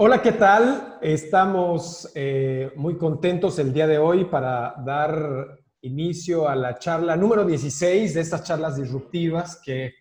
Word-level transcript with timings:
Hola, 0.00 0.22
¿qué 0.22 0.30
tal? 0.30 0.96
Estamos 1.02 2.12
eh, 2.14 2.70
muy 2.76 2.96
contentos 2.96 3.58
el 3.58 3.72
día 3.72 3.88
de 3.88 3.98
hoy 3.98 4.26
para 4.26 4.76
dar 4.86 5.58
inicio 5.80 6.48
a 6.48 6.54
la 6.54 6.78
charla 6.78 7.16
número 7.16 7.44
16 7.44 8.14
de 8.14 8.20
estas 8.20 8.44
charlas 8.44 8.76
disruptivas 8.76 9.60
que, 9.60 9.94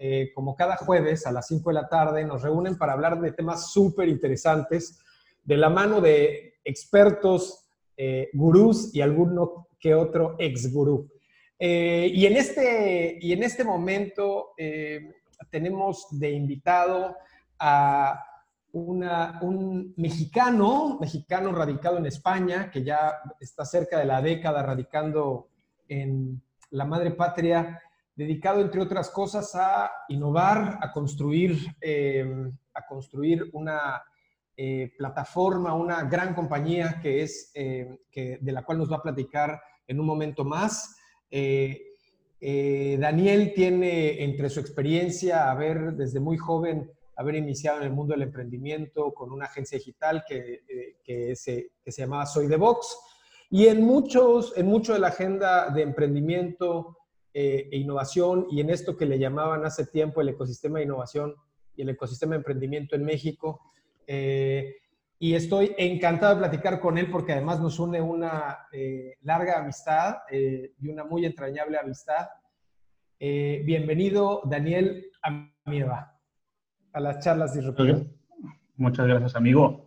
eh, 0.00 0.32
como 0.34 0.56
cada 0.56 0.76
jueves 0.76 1.28
a 1.28 1.30
las 1.30 1.46
5 1.46 1.70
de 1.70 1.74
la 1.74 1.88
tarde, 1.88 2.24
nos 2.24 2.42
reúnen 2.42 2.76
para 2.76 2.94
hablar 2.94 3.20
de 3.20 3.30
temas 3.30 3.70
súper 3.70 4.08
interesantes 4.08 4.98
de 5.44 5.56
la 5.56 5.70
mano 5.70 6.00
de 6.00 6.54
expertos, 6.64 7.70
eh, 7.96 8.30
gurús 8.32 8.92
y 8.96 9.00
alguno 9.00 9.68
que 9.78 9.94
otro 9.94 10.34
ex 10.40 10.72
gurú. 10.72 11.08
y, 11.56 12.26
en 12.26 12.36
este, 12.36 13.16
y 13.20 13.32
en 13.32 13.44
este 13.44 13.62
momento 13.62 14.54
tenemos 15.52 16.08
de 16.10 16.32
invitado 16.32 17.16
a 17.60 18.24
un 18.76 19.94
mexicano, 19.96 20.98
mexicano 21.00 21.52
radicado 21.52 21.98
en 21.98 22.06
España, 22.06 22.70
que 22.70 22.84
ya 22.84 23.14
está 23.40 23.64
cerca 23.64 23.98
de 23.98 24.04
la 24.04 24.20
década 24.20 24.62
radicando 24.62 25.48
en 25.88 26.42
la 26.70 26.84
madre 26.84 27.12
patria, 27.12 27.80
dedicado, 28.14 28.60
entre 28.60 28.80
otras 28.80 29.10
cosas, 29.10 29.54
a 29.54 29.90
innovar, 30.08 30.78
a 30.80 30.92
construir, 30.92 31.58
em, 31.80 32.52
a 32.74 32.86
construir 32.86 33.48
una 33.52 34.02
eh, 34.58 34.92
plataforma, 34.96 35.74
una 35.74 36.04
gran 36.04 36.34
compañía 36.34 36.98
que 37.02 37.22
es, 37.22 37.50
em, 37.54 37.98
que, 38.10 38.38
de 38.40 38.52
la 38.52 38.64
cual 38.64 38.78
nos 38.78 38.90
va 38.90 38.96
a 38.96 39.02
platicar 39.02 39.60
en 39.86 40.00
un 40.00 40.06
momento 40.06 40.44
más. 40.44 40.96
Eh, 41.30 41.82
eh, 42.40 42.96
Daniel 42.98 43.52
tiene 43.54 44.22
entre 44.22 44.48
su 44.48 44.60
experiencia, 44.60 45.50
a 45.50 45.54
ver, 45.54 45.92
desde 45.92 46.20
muy 46.20 46.38
joven, 46.38 46.90
haber 47.16 47.36
iniciado 47.36 47.78
en 47.78 47.84
el 47.84 47.92
mundo 47.92 48.12
del 48.12 48.22
emprendimiento 48.22 49.12
con 49.12 49.32
una 49.32 49.46
agencia 49.46 49.78
digital 49.78 50.22
que, 50.26 50.62
eh, 50.68 50.96
que, 51.02 51.34
se, 51.34 51.72
que 51.82 51.90
se, 51.90 52.02
llamaba 52.02 52.26
Soy 52.26 52.46
de 52.46 52.56
Vox. 52.56 52.98
Y 53.50 53.66
en, 53.66 53.82
muchos, 53.82 54.52
en 54.56 54.66
mucho 54.66 54.92
de 54.92 54.98
la 54.98 55.08
agenda 55.08 55.70
de 55.70 55.82
emprendimiento 55.82 56.98
eh, 57.32 57.68
e 57.72 57.78
innovación 57.78 58.46
y 58.50 58.60
en 58.60 58.70
esto 58.70 58.96
que 58.96 59.06
le 59.06 59.18
llamaban 59.18 59.64
hace 59.64 59.86
tiempo 59.86 60.20
el 60.20 60.30
ecosistema 60.30 60.78
de 60.78 60.84
innovación 60.84 61.34
y 61.74 61.82
el 61.82 61.90
ecosistema 61.90 62.32
de 62.32 62.38
emprendimiento 62.38 62.96
en 62.96 63.04
México. 63.04 63.60
Eh, 64.06 64.74
y 65.18 65.34
estoy 65.34 65.74
encantado 65.78 66.34
de 66.34 66.40
platicar 66.40 66.80
con 66.80 66.98
él 66.98 67.10
porque 67.10 67.32
además 67.32 67.58
nos 67.60 67.78
une 67.78 68.02
una 68.02 68.68
larga 69.22 69.58
amistad 69.60 70.16
y 70.30 70.88
una 70.88 71.04
muy 71.04 71.24
entrañable 71.24 71.78
amistad. 71.78 72.26
bienvenido, 73.18 74.42
Daniel 74.44 75.10
Amieva 75.64 76.15
a 76.96 77.00
las 77.00 77.22
charlas 77.22 77.52
disruptivas. 77.52 78.00
Muchas 78.76 79.06
gracias, 79.06 79.36
amigo. 79.36 79.84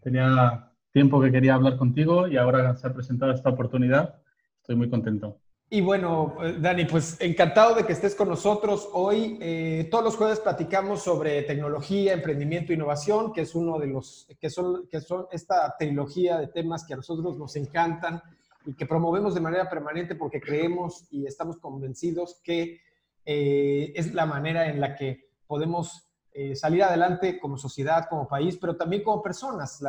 Tenía 0.00 0.72
tiempo 0.90 1.20
que 1.22 1.30
quería 1.30 1.54
hablar 1.54 1.76
contigo 1.76 2.26
y 2.26 2.36
ahora 2.36 2.74
se 2.74 2.88
ha 2.88 2.92
presentado 2.92 3.30
esta 3.30 3.50
oportunidad. 3.50 4.16
Estoy 4.60 4.74
muy 4.74 4.90
contento. 4.90 5.38
Y 5.70 5.80
bueno, 5.80 6.34
eh, 6.42 6.56
Dani, 6.60 6.86
pues 6.86 7.16
encantado 7.20 7.76
de 7.76 7.86
que 7.86 7.92
estés 7.92 8.16
con 8.16 8.28
nosotros 8.28 8.88
hoy. 8.92 9.38
Eh, 9.40 9.86
todos 9.92 10.02
los 10.02 10.16
jueves 10.16 10.40
platicamos 10.40 11.02
sobre 11.02 11.42
tecnología, 11.42 12.14
emprendimiento 12.14 12.72
e 12.72 12.74
innovación, 12.74 13.32
que 13.32 13.42
es 13.42 13.54
uno 13.54 13.78
de 13.78 13.86
los, 13.86 14.26
que 14.40 14.50
son, 14.50 14.88
que 14.88 15.00
son 15.00 15.26
esta 15.30 15.76
trilogía 15.78 16.36
de 16.38 16.48
temas 16.48 16.84
que 16.84 16.94
a 16.94 16.96
nosotros 16.96 17.38
nos 17.38 17.54
encantan 17.54 18.20
y 18.66 18.74
que 18.74 18.86
promovemos 18.86 19.34
de 19.34 19.40
manera 19.40 19.70
permanente 19.70 20.16
porque 20.16 20.40
creemos 20.40 21.06
y 21.12 21.26
estamos 21.26 21.58
convencidos 21.58 22.40
que 22.42 22.80
eh, 23.24 23.92
es 23.94 24.12
la 24.14 24.26
manera 24.26 24.68
en 24.68 24.80
la 24.80 24.96
que 24.96 25.31
podemos 25.52 26.08
eh, 26.32 26.56
salir 26.56 26.82
adelante 26.82 27.38
como 27.38 27.58
sociedad, 27.58 28.06
como 28.08 28.26
país, 28.26 28.56
pero 28.58 28.74
también 28.74 29.02
como 29.02 29.22
personas. 29.22 29.82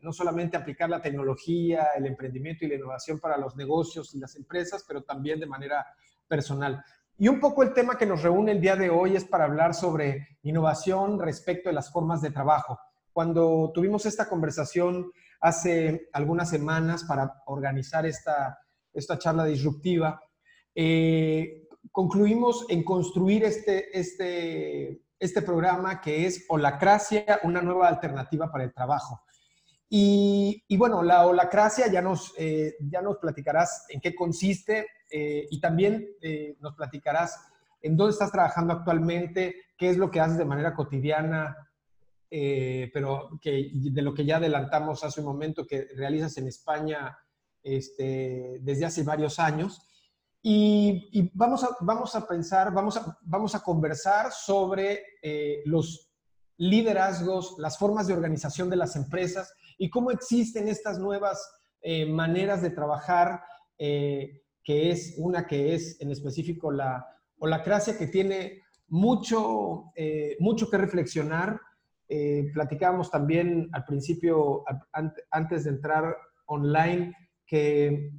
no 0.00 0.12
solamente 0.12 0.56
aplicar 0.56 0.88
la 0.88 1.02
tecnología, 1.02 1.88
el 1.96 2.06
emprendimiento 2.06 2.64
y 2.64 2.68
la 2.68 2.76
innovación 2.76 3.18
para 3.18 3.36
los 3.36 3.56
negocios 3.56 4.14
y 4.14 4.20
las 4.20 4.36
empresas, 4.36 4.84
pero 4.86 5.02
también 5.02 5.40
de 5.40 5.46
manera 5.46 5.84
personal. 6.28 6.84
Y 7.18 7.26
un 7.26 7.40
poco 7.40 7.64
el 7.64 7.74
tema 7.74 7.98
que 7.98 8.06
nos 8.06 8.22
reúne 8.22 8.52
el 8.52 8.60
día 8.60 8.76
de 8.76 8.90
hoy 8.90 9.16
es 9.16 9.24
para 9.24 9.46
hablar 9.46 9.74
sobre 9.74 10.38
innovación 10.44 11.18
respecto 11.18 11.68
de 11.68 11.74
las 11.74 11.90
formas 11.90 12.22
de 12.22 12.30
trabajo. 12.30 12.78
Cuando 13.12 13.72
tuvimos 13.74 14.06
esta 14.06 14.28
conversación 14.28 15.10
hace 15.40 16.08
algunas 16.12 16.48
semanas 16.48 17.02
para 17.02 17.42
organizar 17.46 18.06
esta, 18.06 18.60
esta 18.92 19.18
charla 19.18 19.46
disruptiva, 19.46 20.22
eh, 20.76 21.65
concluimos 21.92 22.66
en 22.68 22.84
construir 22.84 23.44
este, 23.44 23.98
este, 23.98 25.02
este 25.18 25.42
programa 25.42 26.00
que 26.00 26.26
es 26.26 26.44
Holacracia, 26.48 27.40
una 27.42 27.62
nueva 27.62 27.88
alternativa 27.88 28.50
para 28.50 28.64
el 28.64 28.72
trabajo. 28.72 29.22
Y, 29.88 30.76
bueno, 30.76 31.02
la 31.02 31.26
holacracia 31.26 31.86
ya 31.90 32.02
nos, 32.02 32.34
eh, 32.36 32.74
ya 32.80 33.00
nos 33.02 33.18
platicarás 33.18 33.86
en 33.88 34.00
qué 34.00 34.14
consiste 34.14 34.86
eh, 35.10 35.46
y 35.48 35.60
también 35.60 36.08
eh, 36.20 36.56
nos 36.60 36.74
platicarás 36.74 37.40
en 37.80 37.96
dónde 37.96 38.12
estás 38.12 38.32
trabajando 38.32 38.72
actualmente, 38.72 39.54
qué 39.78 39.90
es 39.90 39.96
lo 39.96 40.10
que 40.10 40.20
haces 40.20 40.38
de 40.38 40.44
manera 40.44 40.74
cotidiana, 40.74 41.56
pero 42.28 43.38
que, 43.40 43.70
de 43.72 44.02
lo 44.02 44.12
que 44.12 44.24
ya 44.26 44.38
adelantamos 44.38 45.04
hace 45.04 45.20
un 45.20 45.26
momento 45.26 45.66
que 45.66 45.86
realizas 45.94 46.36
en 46.36 46.48
España 46.48 47.16
este, 47.62 48.58
desde 48.60 48.84
hace 48.84 49.04
varios 49.04 49.38
años. 49.38 49.80
Y, 50.48 51.28
vamos, 51.34 51.64
a, 51.64 51.70
vamos 51.80 52.14
a 52.14 52.24
pensar, 52.24 52.72
vamos 52.72 52.96
a, 52.96 53.18
vamos 53.22 53.56
a 53.56 53.64
conversar 53.64 54.30
sobre 54.30 55.02
eh, 55.20 55.60
los 55.64 56.12
liderazgos, 56.56 57.56
las 57.58 57.76
formas 57.76 58.06
de 58.06 58.14
organización 58.14 58.70
de 58.70 58.76
las 58.76 58.94
empresas 58.94 59.52
y 59.76 59.90
cómo 59.90 60.12
existen 60.12 60.68
estas 60.68 61.00
nuevas 61.00 61.44
eh, 61.82 62.06
maneras 62.06 62.62
de 62.62 62.70
trabajar, 62.70 63.42
eh, 63.76 64.44
que 64.62 64.92
es 64.92 65.16
una 65.18 65.48
que 65.48 65.74
es 65.74 66.00
en 66.00 66.12
específico 66.12 66.70
la 66.70 67.04
holacracia, 67.40 67.98
que 67.98 68.06
tiene 68.06 68.62
mucho, 68.86 69.90
mucho 70.38 70.70
que 70.70 70.78
reflexionar. 70.78 71.60
platicábamos 72.54 73.10
también 73.10 73.68
al 73.72 73.84
principio, 73.84 74.62
antes 75.32 75.64
de 75.64 75.70
entrar 75.70 76.16
online, 76.46 77.12
que 77.44 78.12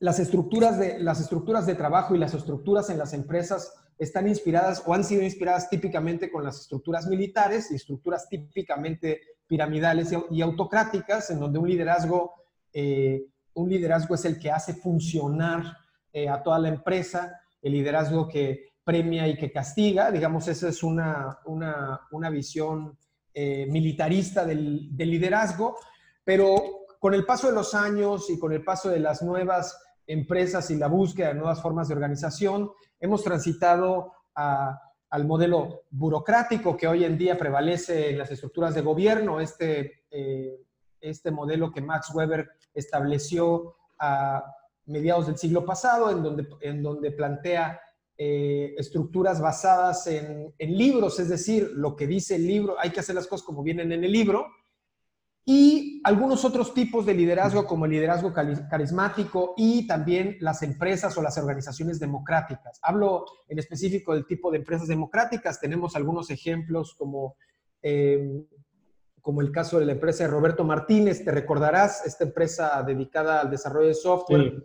las 0.00 0.18
estructuras, 0.18 0.78
de, 0.78 0.98
las 0.98 1.20
estructuras 1.20 1.66
de 1.66 1.74
trabajo 1.74 2.14
y 2.14 2.18
las 2.18 2.32
estructuras 2.32 2.88
en 2.88 2.98
las 2.98 3.12
empresas 3.12 3.74
están 3.98 4.26
inspiradas 4.26 4.82
o 4.86 4.94
han 4.94 5.04
sido 5.04 5.22
inspiradas 5.22 5.68
típicamente 5.68 6.32
con 6.32 6.42
las 6.42 6.58
estructuras 6.58 7.06
militares 7.06 7.70
y 7.70 7.74
estructuras 7.74 8.26
típicamente 8.28 9.20
piramidales 9.46 10.10
y, 10.30 10.40
autocráticas, 10.40 11.28
en 11.30 11.38
donde 11.38 11.58
un 11.58 11.68
liderazgo, 11.68 12.32
eh, 12.72 13.26
un 13.52 13.68
liderazgo 13.68 14.14
es 14.14 14.24
el 14.24 14.38
que 14.38 14.50
hace 14.50 14.72
funcionar 14.72 15.76
eh, 16.14 16.30
a 16.30 16.42
toda 16.42 16.58
la 16.58 16.70
empresa, 16.70 17.38
el 17.60 17.72
liderazgo 17.72 18.26
que 18.26 18.70
premia 18.82 19.28
y 19.28 19.36
que 19.36 19.52
castiga, 19.52 20.10
digamos, 20.10 20.48
esa 20.48 20.70
es 20.70 20.82
una, 20.82 21.40
una, 21.44 22.30
visión 22.30 22.96
eh, 23.34 23.66
militarista 23.68 24.46
del, 24.46 24.96
del 24.96 25.10
liderazgo, 25.10 25.76
pero 26.24 26.86
con 26.98 27.12
el 27.12 27.26
paso 27.26 27.48
de 27.48 27.54
los 27.54 27.74
años 27.74 28.30
y 28.30 28.38
con 28.38 28.52
el 28.52 28.64
paso 28.64 28.88
de 28.88 29.00
las 29.00 29.20
nuevas 29.20 29.76
empresas 30.10 30.70
y 30.72 30.76
la 30.76 30.88
búsqueda 30.88 31.28
de 31.28 31.34
nuevas 31.34 31.62
formas 31.62 31.86
de 31.86 31.94
organización. 31.94 32.72
Hemos 32.98 33.22
transitado 33.22 34.12
al 34.34 35.24
modelo 35.24 35.82
burocrático 35.90 36.76
que 36.76 36.88
hoy 36.88 37.04
en 37.04 37.16
día 37.16 37.38
prevalece 37.38 38.10
en 38.10 38.18
las 38.18 38.30
estructuras 38.30 38.74
de 38.74 38.80
gobierno, 38.80 39.40
este, 39.40 40.04
eh, 40.10 40.60
este 41.00 41.30
modelo 41.30 41.70
que 41.70 41.80
Max 41.80 42.12
Weber 42.12 42.50
estableció 42.74 43.76
a 44.00 44.44
mediados 44.86 45.28
del 45.28 45.36
siglo 45.36 45.64
pasado, 45.64 46.10
en 46.10 46.22
donde, 46.22 46.48
en 46.60 46.82
donde 46.82 47.12
plantea 47.12 47.80
eh, 48.18 48.74
estructuras 48.76 49.40
basadas 49.40 50.08
en, 50.08 50.52
en 50.58 50.76
libros, 50.76 51.20
es 51.20 51.28
decir, 51.28 51.70
lo 51.74 51.94
que 51.94 52.08
dice 52.08 52.34
el 52.34 52.46
libro, 52.46 52.74
hay 52.80 52.90
que 52.90 53.00
hacer 53.00 53.14
las 53.14 53.28
cosas 53.28 53.46
como 53.46 53.62
vienen 53.62 53.92
en 53.92 54.02
el 54.02 54.10
libro, 54.10 54.46
y 55.52 56.00
algunos 56.04 56.44
otros 56.44 56.72
tipos 56.74 57.04
de 57.04 57.12
liderazgo 57.12 57.66
como 57.66 57.84
el 57.84 57.90
liderazgo 57.90 58.32
carismático 58.32 59.54
y 59.56 59.84
también 59.84 60.36
las 60.38 60.62
empresas 60.62 61.18
o 61.18 61.22
las 61.22 61.36
organizaciones 61.38 61.98
democráticas. 61.98 62.78
Hablo 62.84 63.24
en 63.48 63.58
específico 63.58 64.14
del 64.14 64.28
tipo 64.28 64.52
de 64.52 64.58
empresas 64.58 64.86
democráticas. 64.86 65.58
Tenemos 65.58 65.96
algunos 65.96 66.30
ejemplos 66.30 66.94
como, 66.94 67.34
em, 67.82 68.46
como 69.20 69.40
el 69.40 69.50
caso 69.50 69.80
de 69.80 69.86
la 69.86 69.92
empresa 69.94 70.22
de 70.22 70.30
Roberto 70.30 70.62
Martínez. 70.62 71.24
Te 71.24 71.32
recordarás, 71.32 72.06
esta 72.06 72.22
empresa 72.22 72.80
dedicada 72.84 73.40
al 73.40 73.50
desarrollo 73.50 73.88
de 73.88 73.94
software. 73.94 74.62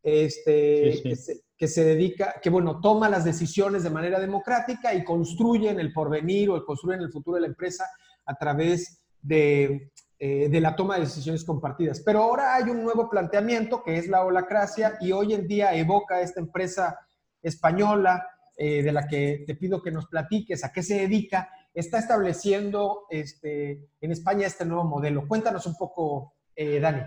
Este, 0.00 1.02
Que, 1.02 1.16
se, 1.16 1.40
que 1.56 1.66
se 1.66 1.82
dedica, 1.82 2.36
que 2.40 2.50
bueno, 2.50 2.80
toma 2.80 3.08
las 3.08 3.24
decisiones 3.24 3.82
de 3.82 3.90
manera 3.90 4.20
democrática 4.20 4.94
y 4.94 5.02
construye 5.02 5.70
en 5.70 5.80
el 5.80 5.92
porvenir 5.92 6.50
o 6.50 6.64
construye 6.64 6.98
en 6.98 7.02
el 7.02 7.10
futuro 7.10 7.34
de 7.34 7.40
la 7.40 7.48
empresa 7.48 7.84
a 8.26 8.36
través 8.36 9.07
eh, 9.28 9.88
de, 10.18 10.60
la 10.60 10.76
toma 10.76 10.94
de 10.94 11.02
decisiones 11.02 11.44
compartidas. 11.44 12.02
Pero 12.04 12.22
ahora 12.22 12.54
hay 12.54 12.64
un 12.64 12.82
nuevo 12.82 13.08
planteamiento 13.08 13.82
que 13.82 13.98
es 13.98 14.08
la 14.08 14.24
holacracia 14.24 14.98
y 15.00 15.12
hoy 15.12 15.34
en 15.34 15.46
día 15.46 15.74
evoca 15.74 16.20
esta 16.20 16.40
empresa 16.40 16.98
española 17.40 18.26
eh, 18.56 18.82
de 18.82 18.92
la 18.92 19.06
que 19.06 19.44
te 19.46 19.54
pido 19.54 19.80
que 19.80 19.92
nos 19.92 20.06
platiques 20.06 20.64
a 20.64 20.72
qué 20.72 20.82
se 20.82 20.96
dedica 20.96 21.48
está 21.78 21.98
estableciendo 21.98 23.06
este, 23.08 23.88
en 24.00 24.10
España 24.10 24.46
este 24.46 24.64
nuevo 24.64 24.84
modelo. 24.84 25.26
Cuéntanos 25.28 25.66
un 25.66 25.76
poco, 25.76 26.34
eh, 26.56 26.80
Dani. 26.80 27.02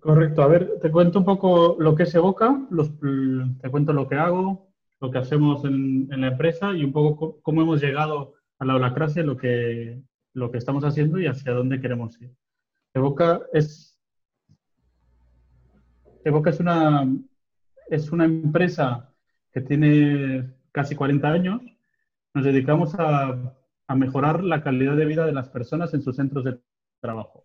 Correcto. 0.00 0.42
A 0.42 0.48
ver, 0.48 0.80
te 0.80 0.90
cuento 0.90 1.20
un 1.20 1.24
poco 1.24 1.76
lo 1.78 1.94
que 1.94 2.02
es 2.02 2.14
Evoca, 2.14 2.60
te 3.60 3.70
cuento 3.70 3.92
lo 3.92 4.08
que 4.08 4.16
hago, 4.16 4.72
lo 5.00 5.10
que 5.10 5.18
hacemos 5.18 5.64
en, 5.64 6.08
la 6.08 6.28
empresa 6.28 6.72
y 6.72 6.82
un 6.82 6.92
poco 6.92 7.40
cómo 7.42 7.62
hemos 7.62 7.80
llegado 7.80 8.34
a 8.62 8.64
la 8.64 8.76
holacracia, 8.76 9.24
lo 9.24 9.36
que, 9.36 10.00
lo 10.34 10.52
que 10.52 10.58
estamos 10.58 10.84
haciendo 10.84 11.18
y 11.18 11.26
hacia 11.26 11.52
dónde 11.52 11.80
queremos 11.80 12.20
ir. 12.22 12.32
Evoca 12.94 13.40
es, 13.52 13.98
Evoca 16.24 16.50
es, 16.50 16.60
una, 16.60 17.12
es 17.88 18.12
una 18.12 18.24
empresa 18.24 19.12
que 19.52 19.62
tiene 19.62 20.48
casi 20.70 20.94
40 20.94 21.28
años. 21.28 21.60
Nos 22.34 22.44
dedicamos 22.44 22.94
a, 22.94 23.52
a 23.88 23.94
mejorar 23.96 24.44
la 24.44 24.62
calidad 24.62 24.96
de 24.96 25.06
vida 25.06 25.26
de 25.26 25.32
las 25.32 25.48
personas 25.48 25.92
en 25.92 26.02
sus 26.02 26.14
centros 26.14 26.44
de 26.44 26.60
trabajo. 27.00 27.44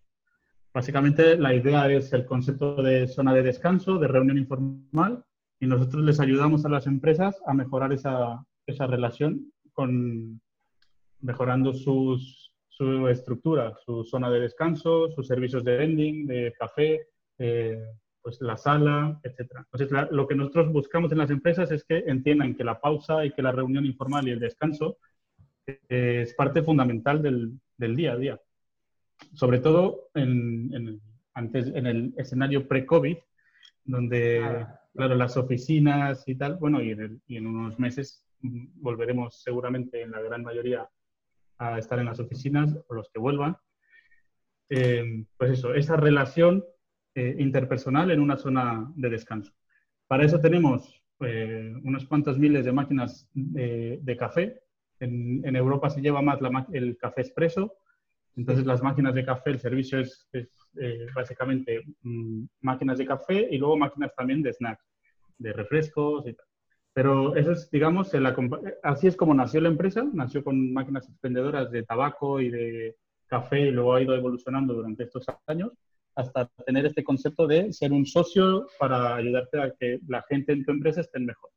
Básicamente 0.71 1.35
la 1.35 1.55
idea 1.55 1.91
es 1.91 2.13
el 2.13 2.27
concepto 2.27 2.83
de 2.83 3.07
zona 3.07 3.33
de 3.33 3.41
descanso, 3.41 3.97
de 3.97 4.07
reunión 4.07 4.37
informal, 4.37 5.25
y 5.59 5.65
nosotros 5.65 6.03
les 6.03 6.19
ayudamos 6.19 6.63
a 6.63 6.69
las 6.69 6.85
empresas 6.85 7.41
a 7.47 7.55
mejorar 7.55 7.91
esa, 7.91 8.45
esa 8.67 8.85
relación 8.85 9.51
con 9.73 10.39
mejorando 11.21 11.73
sus, 11.73 12.53
su 12.67 13.07
estructura, 13.07 13.75
su 13.85 14.03
zona 14.03 14.29
de 14.29 14.41
descanso, 14.41 15.09
sus 15.11 15.27
servicios 15.27 15.63
de 15.63 15.77
vending, 15.77 16.27
de 16.27 16.53
café, 16.57 17.07
eh, 17.37 17.81
pues 18.21 18.41
la 18.41 18.57
sala, 18.57 19.19
etc. 19.23 19.51
Entonces, 19.71 20.09
lo 20.11 20.27
que 20.27 20.35
nosotros 20.35 20.71
buscamos 20.71 21.11
en 21.11 21.19
las 21.19 21.29
empresas 21.29 21.71
es 21.71 21.83
que 21.83 21.99
entiendan 22.07 22.55
que 22.55 22.63
la 22.63 22.79
pausa 22.79 23.25
y 23.25 23.31
que 23.31 23.41
la 23.41 23.51
reunión 23.51 23.85
informal 23.85 24.27
y 24.27 24.31
el 24.31 24.39
descanso 24.39 24.97
eh, 25.65 26.21
es 26.23 26.33
parte 26.33 26.61
fundamental 26.61 27.21
del, 27.21 27.59
del 27.77 27.95
día 27.95 28.13
a 28.13 28.17
día 28.17 28.41
sobre 29.33 29.59
todo 29.59 30.09
en, 30.13 30.73
en, 30.73 31.01
antes, 31.33 31.67
en 31.67 31.85
el 31.85 32.13
escenario 32.17 32.67
pre-COVID, 32.67 33.17
donde, 33.85 34.65
claro. 34.93 35.15
las 35.15 35.37
oficinas 35.37 36.27
y 36.27 36.35
tal, 36.35 36.57
bueno, 36.57 36.81
y 36.81 36.91
en, 36.91 37.47
unos 37.47 37.79
meses 37.79 38.25
volveremos 38.41 39.41
seguramente 39.41 40.01
en 40.01 40.11
la 40.11 40.21
gran 40.21 40.43
mayoría 40.43 40.87
a 41.57 41.77
estar 41.77 41.99
en 41.99 42.05
las 42.05 42.19
oficinas 42.19 42.75
o 42.87 42.93
los 42.93 43.09
que 43.09 43.19
vuelvan. 43.19 43.57
Eh, 44.69 45.25
pues 45.37 45.51
eso, 45.51 45.73
esa 45.73 45.95
relación 45.95 46.63
eh, 47.15 47.35
interpersonal 47.39 48.11
en 48.11 48.19
una 48.19 48.37
zona 48.37 48.91
de 48.95 49.09
descanso. 49.09 49.53
Para 50.07 50.25
eso 50.25 50.39
tenemos 50.39 51.01
eh, 51.21 51.73
unas 51.83 52.05
cuantas 52.05 52.37
miles 52.37 52.65
de 52.65 52.71
máquinas 52.71 53.29
de, 53.33 54.17
café. 54.17 54.61
En, 54.99 55.55
Europa 55.55 55.89
se 55.89 56.01
lleva 56.01 56.21
más 56.21 56.41
la, 56.41 56.67
el 56.71 56.97
café 56.97 57.21
expreso, 57.21 57.77
entonces, 58.37 58.67
las 58.67 58.83
máquinas 58.83 59.15
de 59.15 59.25
café, 59.25 59.49
el 59.49 59.59
servicio 59.59 59.99
es, 59.99 60.29
eh, 60.31 61.07
básicamente 61.15 61.81
mm, 62.03 62.43
máquinas 62.61 62.99
de 62.99 63.05
café 63.07 63.47
y 63.49 63.57
luego 63.57 63.75
máquinas 63.77 64.13
también 64.15 64.43
de 64.43 64.53
snacks, 64.53 64.85
de 65.39 65.53
refrescos 65.53 66.27
y 66.27 66.33
tal. 66.33 66.45
Pero 66.97 67.35
eso 67.35 67.51
es, 67.51 67.69
digamos, 67.69 68.11
así 68.81 69.05
es 69.05 69.15
como 69.15 69.35
nació 69.35 69.61
la 69.61 69.69
empresa. 69.69 70.03
Nació 70.13 70.43
con 70.43 70.73
máquinas 70.73 71.07
expendedoras 71.07 71.69
de 71.69 71.83
tabaco 71.83 72.41
y 72.41 72.49
de 72.49 72.95
café 73.27 73.67
y 73.67 73.69
luego 73.69 73.93
ha 73.93 74.01
ido 74.01 74.15
evolucionando 74.15 74.73
durante 74.73 75.03
estos 75.03 75.27
años 75.45 75.73
hasta 76.15 76.47
tener 76.65 76.87
este 76.87 77.03
concepto 77.03 77.45
de 77.45 77.71
ser 77.71 77.91
un 77.91 78.07
socio 78.07 78.65
para 78.79 79.15
ayudarte 79.15 79.61
a 79.61 79.75
que 79.79 79.99
la 80.07 80.23
gente 80.23 80.53
en 80.53 80.65
tu 80.65 80.71
empresa 80.71 81.01
esté 81.01 81.19
mejor. 81.19 81.51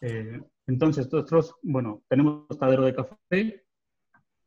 Eh, 0.00 0.40
entonces, 0.68 1.12
nosotros, 1.12 1.54
bueno, 1.60 2.02
tenemos 2.08 2.48
tostadero 2.48 2.86
de 2.86 2.94
café, 2.94 3.62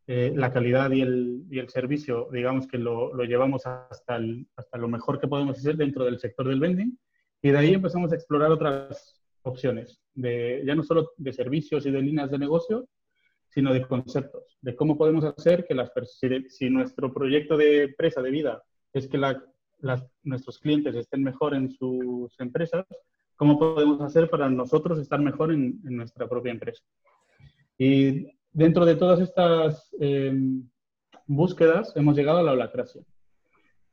eh, 0.08 0.34
la 0.36 0.52
calidad 0.52 0.90
y 0.90 1.02
el, 1.02 1.44
y 1.52 1.60
el, 1.60 1.70
servicio, 1.70 2.30
digamos 2.32 2.66
que 2.66 2.80
lo, 2.80 3.14
lo 3.14 3.24
llevamos 3.26 3.68
hasta, 3.68 4.16
el, 4.16 4.48
hasta 4.56 4.80
lo 4.80 4.88
mejor 4.88 5.20
que 5.20 5.28
podemos 5.28 5.56
hacer 5.56 5.78
dentro 5.78 6.04
del 6.04 6.18
sector 6.18 6.48
del 6.48 6.60
vending 6.60 6.98
y 7.44 7.52
de 7.52 7.58
ahí 7.60 7.76
empezamos 7.76 8.12
a 8.12 8.16
explorar 8.16 8.50
otras 8.50 9.22
opciones, 9.46 10.00
de, 10.14 10.64
ya 10.66 10.76
no 10.76 10.84
solo 10.84 11.12
de 11.18 11.34
servicios 11.34 11.86
y 11.86 11.92
de 11.92 12.02
líneas 12.02 12.32
de 12.32 12.40
negocio, 12.40 12.88
sino 13.50 13.74
de 13.74 13.88
conceptos, 13.88 14.58
de 14.62 14.76
cómo 14.76 14.98
podemos 14.98 15.24
hacer 15.24 15.66
que 15.66 15.76
las 15.76 15.92
si, 16.20 16.50
si 16.50 16.70
nuestro 16.70 17.14
proyecto 17.14 17.56
de 17.56 17.84
empresa 17.84 18.22
de 18.22 18.32
vida 18.32 18.64
es 18.94 19.08
que 19.08 19.18
la, 19.18 19.42
las, 19.80 20.06
nuestros 20.24 20.60
clientes 20.60 20.96
estén 20.96 21.24
mejor 21.24 21.54
en 21.54 21.70
sus 21.72 22.38
empresas, 22.40 22.86
cómo 23.36 23.58
podemos 23.58 24.02
hacer 24.02 24.30
para 24.30 24.50
nosotros 24.50 25.00
estar 25.00 25.20
mejor 25.20 25.52
en, 25.52 25.82
en 25.86 25.98
nuestra 25.98 26.28
propia 26.28 26.52
empresa. 26.52 26.84
Y 27.78 28.28
dentro 28.52 28.86
de 28.86 28.96
todas 28.96 29.20
estas 29.20 29.94
em, 30.00 30.68
búsquedas 31.28 31.96
hemos 31.96 32.16
llegado 32.16 32.40
a 32.40 32.44
la 32.44 32.54
holacracia, 32.54 33.02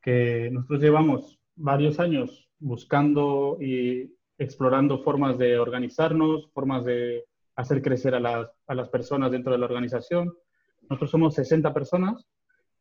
que 0.01 0.51
nosotros 0.53 0.81
llevamos 0.81 1.39
varios 1.57 1.99
años 1.99 2.49
buscando 2.59 3.59
y 3.61 4.15
explorando 4.39 5.03
formas 5.03 5.39
de 5.39 5.59
organizarnos, 5.59 6.51
formas 6.53 6.85
de 6.85 7.25
hacer 7.57 7.83
crecer 7.83 8.15
a 8.15 8.21
las, 8.21 8.49
a 8.67 8.75
las 8.75 8.89
personas 8.89 9.31
dentro 9.31 9.53
de 9.53 9.59
la 9.59 9.67
organización. 9.67 10.35
Nosotros 10.83 11.11
somos 11.11 11.35
60 11.35 11.73
personas, 11.73 12.27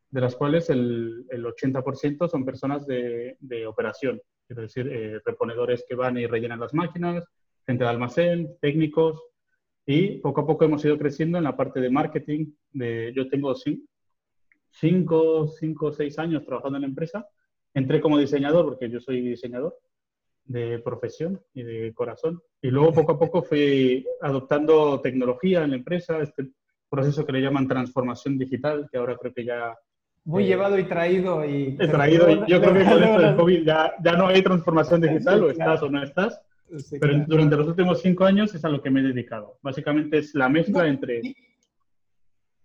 de 0.10 0.22
las 0.22 0.36
cuales 0.36 0.70
el, 0.70 1.26
el 1.30 1.46
80% 1.46 2.30
son 2.30 2.46
personas 2.46 2.86
de, 2.86 3.38
de, 3.40 3.66
operación, 3.66 4.22
es 4.50 4.58
decir, 4.58 4.88
eh, 4.88 5.22
reponedores 5.26 5.86
que 5.88 5.96
van 5.96 6.18
y 6.18 6.26
rellenan 6.26 6.60
las 6.60 6.74
máquinas, 6.74 7.24
gente 7.66 7.84
de 7.84 7.90
almacén, 7.90 8.58
técnicos, 8.60 9.22
y 9.86 10.18
poco 10.18 10.42
a 10.42 10.48
poco 10.48 10.66
hemos 10.66 10.84
ido 10.86 10.98
creciendo 10.98 11.38
en 11.38 11.44
la 11.46 11.56
parte 11.58 11.80
de 11.80 11.90
marketing. 11.90 12.54
De, 12.72 13.12
yo 13.16 13.28
tengo 13.30 13.54
cinco, 14.70 15.48
cinco 15.48 15.86
o 15.88 15.92
seis 15.92 16.20
años 16.20 16.46
trabajando 16.46 16.78
en 16.78 16.84
la 16.84 16.88
empresa. 16.88 17.28
Entré 17.74 18.00
como 18.00 18.18
diseñador, 18.18 18.66
porque 18.66 18.90
yo 18.90 19.00
soy 19.00 19.22
diseñador 19.22 19.76
de 20.46 20.80
profesión 20.80 21.42
y 21.54 21.64
de 21.64 21.94
corazón. 21.94 22.42
Y 22.62 22.70
luego 22.70 22.94
poco 22.94 23.14
a 23.14 23.20
poco 23.20 23.44
fui 23.44 24.06
adoptando 24.22 25.00
tecnología 25.02 25.64
en 25.64 25.72
la 25.72 25.78
empresa, 25.78 26.20
este 26.20 26.48
proceso 26.90 27.26
que 27.26 27.32
le 27.32 27.42
llaman 27.42 27.68
transformación 27.68 28.38
digital, 28.38 28.88
que 28.92 28.98
ahora 28.98 29.18
creo 29.18 29.34
que 29.34 29.46
ya... 29.46 29.76
Muy 30.26 30.44
eh, 30.44 30.48
llevado 30.48 30.78
y 30.78 30.84
traído. 30.84 31.46
Y, 31.46 31.78
he 31.80 31.88
traído, 31.88 32.30
y 32.30 32.40
yo 32.48 32.62
creo 32.62 32.74
que 32.74 32.86
con 32.86 33.04
esto 33.04 33.20
del 33.20 33.36
COVID 33.38 33.66
ya, 33.66 33.94
ya 34.04 34.14
no 34.14 34.28
hay 34.28 34.42
transformación 34.42 35.02
digital, 35.02 35.44
o 35.44 35.50
estás 35.50 35.82
o 35.82 35.90
no 35.90 36.04
estás. 36.04 36.42
Pero 37.00 37.26
durante 37.28 37.56
los 37.58 37.68
últimos 37.68 38.02
cinco 38.02 38.26
años 38.26 38.54
es 38.56 38.64
a 38.64 38.70
lo 38.70 38.82
que 38.82 38.90
me 38.90 39.02
he 39.02 39.04
dedicado. 39.04 39.58
Básicamente 39.62 40.20
es 40.20 40.34
la 40.36 40.50
mezcla 40.50 40.88
entre... 40.88 41.22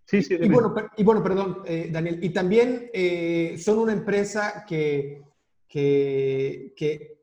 Sí, 0.04 0.22
sí. 0.22 0.36
Y 0.40 0.48
bueno, 0.48 0.72
y 0.96 1.02
bueno, 1.02 1.22
perdón, 1.22 1.62
eh, 1.66 1.88
Daniel. 1.92 2.20
Y 2.22 2.30
también 2.30 2.90
eh, 2.92 3.56
son 3.58 3.78
una 3.78 3.92
empresa 3.92 4.64
que, 4.68 5.22
que, 5.66 6.72
que, 6.76 7.15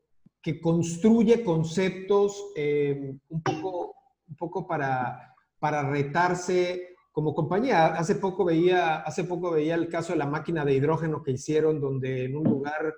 construye 0.60 1.42
conceptos 1.42 2.52
eh, 2.54 3.16
un 3.28 3.42
poco, 3.42 3.94
un 4.28 4.36
poco 4.36 4.66
para, 4.66 5.34
para 5.58 5.88
retarse 5.88 6.96
como 7.12 7.34
compañía. 7.34 7.86
Hace 7.86 8.16
poco, 8.16 8.44
veía, 8.44 8.96
hace 8.96 9.24
poco 9.24 9.52
veía 9.52 9.74
el 9.74 9.88
caso 9.88 10.12
de 10.12 10.18
la 10.18 10.26
máquina 10.26 10.64
de 10.64 10.74
hidrógeno 10.74 11.22
que 11.22 11.32
hicieron, 11.32 11.80
donde 11.80 12.24
en 12.24 12.36
un 12.36 12.44
lugar 12.44 12.94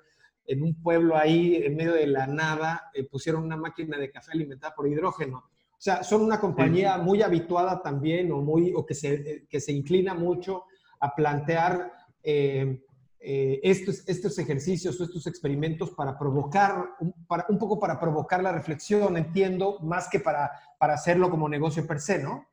en 0.46 0.62
un 0.62 0.80
pueblo 0.80 1.16
ahí, 1.16 1.56
en 1.56 1.76
medio 1.76 1.94
de 1.94 2.06
la 2.06 2.26
nada, 2.26 2.90
eh, 2.94 3.04
pusieron 3.04 3.44
una 3.44 3.56
máquina 3.56 3.98
de 3.98 4.10
café 4.10 4.32
alimentada 4.32 4.74
por 4.74 4.88
hidrógeno. 4.88 5.38
O 5.38 5.80
sea, 5.80 6.02
son 6.02 6.22
una 6.22 6.40
compañía 6.40 6.96
muy 6.98 7.22
habituada 7.22 7.82
también 7.82 8.32
o, 8.32 8.40
muy, 8.40 8.72
o 8.74 8.86
que, 8.86 8.94
se, 8.94 9.46
que 9.48 9.60
se 9.60 9.72
inclina 9.72 10.14
mucho 10.14 10.64
a 11.00 11.14
plantear 11.14 11.92
eh, 12.22 12.80
eh, 13.20 13.60
estos, 13.62 14.06
estos 14.08 14.38
ejercicios 14.38 15.00
o 15.00 15.04
estos 15.04 15.26
experimentos 15.26 15.90
para 15.90 16.18
provocar, 16.18 16.90
para, 17.26 17.46
un 17.48 17.58
poco 17.58 17.78
para 17.80 17.98
provocar 17.98 18.42
la 18.42 18.52
reflexión, 18.52 19.16
entiendo, 19.16 19.78
más 19.80 20.08
que 20.08 20.20
para, 20.20 20.50
para 20.78 20.94
hacerlo 20.94 21.30
como 21.30 21.48
negocio 21.48 21.86
per 21.86 22.00
se, 22.00 22.22
¿no? 22.22 22.46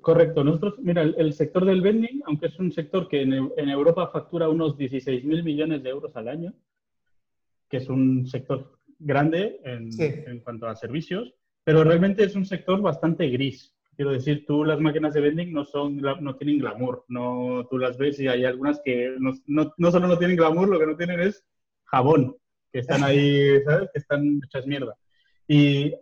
Correcto. 0.00 0.42
Nosotros, 0.42 0.74
mira, 0.80 1.02
el, 1.02 1.32
sector 1.32 1.64
del 1.64 1.80
vending, 1.80 2.22
aunque 2.26 2.46
es 2.46 2.58
un 2.58 2.72
sector 2.72 3.08
que 3.08 3.22
en, 3.22 3.32
en 3.56 3.68
Europa 3.68 4.08
factura 4.08 4.48
unos 4.48 4.76
16 4.76 5.24
mil 5.24 5.44
millones 5.44 5.82
de 5.82 5.90
euros 5.90 6.14
al 6.16 6.28
año, 6.28 6.52
que 7.68 7.76
es 7.78 7.88
un 7.88 8.26
sector 8.26 8.78
grande 8.98 9.60
en, 9.64 9.90
en, 9.98 10.40
cuanto 10.40 10.66
a 10.66 10.74
servicios, 10.74 11.32
pero 11.62 11.84
realmente 11.84 12.24
es 12.24 12.34
un 12.34 12.44
sector 12.44 12.80
bastante 12.80 13.28
gris. 13.28 13.74
Quiero 13.98 14.12
decir, 14.12 14.46
tú 14.46 14.64
las 14.64 14.78
máquinas 14.78 15.12
de 15.12 15.20
vending 15.20 15.52
no, 15.52 15.64
son, 15.64 15.96
no 15.96 16.36
tienen 16.36 16.60
glamour, 16.60 17.04
no, 17.08 17.66
tú 17.68 17.78
las 17.78 17.98
ves 17.98 18.20
y 18.20 18.28
hay 18.28 18.44
algunas 18.44 18.80
que 18.84 19.16
no, 19.18 19.32
no, 19.48 19.74
no 19.76 19.90
solo 19.90 20.06
no 20.06 20.16
tienen 20.16 20.36
glamour, 20.36 20.68
lo 20.68 20.78
que 20.78 20.86
no 20.86 20.96
tienen 20.96 21.18
es 21.18 21.44
jabón, 21.82 22.36
que 22.72 22.78
están 22.78 23.02
ahí, 23.02 23.60
¿sabes? 23.64 23.90
Que 23.92 23.98
están 23.98 24.40
hechas 24.44 24.68
mierda. 24.68 24.94
Y 25.48 25.96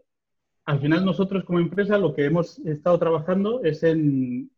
al 0.67 0.79
final 0.79 1.07
nosotros 1.07 1.45
como 1.45 1.59
empresa 1.59 1.97
lo 1.97 2.15
que 2.15 2.27
hemos 2.27 2.59
estado 2.67 2.99
trabajando 2.99 3.65
es 3.65 3.83
en, 3.83 4.51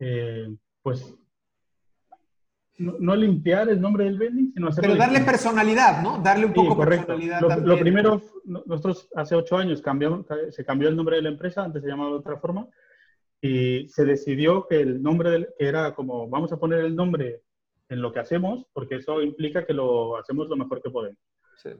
eh, 0.00 0.52
pues, 0.82 1.16
no, 2.80 3.14
limpiar 3.14 3.68
el 3.68 3.80
nombre 3.80 4.04
del 4.04 4.18
vending, 4.18 4.52
sino 4.52 4.68
hacerlo. 4.68 4.90
Pero 4.90 4.98
darle 4.98 5.20
personalidad, 5.20 6.02
¿no? 6.02 6.18
Darle 6.22 6.46
un 6.46 6.54
poco 6.54 6.80
de 6.80 6.86
personalidad. 6.86 7.40
Lo, 7.40 7.48
también. 7.48 7.68
lo 7.68 7.78
primero, 7.78 8.22
nosotros 8.44 9.08
hace 9.14 9.34
ocho 9.34 9.56
años 9.56 9.82
cambiamos, 9.82 10.26
se 10.50 10.64
cambió 10.64 10.88
el 10.88 10.96
nombre 10.96 11.16
de 11.16 11.22
la 11.22 11.28
empresa, 11.28 11.62
antes 11.62 11.82
se 11.82 11.88
llamaba 11.88 12.10
de 12.10 12.16
otra 12.16 12.38
forma, 12.38 12.68
y 13.40 13.86
se 13.88 14.04
decidió 14.04 14.66
que 14.66 14.80
el 14.80 15.02
nombre, 15.02 15.30
del, 15.30 15.48
que 15.58 15.66
era 15.66 15.94
como, 15.94 16.28
vamos 16.28 16.52
a 16.52 16.58
poner 16.58 16.80
el 16.80 16.96
nombre 16.96 17.42
en 17.88 18.00
lo 18.00 18.12
que 18.12 18.20
hacemos, 18.20 18.64
porque 18.72 18.96
eso 18.96 19.20
implica 19.20 19.66
que 19.66 19.74
lo 19.74 20.16
hacemos 20.16 20.48
lo 20.48 20.56
mejor 20.56 20.80
que 20.82 20.90
podemos. 20.90 21.18
Sí. 21.56 21.70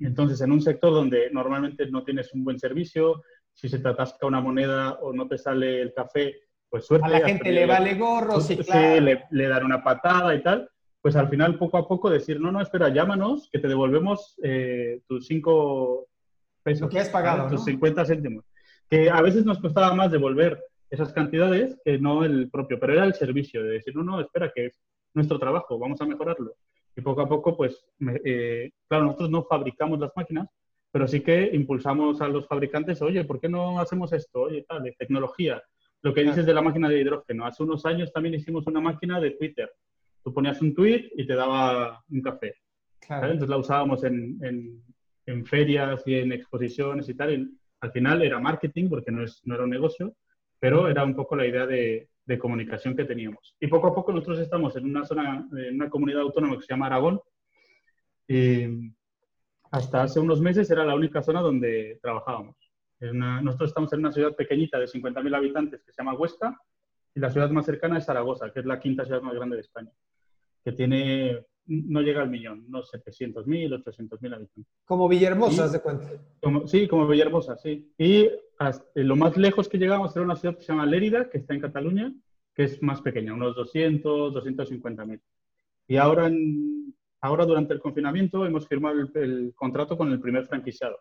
Entonces, 0.00 0.40
en 0.40 0.52
un 0.52 0.60
sector 0.60 0.92
donde 0.92 1.30
normalmente 1.30 1.86
no 1.86 2.04
tienes 2.04 2.32
un 2.34 2.44
buen 2.44 2.58
servicio, 2.58 3.22
si 3.52 3.68
se 3.68 3.78
te 3.78 3.88
atasca 3.88 4.26
una 4.26 4.40
moneda 4.40 4.94
o 4.94 5.12
no 5.12 5.28
te 5.28 5.38
sale 5.38 5.80
el 5.80 5.94
café, 5.94 6.34
pues 6.74 6.86
suerte. 6.86 7.06
A 7.06 7.08
la 7.08 7.20
gente 7.20 7.52
le 7.52 7.66
vale 7.66 7.94
gorro, 7.94 8.40
sí, 8.40 8.58
le, 9.00 9.26
le, 9.30 9.46
dan 9.46 9.64
una 9.64 9.84
patada 9.84 10.34
y 10.34 10.42
tal. 10.42 10.68
Pues 11.00 11.14
al 11.14 11.28
final, 11.28 11.56
poco 11.56 11.78
a 11.78 11.86
poco, 11.86 12.10
decir, 12.10 12.40
no, 12.40 12.50
no, 12.50 12.60
espera, 12.60 12.88
llámanos, 12.88 13.48
que 13.52 13.60
te 13.60 13.68
devolvemos 13.68 14.34
eh, 14.42 15.00
tus 15.06 15.28
cinco 15.28 16.08
pesos. 16.64 16.80
Lo 16.80 16.88
que 16.88 16.98
has 16.98 17.10
pagado, 17.10 17.48
Tus 17.48 17.64
50 17.64 18.04
céntimos. 18.04 18.44
Que 18.90 19.08
a 19.08 19.22
veces 19.22 19.44
nos 19.44 19.60
costaba 19.60 19.94
más 19.94 20.10
devolver 20.10 20.64
esas 20.90 21.12
cantidades 21.12 21.78
que 21.84 21.96
no 21.96 22.24
el 22.24 22.50
propio, 22.50 22.80
pero 22.80 22.94
era 22.94 23.04
el 23.04 23.14
servicio 23.14 23.62
de 23.62 23.74
decir, 23.74 23.94
no, 23.94 24.02
no, 24.02 24.20
espera, 24.20 24.50
que 24.52 24.66
es 24.66 24.82
nuestro 25.14 25.38
trabajo, 25.38 25.78
vamos 25.78 26.00
a 26.00 26.06
mejorarlo. 26.06 26.56
Y 26.96 27.02
poco 27.02 27.20
a 27.20 27.28
poco, 27.28 27.56
pues, 27.56 27.86
eh, 28.24 28.72
claro, 28.88 29.04
nosotros 29.04 29.30
no 29.30 29.44
fabricamos 29.44 30.00
las 30.00 30.10
máquinas, 30.16 30.48
pero 30.90 31.06
sí 31.06 31.20
que 31.20 31.50
impulsamos 31.52 32.20
a 32.20 32.26
los 32.26 32.48
fabricantes, 32.48 33.00
oye, 33.00 33.22
¿por 33.22 33.38
qué 33.38 33.48
no 33.48 33.78
hacemos 33.78 34.12
esto? 34.12 34.40
Oye, 34.40 34.64
tal, 34.68 34.82
de 34.82 34.90
tecnología. 34.98 35.62
Lo 36.04 36.12
que 36.12 36.22
dices 36.22 36.44
de 36.44 36.52
la 36.52 36.60
máquina 36.60 36.90
de 36.90 37.00
hidrógeno. 37.00 37.46
Hace 37.46 37.62
unos 37.62 37.86
años 37.86 38.12
también 38.12 38.34
hicimos 38.34 38.66
una 38.66 38.78
máquina 38.78 39.18
de 39.18 39.30
Twitter. 39.30 39.72
Tú 40.22 40.34
ponías 40.34 40.60
un 40.60 40.74
tweet 40.74 41.10
y 41.16 41.26
te 41.26 41.34
daba 41.34 42.04
un 42.10 42.20
café. 42.20 42.56
Entonces 43.08 43.48
la 43.48 43.56
usábamos 43.56 44.04
en, 44.04 44.38
en, 45.24 45.46
ferias 45.46 46.02
y 46.04 46.16
en 46.16 46.32
exposiciones 46.32 47.08
y 47.08 47.14
tal. 47.14 47.32
Y 47.32 47.58
al 47.80 47.90
final 47.90 48.20
era 48.20 48.38
marketing 48.38 48.90
porque 48.90 49.10
no, 49.10 49.24
es, 49.24 49.40
no 49.44 49.54
era 49.54 49.64
un 49.64 49.70
negocio, 49.70 50.14
pero 50.58 50.88
era 50.88 51.02
un 51.04 51.16
poco 51.16 51.36
la 51.36 51.46
idea 51.46 51.66
de, 51.66 52.10
de 52.26 52.38
comunicación 52.38 52.94
que 52.94 53.06
teníamos. 53.06 53.56
Y 53.58 53.68
poco 53.68 53.86
a 53.86 53.94
poco 53.94 54.12
nosotros 54.12 54.40
estamos 54.40 54.76
en 54.76 54.84
una 54.84 55.06
zona, 55.06 55.48
en 55.56 55.76
una 55.76 55.88
comunidad 55.88 56.20
autónoma 56.20 56.56
que 56.56 56.66
se 56.66 56.74
llama 56.74 56.86
Aragón. 56.86 57.18
Y 58.28 58.92
hasta 59.70 60.02
hace 60.02 60.20
unos 60.20 60.42
meses 60.42 60.70
era 60.70 60.84
la 60.84 60.94
única 60.94 61.22
zona 61.22 61.40
donde 61.40 61.98
trabajábamos. 62.02 62.56
Nosotros 63.12 63.70
estamos 63.70 63.92
en 63.92 64.00
una 64.00 64.12
ciudad 64.12 64.34
pequeñita 64.34 64.78
de 64.78 64.86
50.000 64.86 65.36
habitantes 65.36 65.82
que 65.82 65.92
se 65.92 66.02
llama 66.02 66.14
Huesca 66.14 66.58
y 67.14 67.20
la 67.20 67.30
ciudad 67.30 67.50
más 67.50 67.66
cercana 67.66 67.98
es 67.98 68.06
Zaragoza, 68.06 68.50
que 68.52 68.60
es 68.60 68.66
la 68.66 68.80
quinta 68.80 69.04
ciudad 69.04 69.22
más 69.22 69.34
grande 69.34 69.56
de 69.56 69.62
España, 69.62 69.90
que 70.64 70.72
tiene, 70.72 71.44
no 71.66 72.00
llega 72.00 72.22
al 72.22 72.30
millón, 72.30 72.64
unos 72.68 72.92
700.000, 72.92 73.84
800.000 73.84 74.34
habitantes. 74.34 74.72
Como 74.84 75.08
Villahermosa, 75.08 75.68
de 75.68 75.80
cuenta? 75.80 76.08
sí, 76.66 76.88
como 76.88 77.06
Villahermosa, 77.06 77.56
sí. 77.56 77.92
Y 77.98 78.28
lo 78.94 79.16
más 79.16 79.36
lejos 79.36 79.68
que 79.68 79.78
llegamos 79.78 80.14
era 80.16 80.24
una 80.24 80.36
ciudad 80.36 80.56
que 80.56 80.62
se 80.62 80.72
llama 80.72 80.86
Lérida, 80.86 81.28
que 81.30 81.38
está 81.38 81.54
en 81.54 81.60
Cataluña, 81.60 82.12
que 82.54 82.64
es 82.64 82.82
más 82.82 83.00
pequeña, 83.02 83.34
unos 83.34 83.54
200, 83.56 84.32
250.000. 84.34 85.20
Y 85.88 85.96
ahora, 85.96 86.30
ahora 87.20 87.44
durante 87.44 87.74
el 87.74 87.80
confinamiento 87.80 88.46
hemos 88.46 88.66
firmado 88.66 89.00
el, 89.14 89.52
contrato 89.54 89.96
con 89.96 90.10
el 90.12 90.20
primer 90.20 90.46
franquiciado. 90.46 90.98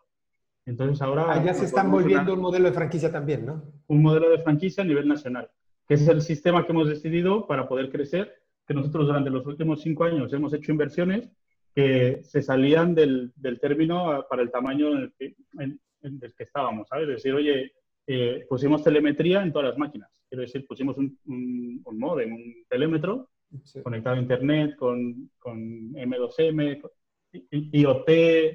Entonces 0.66 1.02
ahora... 1.02 1.26
Ah, 1.30 1.44
ya 1.44 1.54
se 1.54 1.66
están 1.66 1.92
volviendo 1.92 2.34
un 2.34 2.40
modelo 2.42 2.70
de 2.70 2.74
franquicia 2.74 3.12
también, 3.12 3.46
¿no? 3.46 3.64
Un 3.88 4.02
modelo 4.02 4.30
de 4.30 4.40
franquicia 4.40 4.84
a 4.84 4.88
nivel 4.88 5.08
nacional, 5.08 5.50
que 5.88 5.96
es 5.96 6.08
el 6.08 6.22
sistema 6.22 6.66
que 6.66 6.72
hemos 6.72 6.88
decidido 6.88 7.48
para 7.48 7.68
poder 7.68 7.90
crecer, 7.92 8.34
que 8.66 8.74
nosotros 8.74 9.08
durante 9.08 9.30
los 9.30 9.46
últimos 9.46 9.82
cinco 9.82 10.06
años 10.06 10.32
hemos 10.32 10.54
hecho 10.54 10.72
inversiones 10.72 11.30
que 11.76 12.22
se 12.24 12.42
salían 12.42 12.96
del, 12.96 13.34
del 13.36 13.60
término 13.60 14.26
para 14.30 14.42
el 14.42 14.52
tamaño 14.52 14.92
en 14.92 14.98
el, 15.00 15.14
que, 15.18 15.36
en 15.60 15.80
el 16.22 16.34
que 16.34 16.44
estábamos, 16.44 16.88
¿sabes? 16.88 17.10
Es 17.10 17.16
decir, 17.16 17.34
oye, 17.34 17.74
eh, 18.06 18.46
pusimos 18.48 18.84
telemetría 18.84 19.42
en 19.42 19.52
todas 19.52 19.70
las 19.70 19.78
máquinas. 19.78 20.10
Quiero 20.30 20.42
decir, 20.42 20.66
pusimos 20.68 20.98
un, 20.98 21.18
un, 21.26 21.82
un 21.84 22.00
modem, 22.00 22.34
un 22.34 22.66
telémetro 22.70 23.30
conectado 23.84 24.16
a 24.16 24.20
Internet 24.20 24.76
con, 24.78 25.30
con 25.40 25.94
M2M, 25.94 26.82
IoT, 27.52 28.10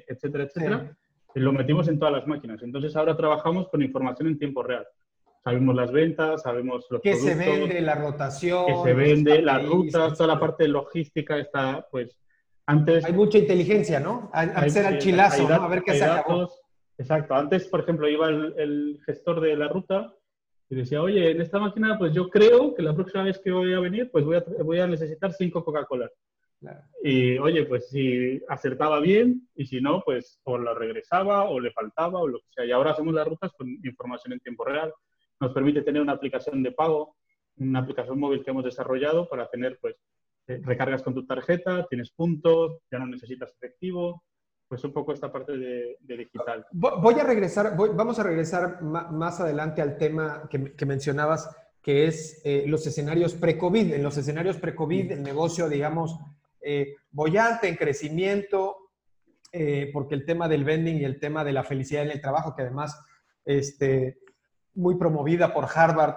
etcétera, 0.07 0.43
etcétera. 0.43 0.97
Y 1.07 1.08
lo 1.35 1.53
metimos 1.53 1.87
en 1.87 1.99
todas 1.99 2.13
las 2.13 2.27
máquinas. 2.27 2.61
Entonces 2.63 2.95
ahora 2.95 3.15
trabajamos 3.15 3.69
con 3.69 3.81
información 3.81 4.29
en 4.29 4.39
tiempo 4.39 4.63
real. 4.63 4.85
Sabemos 5.43 5.75
las 5.75 5.91
ventas, 5.91 6.41
sabemos 6.41 6.85
los 6.89 7.01
¿Qué 7.01 7.15
se 7.15 7.35
vende, 7.35 7.81
la 7.81 7.95
rotación? 7.95 8.65
¿Qué 8.65 8.75
se 8.83 8.93
vende, 8.93 9.41
las 9.41 9.65
rutas, 9.65 10.17
toda 10.17 10.35
la 10.35 10.39
parte 10.39 10.67
logística 10.67 11.37
está, 11.37 11.87
pues, 11.89 12.17
antes... 12.65 13.05
Hay 13.05 13.13
mucha 13.13 13.37
inteligencia, 13.37 13.99
¿no? 13.99 14.29
Al 14.33 14.69
ser 14.69 14.85
al 14.85 14.97
chilazo, 14.99 15.47
¿no? 15.47 15.55
A 15.55 15.67
ver 15.67 15.81
qué 15.81 15.93
se 15.93 16.03
acabó. 16.03 16.49
Exacto. 16.97 17.33
Antes, 17.33 17.67
por 17.67 17.79
ejemplo, 17.79 18.09
iba 18.09 18.27
el, 18.27 18.99
gestor 19.05 19.39
de 19.39 19.55
la 19.55 19.69
ruta 19.69 20.13
y 20.69 20.75
decía, 20.75 21.01
oye, 21.01 21.31
en 21.31 21.41
esta 21.41 21.57
máquina, 21.57 21.97
pues 21.97 22.13
yo 22.13 22.29
creo 22.29 22.75
que 22.75 22.83
la 22.83 22.93
próxima 22.93 23.23
vez 23.23 23.39
que 23.39 23.51
voy 23.51 23.73
a 23.73 23.79
venir, 23.79 24.11
pues 24.11 24.25
voy 24.25 24.35
a, 24.35 24.43
voy 24.63 24.79
a 24.79 24.87
necesitar 24.87 25.31
cinco 25.33 25.63
Y 27.03 27.37
oye, 27.37 27.65
pues 27.65 27.89
si 27.89 28.41
acertaba 28.49 28.99
bien 28.99 29.47
y 29.55 29.65
si 29.65 29.79
no, 29.79 30.01
pues 30.03 30.39
o 30.43 30.57
la 30.57 30.73
regresaba 30.73 31.49
o 31.49 31.59
le 31.59 31.71
faltaba 31.71 32.19
o 32.19 32.27
lo 32.27 32.39
que 32.39 32.49
sea. 32.51 32.65
Y 32.65 32.71
ahora 32.71 32.91
hacemos 32.91 33.13
las 33.13 33.27
rutas 33.27 33.51
con 33.57 33.69
información 33.83 34.33
en 34.33 34.39
tiempo 34.39 34.65
real. 34.65 34.93
Nos 35.39 35.53
permite 35.53 35.81
tener 35.81 36.01
una 36.01 36.13
aplicación 36.13 36.61
de 36.61 36.71
pago, 36.71 37.15
una 37.57 37.79
aplicación 37.79 38.19
móvil 38.19 38.43
que 38.43 38.51
hemos 38.51 38.65
desarrollado 38.65 39.29
para 39.29 39.49
tener, 39.49 39.77
pues, 39.79 39.95
eh, 40.47 40.59
recargas 40.63 41.01
con 41.01 41.13
tu 41.13 41.25
tarjeta, 41.25 41.85
tienes 41.89 42.11
puntos, 42.11 42.81
ya 42.91 42.99
no 42.99 43.07
necesitas 43.07 43.53
efectivo, 43.53 44.23
pues 44.67 44.83
un 44.83 44.93
poco 44.93 45.13
esta 45.13 45.31
parte 45.31 45.57
de, 45.57 45.97
digital. 46.01 46.65
Voy 46.71 47.15
a 47.15 47.23
regresar, 47.23 47.75
vamos 47.75 48.19
a 48.19 48.23
regresar 48.23 48.81
más 48.83 49.39
adelante 49.39 49.81
al 49.81 49.97
tema 49.97 50.47
que, 50.49 50.85
mencionabas, 50.85 51.49
que 51.81 52.05
es 52.05 52.41
eh, 52.43 52.65
los 52.67 52.85
escenarios 52.85 53.33
pre-COVID. 53.33 53.93
En 53.93 54.03
los 54.03 54.17
escenarios 54.17 54.57
pre-COVID, 54.57 55.11
el 55.11 55.23
negocio, 55.23 55.69
digamos, 55.69 56.19
eh, 56.61 56.95
bollante, 57.11 57.67
en 57.67 57.75
crecimiento, 57.75 58.77
eh, 59.51 59.89
porque 59.93 60.15
el 60.15 60.25
tema 60.25 60.47
del 60.47 60.63
vending 60.63 60.97
y 60.99 61.05
el 61.05 61.19
tema 61.19 61.43
de 61.43 61.53
la 61.53 61.63
felicidad 61.63 62.03
en 62.03 62.11
el 62.11 62.21
trabajo, 62.21 62.55
que 62.55 62.63
además, 62.63 62.99
este, 63.45 64.19
muy 64.75 64.97
promovida 64.97 65.53
por 65.53 65.67
Harvard, 65.73 66.15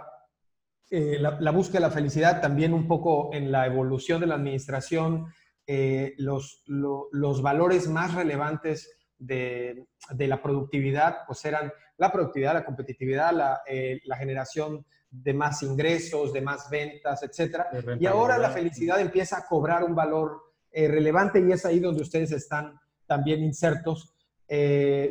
la, 0.90 1.40
la 1.40 1.50
búsqueda 1.52 1.80
de 1.80 1.86
la 1.86 1.94
felicidad 1.94 2.42
también 2.42 2.74
un 2.74 2.86
poco 2.86 3.30
en 3.32 3.50
la 3.50 3.64
evolución 3.64 4.20
de 4.20 4.26
la 4.26 4.34
administración, 4.34 5.32
eh, 5.66 6.14
los, 6.18 6.64
los, 6.66 7.40
valores 7.40 7.88
más 7.88 8.14
relevantes 8.14 8.98
de, 9.16 9.86
de, 10.10 10.26
la 10.26 10.42
productividad, 10.42 11.18
pues 11.24 11.44
eran 11.44 11.72
la 11.98 12.10
productividad, 12.10 12.54
la 12.54 12.64
competitividad, 12.64 13.32
la, 13.32 13.60
eh, 13.68 14.00
la 14.04 14.16
generación 14.16 14.84
de 15.12 15.34
más 15.34 15.62
ingresos, 15.62 16.32
de 16.32 16.40
más 16.40 16.68
ventas, 16.70 17.22
etc. 17.22 17.64
Y 18.00 18.06
ahora 18.06 18.38
la 18.38 18.50
felicidad 18.50 19.00
empieza 19.00 19.38
a 19.38 19.46
cobrar 19.46 19.84
un 19.84 19.94
valor 19.94 20.42
eh, 20.72 20.88
relevante 20.88 21.38
y 21.40 21.52
es 21.52 21.64
ahí 21.64 21.78
donde 21.78 22.02
ustedes 22.02 22.32
están 22.32 22.80
también 23.06 23.44
insertos, 23.44 24.14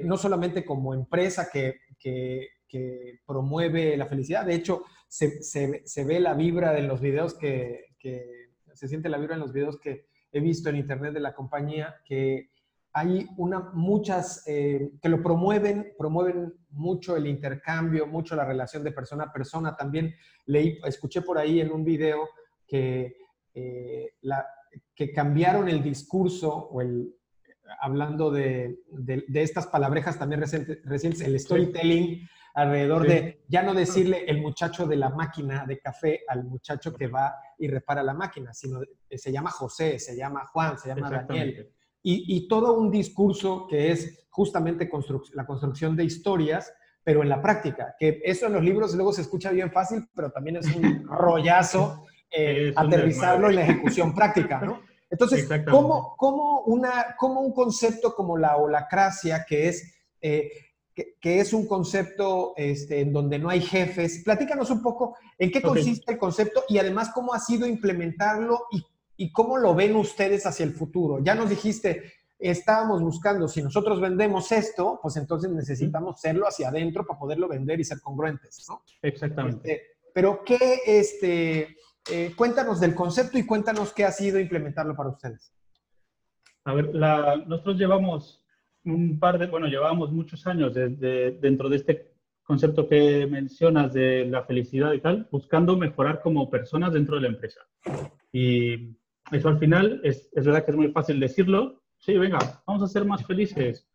no 0.03 0.17
solamente 0.17 0.65
como 0.65 0.93
empresa 0.93 1.50
que, 1.51 1.81
que, 1.98 2.48
que, 2.67 3.20
promueve 3.25 3.96
la 3.96 4.05
felicidad, 4.08 4.46
de 4.46 4.55
hecho 4.55 4.84
se, 5.08 5.41
se, 5.43 5.81
se, 5.86 6.03
ve 6.03 6.20
la 6.20 6.34
vibra 6.34 6.77
en 6.77 6.88
los 6.88 7.01
videos 7.01 7.36
que, 7.36 7.86
que 8.00 8.41
se 8.74 8.88
siente 8.88 9.10
la 9.10 9.17
vibra 9.17 9.36
en 9.36 9.41
los 9.41 9.53
videos 9.53 9.79
que, 9.79 10.08
he 10.34 10.39
visto 10.39 10.70
en 10.70 10.77
internet 10.77 11.13
de 11.13 11.20
la 11.20 11.36
compañía 11.36 11.98
que 12.05 12.51
hay 12.93 13.27
una, 13.38 13.71
muchas 13.74 14.43
eh, 14.48 14.91
que 15.01 15.10
lo 15.10 15.21
promueven, 15.21 15.93
promueven 15.98 16.53
mucho 16.71 17.15
el 17.15 17.27
intercambio, 17.27 18.05
mucho 18.05 18.36
la 18.36 18.45
relación 18.45 18.83
de 18.83 18.91
persona 18.91 19.25
a 19.25 19.33
persona. 19.33 19.75
También 19.75 20.13
leí, 20.45 20.79
escuché 20.86 21.21
por 21.21 21.38
ahí 21.38 21.62
en 21.62 21.71
un 21.71 21.83
video 21.83 22.27
que, 22.67 23.15
eh, 23.53 24.15
la, 24.21 24.45
que 24.93 25.13
cambiaron 25.13 25.69
el 25.69 25.81
discurso 25.81 26.53
o 26.53 26.81
el, 26.81 27.15
hablando 27.79 28.29
de, 28.31 28.79
de, 28.89 29.41
estas 29.41 29.67
palabrejas 29.67 30.19
también 30.19 30.41
recientes, 30.41 31.21
el 31.21 31.39
storytelling 31.39 32.27
alrededor 32.53 33.07
de 33.07 33.45
ya 33.48 33.63
no 33.63 33.74
decirle 33.74 34.25
el 34.27 34.41
muchacho 34.41 34.86
de 34.86 34.98
la 34.98 35.10
máquina 35.10 35.65
de 35.65 35.79
café 35.79 36.21
al 36.27 36.43
muchacho 36.43 36.93
que 36.93 37.07
va 37.07 37.36
y 37.57 37.69
repara 37.69 38.03
la 38.03 38.13
máquina, 38.13 38.53
sino 38.53 38.81
se 39.10 39.31
llama 39.31 39.51
José, 39.51 40.00
se 40.00 40.17
llama 40.17 40.45
Juan, 40.45 40.77
se 40.77 40.89
llama 40.89 41.10
Daniel. 41.10 41.71
Y, 42.03 42.36
y, 42.36 42.48
todo 42.48 42.74
un 42.74 42.89
discurso 42.89 43.67
que 43.67 43.91
es 43.91 44.25
justamente 44.29 44.89
la 45.34 45.46
construcción 45.46 45.96
de 45.96 46.03
historias, 46.03 46.74
pero 47.03 47.22
en 47.22 47.29
la 47.29 47.41
práctica, 47.41 47.96
que 48.00 48.22
eso 48.24 48.48
en 48.48 48.53
los 48.53 48.63
libros 48.63 48.96
luego 48.96 49.13
se 49.13 49.22
escucha 49.22 49.51
bien 49.51 49.72
fácil, 49.72 50.08
pero 50.15 50.31
también 50.31 50.58
es 50.58 50.75
un 50.75 51.05
rollazo 51.08 52.05
eh, 52.31 52.74
aterrizarlo 52.75 53.50
en 53.50 53.55
la 53.55 53.63
ejecución 53.63 54.15
práctica, 54.15 54.62
¿no? 54.62 54.81
Entonces, 55.10 55.48
¿cómo, 55.70 56.15
cómo, 56.17 56.62
una, 56.62 57.15
¿cómo 57.20 57.41
un 57.41 57.53
concepto 57.53 58.15
como 58.15 58.38
la 58.38 58.55
holacracia, 58.55 59.46
que 59.46 59.67
es 59.67 59.93
eh, 60.22 60.50
que, 60.93 61.39
es 61.39 61.53
un 61.53 61.67
concepto 61.67 62.53
este, 62.55 63.01
en 63.01 63.13
donde 63.13 63.39
no 63.39 63.50
hay 63.50 63.62
jefes. 63.62 64.22
Platícanos 64.24 64.70
un 64.70 64.81
poco 64.81 65.15
en 65.38 65.51
qué 65.51 65.62
consiste 65.62 66.13
el 66.13 66.17
concepto 66.17 66.63
y 66.67 66.77
además 66.77 67.12
cómo 67.13 67.34
ha 67.34 67.39
sido 67.39 67.67
implementarlo 67.67 68.67
y, 68.72 68.86
y 69.22 69.32
cómo 69.32 69.60
lo 69.60 69.75
ven 69.75 69.96
ustedes 69.96 70.48
hacia 70.48 70.63
el 70.63 70.74
futuro. 70.74 71.20
Ya 71.24 71.36
nos 71.36 71.48
dijiste, 71.48 72.12
estábamos 72.40 73.04
buscando, 73.04 73.48
si 73.48 73.62
nosotros 73.62 74.01
vendemos 74.01 74.51
esto, 74.51 75.00
pues 75.00 75.16
entonces 75.16 75.51
necesitamos 75.51 76.16
hacerlo 76.16 76.48
hacia 76.48 76.70
adentro 76.70 77.06
para 77.06 77.20
poderlo 77.20 77.48
vender 77.48 77.80
y 77.80 77.84
ser 77.84 78.01
congruentes, 78.01 78.66
¿no? 78.68 78.82
Exactamente. 79.04 79.72
Este, 79.74 79.88
pero 80.12 80.42
qué, 80.44 80.80
este, 80.88 81.78
eh, 82.12 82.34
cuéntanos 82.36 82.80
del 82.80 82.96
concepto 82.96 83.38
y 83.38 83.46
cuéntanos 83.46 83.94
qué 83.94 84.06
ha 84.06 84.12
sido 84.12 84.40
implementarlo 84.40 84.96
para 84.96 85.10
ustedes. 85.10 85.54
A 86.66 86.74
ver, 86.74 86.92
nosotros 86.96 87.78
llevamos 87.78 88.44
un 88.86 89.20
par 89.20 89.38
de, 89.38 89.46
bueno, 89.46 89.68
llevamos 89.68 90.12
muchos 90.12 90.48
años 90.48 90.74
dentro 90.74 91.70
de 91.70 91.75
este 91.75 92.16
concepto 92.42 92.90
que 92.90 93.28
mencionas 93.28 93.94
de 93.94 94.25
la 94.25 94.46
felicidad 94.46 94.94
y 94.94 95.00
tal, 95.00 95.28
buscando 95.32 95.78
mejorar 95.78 96.22
como 96.24 96.50
personas 96.50 96.92
dentro 96.92 97.18
de 97.18 97.22
la 97.22 97.28
empresa. 97.28 97.62
Y 98.32 98.96
eso 99.31 99.50
al 99.50 99.59
final 99.59 100.01
es, 100.03 100.29
es 100.33 100.45
verdad 100.45 100.65
que 100.65 100.71
es 100.71 100.77
muy 100.77 100.91
fácil 100.91 101.19
decirlo, 101.19 101.81
sí, 102.00 102.17
venga, 102.17 102.39
vamos 102.65 102.83
a 102.83 102.88
ser 102.88 103.05
más 103.05 103.25
felices, 103.25 103.88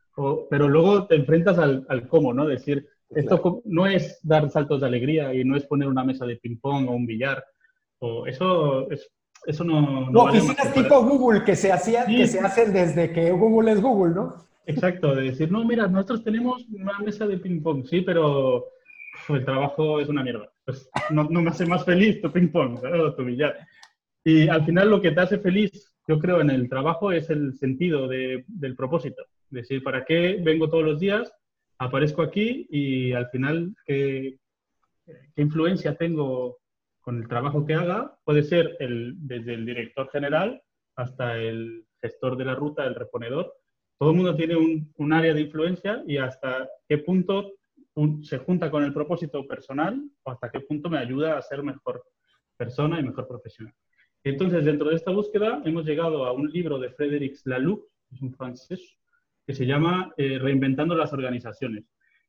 pero 0.50 0.68
luego 0.68 1.06
te 1.06 1.16
enfrentas 1.16 1.58
al, 1.58 1.84
al 1.88 2.08
cómo, 2.08 2.32
¿no? 2.32 2.46
Decir, 2.46 2.88
esto 3.10 3.62
no 3.64 3.86
es 3.86 4.18
dar 4.22 4.50
saltos 4.50 4.80
de 4.80 4.86
alegría 4.86 5.32
y 5.34 5.44
no 5.44 5.56
es 5.56 5.64
poner 5.64 5.88
una 5.88 6.04
mesa 6.04 6.26
de 6.26 6.36
ping-pong 6.36 6.88
o 6.88 6.92
un 6.92 7.06
billar. 7.06 7.44
O 7.98 8.26
eso, 8.26 8.90
es, 8.90 9.10
eso 9.46 9.64
no... 9.64 10.10
No, 10.10 10.24
oficinas 10.24 10.74
tipo 10.74 11.02
Google 11.02 11.44
que 11.44 11.54
se, 11.54 11.72
hacían, 11.72 12.06
que 12.06 12.26
se 12.26 12.40
hacen 12.40 12.72
desde 12.72 13.12
que 13.12 13.30
Google 13.30 13.72
es 13.72 13.80
Google, 13.80 14.14
¿no? 14.14 14.34
Exacto, 14.66 15.14
de 15.14 15.22
decir, 15.22 15.50
no, 15.52 15.64
mira, 15.64 15.86
nosotros 15.86 16.24
tenemos 16.24 16.66
una 16.68 16.98
mesa 16.98 17.26
de 17.26 17.38
ping-pong, 17.38 17.84
sí, 17.86 18.00
pero 18.00 18.66
el 19.28 19.44
trabajo 19.44 20.00
es 20.00 20.08
una 20.08 20.24
mierda. 20.24 20.50
Pues 20.64 20.90
no, 21.10 21.24
no 21.24 21.42
me 21.42 21.50
hace 21.50 21.64
más 21.66 21.84
feliz 21.84 22.20
tu 22.20 22.32
ping-pong 22.32 22.80
o 22.82 23.14
tu 23.14 23.24
billar. 23.24 23.56
Y 24.26 24.48
al 24.48 24.64
final 24.64 24.90
lo 24.90 25.00
que 25.00 25.12
te 25.12 25.20
hace 25.20 25.38
feliz, 25.38 25.94
yo 26.08 26.18
creo, 26.18 26.40
en 26.40 26.50
el 26.50 26.68
trabajo 26.68 27.12
es 27.12 27.30
el 27.30 27.54
sentido 27.54 28.08
de, 28.08 28.44
del 28.48 28.74
propósito. 28.74 29.24
Decir, 29.50 29.84
¿para 29.84 30.04
qué 30.04 30.40
vengo 30.42 30.68
todos 30.68 30.82
los 30.82 30.98
días? 30.98 31.32
aparezco 31.78 32.22
aquí 32.22 32.66
y 32.68 33.12
al 33.12 33.28
final, 33.28 33.72
¿qué, 33.84 34.40
influencia 35.36 35.94
tengo 35.94 36.58
con 37.00 37.18
el 37.18 37.28
trabajo 37.28 37.64
que 37.64 37.74
haga? 37.74 38.18
Puede 38.24 38.42
ser 38.42 38.76
el, 38.80 39.14
desde 39.16 39.54
el 39.54 39.64
director 39.64 40.10
general 40.10 40.60
hasta 40.96 41.38
el 41.38 41.86
gestor 42.00 42.36
de 42.36 42.46
la 42.46 42.56
ruta, 42.56 42.84
el 42.84 42.96
reponedor. 42.96 43.54
Todo 43.96 44.10
el 44.10 44.16
mundo 44.16 44.34
tiene 44.34 44.56
un 44.56 45.12
área 45.12 45.34
de 45.34 45.42
influencia 45.42 46.02
y 46.04 46.16
hasta 46.16 46.68
qué 46.88 46.98
punto 46.98 47.52
se 48.22 48.38
junta 48.38 48.72
con 48.72 48.82
el 48.82 48.92
propósito 48.92 49.46
personal 49.46 50.02
o 50.24 50.32
hasta 50.32 50.50
qué 50.50 50.58
punto 50.58 50.90
me 50.90 50.98
ayuda 50.98 51.38
a 51.38 51.42
ser 51.42 51.62
mejor 51.62 52.02
persona 52.56 52.98
y 52.98 53.04
mejor 53.04 53.28
profesional. 53.28 53.72
Entonces, 54.26 54.64
dentro 54.64 54.90
de 54.90 54.96
esta 54.96 55.12
búsqueda, 55.12 55.62
hemos 55.64 55.84
llegado 55.84 56.24
a 56.24 56.32
un 56.32 56.50
libro 56.50 56.80
de 56.80 56.90
Frédéric 56.90 57.36
Laloux, 57.44 57.86
es 58.12 58.20
un 58.20 58.34
francés, 58.34 58.98
que 59.46 59.54
se 59.54 59.66
llama 59.66 60.12
eh, 60.16 60.40
Reinventando 60.40 60.96
las 60.96 61.12
organizaciones. 61.12 61.84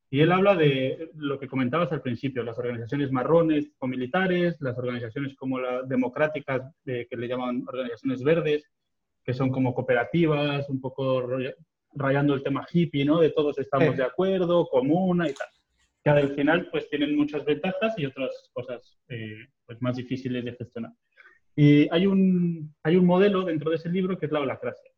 Y 0.08 0.20
él 0.20 0.30
habla 0.30 0.54
de 0.54 1.10
lo 1.16 1.40
que 1.40 1.48
comentabas 1.48 1.90
al 1.90 2.00
principio, 2.00 2.44
las 2.44 2.56
organizaciones 2.56 3.10
marrones 3.10 3.72
o 3.80 3.88
militares, 3.88 4.56
las 4.60 4.78
organizaciones 4.78 5.34
como 5.34 5.58
las 5.58 5.88
democráticas, 5.88 6.72
que 6.84 7.08
le 7.10 7.26
llaman 7.26 7.64
organizaciones 7.66 8.22
verdes, 8.22 8.70
que 9.24 9.34
son 9.34 9.50
como 9.50 9.74
cooperativas, 9.74 10.68
un 10.68 10.80
poco 10.80 11.26
rayando 11.94 12.32
el 12.34 12.44
tema 12.44 12.64
hippie, 12.72 13.04
¿no? 13.04 13.18
De 13.18 13.30
todos 13.30 13.58
estamos 13.58 13.96
de 13.96 14.04
acuerdo, 14.04 14.68
comuna 14.68 15.28
y 15.28 15.34
tal. 15.34 15.48
Que 16.04 16.10
al 16.10 16.32
final 16.36 16.68
pues 16.70 16.88
tienen 16.88 17.16
muchas 17.16 17.44
ventajas 17.44 17.98
y 17.98 18.06
otras 18.06 18.50
cosas 18.52 19.00
eh, 19.08 19.48
pues, 19.66 19.82
más 19.82 19.96
difíciles 19.96 20.44
de 20.44 20.52
gestionar. 20.52 20.92
Y 21.60 21.88
hay 21.90 22.06
un, 22.06 22.72
hay 22.84 22.94
un 22.94 23.04
modelo 23.04 23.42
dentro 23.42 23.70
de 23.70 23.78
ese 23.78 23.88
libro 23.88 24.16
que 24.16 24.26
es 24.26 24.32
la 24.32 24.38
holacracia. 24.38 24.92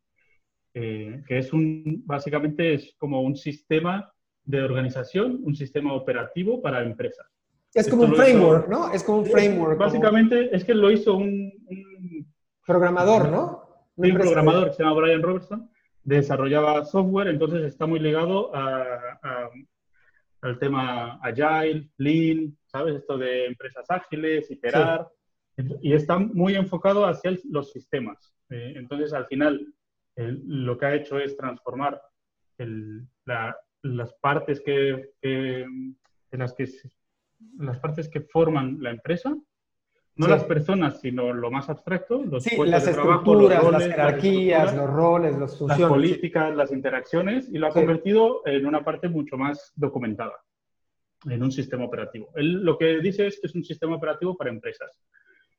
Eh, 0.75 1.23
que 1.27 1.39
es 1.39 1.55
un, 1.55 2.03
básicamente 2.05 2.75
es 2.75 2.95
como 2.99 3.23
un 3.23 3.35
sistema 3.35 4.13
de 4.45 4.61
organización, 4.61 5.41
un 5.43 5.57
sistema 5.57 5.95
operativo 5.95 6.61
para 6.61 6.83
empresas. 6.83 7.27
Es 7.73 7.89
como 7.89 8.03
un 8.03 8.15
framework, 8.15 8.69
¿no? 8.69 8.93
Es 8.93 9.03
como 9.03 9.21
un 9.21 9.27
framework. 9.27 9.79
Básicamente 9.79 10.55
es 10.55 10.63
que 10.63 10.75
lo 10.75 10.91
hizo 10.91 11.15
un, 11.15 11.51
programador, 12.67 13.31
¿no? 13.31 13.87
Un, 13.97 14.13
programador 14.19 14.69
que 14.69 14.75
se 14.75 14.83
llama 14.83 15.01
Brian 15.01 15.23
Robertson, 15.23 15.71
desarrollaba 16.05 16.85
software, 16.85 17.29
entonces 17.29 17.63
está 17.63 17.87
muy 17.87 18.01
ligado 18.01 18.55
a, 18.55 19.49
al 20.43 20.59
tema 20.59 21.19
Agile, 21.23 21.89
Lean, 21.97 22.55
¿sabes? 22.67 22.97
Esto 22.97 23.17
de 23.17 23.47
empresas 23.47 23.87
ágiles, 23.89 24.51
iterar, 24.51 25.09
y 25.81 25.93
está 25.93 26.19
muy 26.19 26.55
enfocado 26.55 27.07
hacia 27.07 27.37
los 27.51 27.73
sistemas. 27.73 28.35
Eh, 28.51 28.75
entonces, 28.77 29.13
al 29.13 29.27
final, 29.27 29.75
lo 30.17 30.77
que 30.77 30.87
ha 30.87 30.95
hecho 30.95 31.19
es 31.19 31.37
transformar 31.37 32.01
las 33.83 34.15
partes 34.21 34.61
que, 34.61 35.11
las 36.33 36.55
que 36.55 36.69
las 37.59 37.79
partes 37.79 38.09
que 38.09 38.21
forman 38.21 38.79
la 38.81 38.91
empresa, 38.91 39.35
no 40.17 40.27
las 40.27 40.45
personas, 40.45 41.01
sino 41.01 41.33
lo 41.33 41.51
más 41.51 41.71
abstracto, 41.71 42.23
los 42.23 42.43
sí, 42.43 42.57
las 42.67 42.87
estructuras, 42.87 43.65
las 43.71 43.87
jerarquías, 43.87 44.77
los 44.77 44.91
roles, 44.91 45.39
las 45.39 45.57
funciones. 45.57 45.81
Las 45.81 45.89
políticas, 45.89 46.57
las 46.57 46.73
interacciones, 46.73 47.49
y 47.49 47.57
lo 47.57 47.69
ha 47.69 47.71
convertido 47.71 48.43
en 48.45 48.67
una 48.67 48.85
parte 48.85 49.09
mucho 49.09 49.39
más 49.39 49.73
documentada, 49.77 50.35
en 51.25 51.43
un 51.43 51.51
sistema 51.51 51.85
operativo. 51.85 52.29
Él 52.35 52.63
lo 52.63 52.77
que 52.77 52.99
dice 53.01 53.29
es 53.29 53.41
que 53.41 53.47
es 53.47 53.55
un 53.55 53.65
sistema 53.65 53.97
operativo 53.97 54.37
para 54.37 54.51
empresas. 54.51 55.01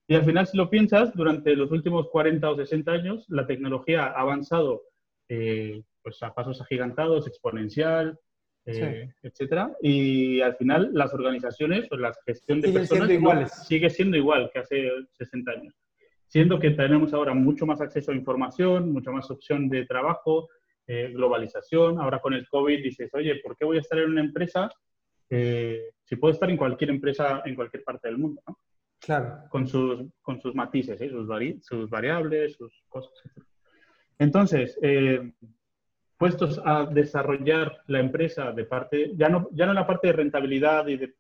Y 0.08 0.16
al 0.16 0.26
final, 0.26 0.46
si 0.48 0.58
lo 0.58 0.70
piensas, 0.70 1.14
durante 1.14 1.56
los 1.56 1.72
últimos 1.72 2.10
40 2.10 2.50
o 2.50 2.56
60 2.56 2.92
años, 2.92 3.26
la 3.30 3.48
tecnología 3.48 4.08
ha 4.08 4.22
avanzado 4.22 4.84
eh, 5.30 5.84
pues 6.04 6.22
a 6.24 6.34
pasos 6.34 6.60
agigantados, 6.62 7.28
exponencial, 7.28 8.20
eh, 8.66 9.14
etcétera. 9.22 9.72
Y 9.82 10.42
al 10.42 10.56
final, 10.58 10.90
las 10.94 11.14
organizaciones 11.14 11.90
o 11.92 11.96
la 11.96 12.14
gestión 12.26 12.60
de 12.60 12.74
personas 12.74 13.66
sigue 13.66 13.90
siendo 13.90 14.18
igual 14.18 14.50
que 14.52 14.60
hace 14.60 14.90
60 15.14 15.52
años. 15.52 15.74
Siendo 16.28 16.60
que 16.60 16.72
tenemos 16.72 17.14
ahora 17.14 17.34
mucho 17.34 17.66
más 17.66 17.80
acceso 17.80 18.12
a 18.12 18.16
información, 18.16 18.92
mucha 18.92 19.12
más 19.12 19.30
opción 19.32 19.70
de 19.70 19.86
trabajo, 19.86 20.50
eh, 20.88 21.12
globalización. 21.14 22.00
Ahora 22.00 22.20
con 22.20 22.34
el 22.34 22.48
COVID 22.50 22.84
dices, 22.84 23.10
oye, 23.14 23.36
¿por 23.36 23.56
qué 23.56 23.64
voy 23.64 23.78
a 23.78 23.82
estar 23.82 24.00
en 24.00 24.10
una 24.10 24.22
empresa 24.22 24.70
si 25.30 26.18
puedo 26.18 26.34
estar 26.34 26.50
en 26.50 26.58
cualquier 26.58 26.90
empresa 26.90 27.42
en 27.46 27.56
cualquier 27.56 27.86
parte 27.86 28.10
del 28.10 28.18
mundo? 28.18 28.42
¿no? 28.46 28.60
Claro. 29.02 29.44
Con 29.50 29.68
sus, 29.68 30.04
con 30.22 30.40
sus 30.40 30.54
matices, 30.54 31.02
¿eh? 31.02 31.10
sus, 31.10 31.28
sus, 31.66 31.90
variables, 31.90 32.54
sus 32.56 32.84
cosas. 32.88 33.12
Entonces, 34.20 34.78
eh, 34.84 35.34
puestos 36.18 36.62
a 36.64 36.86
desarrollar 36.86 37.82
la 37.88 38.00
empresa 38.00 38.52
de 38.52 38.64
parte, 38.66 39.12
ya 39.16 39.28
no, 39.28 39.50
ya 39.54 39.66
no 39.66 39.74
la 39.74 39.88
parte 39.88 40.08
de 40.08 40.14
rentabilidad 40.14 40.88
y 40.88 40.98
de, 40.98 41.16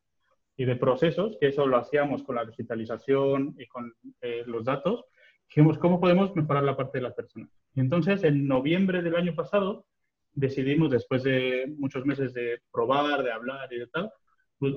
y 0.55 0.65
de 0.65 0.75
procesos, 0.75 1.37
que 1.39 1.47
eso 1.47 1.65
lo 1.65 1.77
hacíamos 1.77 2.21
con 2.21 2.35
la 2.35 2.45
digitalización 2.45 3.55
y 3.57 3.65
con 3.65 3.91
eh, 4.21 4.43
los 4.45 4.63
datos, 4.63 5.05
dijimos, 5.49 5.79
¿cómo 5.79 5.99
podemos 5.99 6.35
mejorar 6.35 6.63
la 6.63 6.77
parte 6.77 6.99
de 6.99 7.03
las 7.05 7.15
personas? 7.15 7.49
Y 7.73 7.79
entonces, 7.79 8.23
en 8.23 8.47
noviembre 8.47 9.01
del 9.01 9.15
año 9.15 9.33
pasado, 9.33 9.87
decidimos, 10.33 10.91
después 10.91 11.23
de 11.23 11.73
muchos 11.79 12.05
meses 12.05 12.31
de 12.35 12.61
probar, 12.71 13.23
de 13.23 13.31
hablar 13.31 13.73
y 13.73 13.79
de 13.79 13.87
tal, 13.87 14.11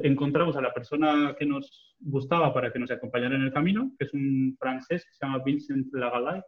encontramos 0.03 0.57
a 0.57 0.61
la 0.61 0.73
persona 0.73 1.35
que 1.39 1.47
nos 1.47 1.95
gustaba 2.01 2.53
para 2.53 2.73
que 2.73 2.79
nos 2.79 2.91
acompañara 2.91 3.37
en 3.37 3.43
el 3.43 3.53
camino, 3.53 3.93
que 3.99 4.07
es 4.07 4.15
un 4.15 4.57
francés 4.59 5.05
que 5.05 5.15
se 5.15 5.25
llama 5.25 5.43
Vincent 5.45 5.93
Lagalay, 5.93 6.43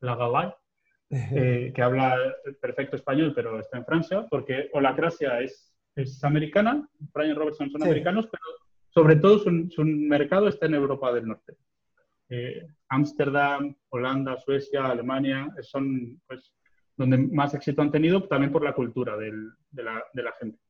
Lagalay 0.00 0.52
eh, 1.10 1.72
que 1.74 1.82
habla 1.82 2.16
perfecto 2.60 2.94
español, 2.94 3.32
pero 3.34 3.58
está 3.58 3.78
en 3.78 3.84
Francia, 3.84 4.26
porque 4.30 4.70
Holacracia 4.72 5.40
es, 5.40 5.74
es 5.96 6.22
americana, 6.22 6.88
Brian 7.12 7.34
Robertson 7.34 7.68
son 7.68 7.82
americanos, 7.82 8.28
pero 8.30 8.44
sobre 8.90 9.16
todo 9.16 9.38
su, 9.40 9.84
mercado 9.84 10.46
está 10.46 10.66
en 10.66 10.74
Europa 10.74 11.12
del 11.12 11.26
Norte. 11.26 11.56
Eh, 12.28 12.64
Ámsterdam, 12.88 13.74
Holanda, 13.88 14.38
Suecia, 14.38 14.86
Alemania, 14.86 15.52
son 15.62 16.20
pues, 16.28 16.52
donde 16.96 17.18
más 17.18 17.54
éxito 17.54 17.82
han 17.82 17.90
tenido, 17.90 18.22
también 18.28 18.52
por 18.52 18.62
la 18.62 18.72
cultura 18.72 19.16
de, 19.16 19.32
la, 19.72 20.04
de 20.12 20.22
la 20.22 20.32
gente. 20.38 20.60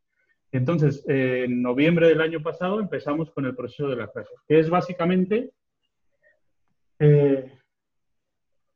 Entonces, 0.53 1.05
en 1.07 1.63
noviembre 1.63 2.09
del 2.09 2.21
año 2.21 2.43
pasado 2.43 2.81
empezamos 2.81 3.31
con 3.31 3.47
el 3.47 3.55
proceso 3.55 3.89
de 3.89 3.97
la 3.97 4.09
clase, 4.09 4.31
que 4.49 4.59
es 4.59 4.69
básicamente 4.69 5.53
eh, 6.99 7.53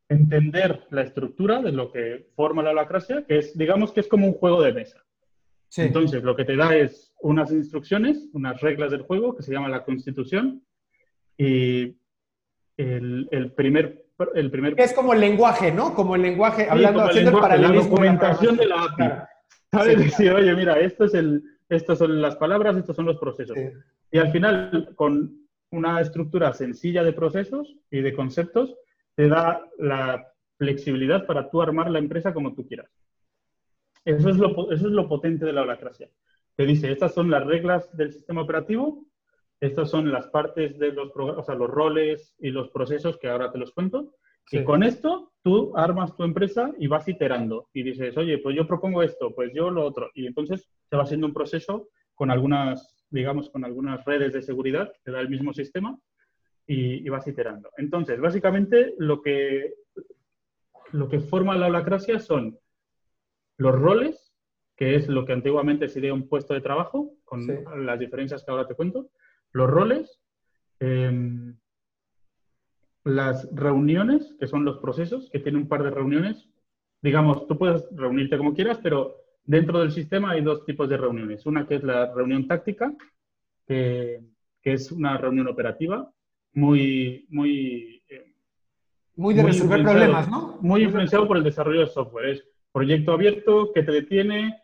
entender 0.09 0.87
la 0.91 1.03
estructura 1.03 1.61
de 1.61 1.73
lo 1.73 1.91
que 1.91 2.29
forma 2.37 2.63
la 2.63 2.73
lacracia, 2.73 3.25
que 3.27 3.39
es, 3.39 3.59
digamos 3.59 3.93
que 3.93 4.01
es 4.01 4.09
como 4.09 4.27
un 4.27 4.35
juego 4.35 4.63
de 4.63 4.73
mesa. 4.73 5.03
Entonces, 5.77 6.23
lo 6.23 6.37
que 6.37 6.45
te 6.45 6.55
da 6.55 6.77
es 6.77 7.13
unas 7.21 7.51
instrucciones, 7.51 8.29
unas 8.33 8.61
reglas 8.61 8.93
del 8.93 9.03
juego, 9.03 9.35
que 9.35 9.43
se 9.43 9.53
llama 9.53 9.69
la 9.69 9.85
constitución, 9.85 10.63
y 11.37 11.97
el, 12.77 13.53
primer... 13.57 14.05
El 14.35 14.53
primer... 14.53 14.81
Es 14.81 14.93
como 14.93 15.15
el 15.15 15.21
lenguaje, 15.21 15.73
¿no? 15.73 15.93
Como 15.93 16.15
el 16.15 16.23
lenguaje, 16.23 16.69
hablando, 16.71 17.03
haciendo 17.03 17.45
el, 17.45 17.63
La 17.63 17.73
documentación 17.73 18.57
de 18.57 18.67
la 18.67 18.85
API. 18.85 19.05
¿Sabes? 19.73 19.99
Decir, 19.99 20.31
oye, 20.31 20.55
mira, 20.55 20.79
esto 20.79 21.07
es 21.07 21.15
el, 21.15 21.43
estas 21.75 21.99
son 21.99 22.21
las 22.21 22.37
palabras, 22.37 22.77
estos 22.77 22.97
son 22.97 23.07
los 23.07 23.19
procesos. 23.19 23.57
Y 24.11 24.19
al 24.19 24.31
final, 24.31 24.93
con 24.95 25.49
una 25.71 26.01
estructura 26.01 26.53
sencilla 26.53 27.03
de 27.03 27.13
procesos 27.13 27.77
y 27.91 28.01
de 28.01 28.15
conceptos, 28.15 28.75
te 29.15 29.29
da 29.29 29.65
la 29.79 30.27
flexibilidad 30.57 31.27
para 31.27 31.51
tú 31.51 31.63
armar 31.63 31.91
la 31.91 31.99
empresa 31.99 32.33
como 32.33 32.55
tú 32.55 32.67
quieras. 32.67 32.91
Eso 34.05 34.29
es 34.29 34.37
lo, 34.37 34.71
eso 34.71 34.87
es 34.87 34.93
lo 34.93 35.09
potente 35.09 35.45
de 35.45 35.53
la 35.53 35.63
holacracia. 35.63 36.11
Te 36.57 36.67
dice, 36.67 36.93
estas 36.93 37.15
son 37.15 37.31
las 37.31 37.45
reglas 37.45 37.95
del 37.97 38.13
sistema 38.13 38.43
operativo, 38.43 39.07
estas 39.61 39.91
son 39.91 40.13
las 40.13 40.27
partes 40.29 40.79
de 40.79 40.93
los, 40.93 41.11
o 41.17 41.43
sea, 41.43 41.55
los 41.55 41.71
roles 41.71 42.35
y 42.39 42.51
los 42.51 42.69
procesos 42.71 43.19
que 43.19 43.29
ahora 43.29 43.51
te 43.51 43.59
los 43.59 43.73
cuento. 43.73 44.15
Y 44.51 44.63
con 44.65 44.83
esto 44.83 45.33
tú 45.43 45.77
armas 45.77 46.17
tu 46.17 46.25
empresa 46.25 46.73
y 46.79 46.87
vas 46.87 47.09
iterando 47.09 47.69
y 47.73 47.83
dices, 47.83 48.17
oye, 48.17 48.39
pues 48.39 48.57
yo 48.57 48.67
propongo 48.67 49.03
esto, 49.03 49.35
pues 49.35 49.53
yo 49.55 49.71
lo 49.71 49.85
otro. 49.85 50.11
Y 50.15 50.27
entonces 50.27 50.69
se 50.89 50.97
va 50.97 51.03
haciendo 51.03 51.27
un 51.27 51.35
proceso 51.35 51.89
con 52.15 52.31
algunas, 52.31 53.05
digamos, 53.11 53.51
con 53.51 53.65
algunas 53.65 54.05
redes 54.05 54.33
de 54.33 54.43
seguridad 54.43 54.93
que 55.05 55.11
da 55.11 55.21
el 55.21 55.29
mismo 55.29 55.53
sistema 55.53 55.99
y, 56.67 57.07
y 57.07 57.09
vas 57.09 57.27
iterando. 57.27 57.71
Entonces, 57.77 58.21
básicamente 58.21 58.95
lo 58.99 59.23
que, 59.23 59.75
lo 60.93 61.09
que 61.09 61.21
forma 61.21 61.57
la 61.57 61.67
holacracia 61.67 62.21
son 62.21 62.59
los 63.57 63.75
roles, 63.75 64.33
que 64.77 64.97
es 64.97 65.09
lo 65.09 65.25
que 65.25 65.33
antiguamente 65.33 65.89
sería 65.89 66.15
un 66.15 66.29
puesto 66.29 66.55
de 66.55 66.61
trabajo, 66.61 67.13
con 67.25 67.47
las 67.85 67.99
diferencias 67.99 68.45
que 68.45 68.51
ahora 68.51 68.67
te 68.67 68.75
cuento, 68.75 69.11
los 69.53 69.71
roles, 69.71 70.21
em, 70.81 71.57
las 73.05 73.49
reuniones, 73.55 74.35
que 74.41 74.47
son 74.47 74.65
los 74.65 74.79
procesos, 74.79 75.29
que 75.31 75.39
tienen 75.39 75.63
un 75.63 75.69
par 75.69 75.83
de 75.83 75.91
reuniones. 75.91 76.49
Digamos, 77.03 77.47
tú 77.47 77.59
puedes 77.59 77.87
reunirte 77.95 78.39
como 78.39 78.55
quieras, 78.55 78.81
pero 78.83 79.17
dentro 79.45 79.81
del 79.81 79.93
sistema 79.93 80.31
hay 80.31 80.43
dos 80.43 80.65
tipos 80.65 80.89
de 80.89 80.97
reuniones. 80.97 81.45
Una 81.47 81.67
que 81.67 81.77
es 81.77 81.83
la 81.83 82.13
reunión 82.13 82.49
táctica, 82.49 82.95
que, 83.67 84.21
es 84.63 84.91
una 84.91 85.19
reunión 85.19 85.47
operativa, 85.49 86.11
muy, 86.55 87.27
muy, 87.29 88.03
eh, 88.09 88.33
muy 89.17 89.35
de 89.35 89.43
resolver 89.43 89.83
problemas, 89.83 90.31
¿no? 90.31 90.59
Muy 90.63 90.85
influenciado 90.85 91.29
por 91.29 91.37
el 91.37 91.45
desarrollo 91.45 91.81
de 91.81 91.89
software. 91.89 92.31
Es 92.31 92.45
proyecto 92.73 93.13
abierto 93.13 93.73
que 93.75 93.83
te 93.83 93.93
detiene, 93.93 94.63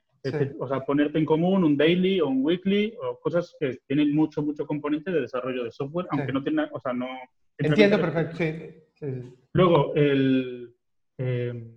o 0.58 0.66
sea, 0.66 0.80
ponerte 0.80 1.18
en 1.18 1.26
común 1.26 1.64
un 1.64 1.76
daily 1.76 2.20
o 2.20 2.28
un 2.28 2.42
weekly 2.42 2.94
o 3.02 3.20
cosas 3.20 3.54
que 3.60 3.78
tienen 3.86 4.14
mucho, 4.14 4.42
mucho 4.42 4.66
componente 4.66 5.10
de 5.10 5.20
desarrollo 5.20 5.64
de 5.64 5.70
software, 5.70 6.06
aunque 6.10 6.32
no 6.32 6.42
tiene, 6.42 6.66
o 6.72 6.80
sea, 6.80 6.94
no... 6.94 7.06
Entiendo 7.60 8.00
perfecto, 8.00 8.36
sí. 8.36 9.34
Luego, 9.52 9.94
el... 9.94 10.74
Eh, 11.18 11.76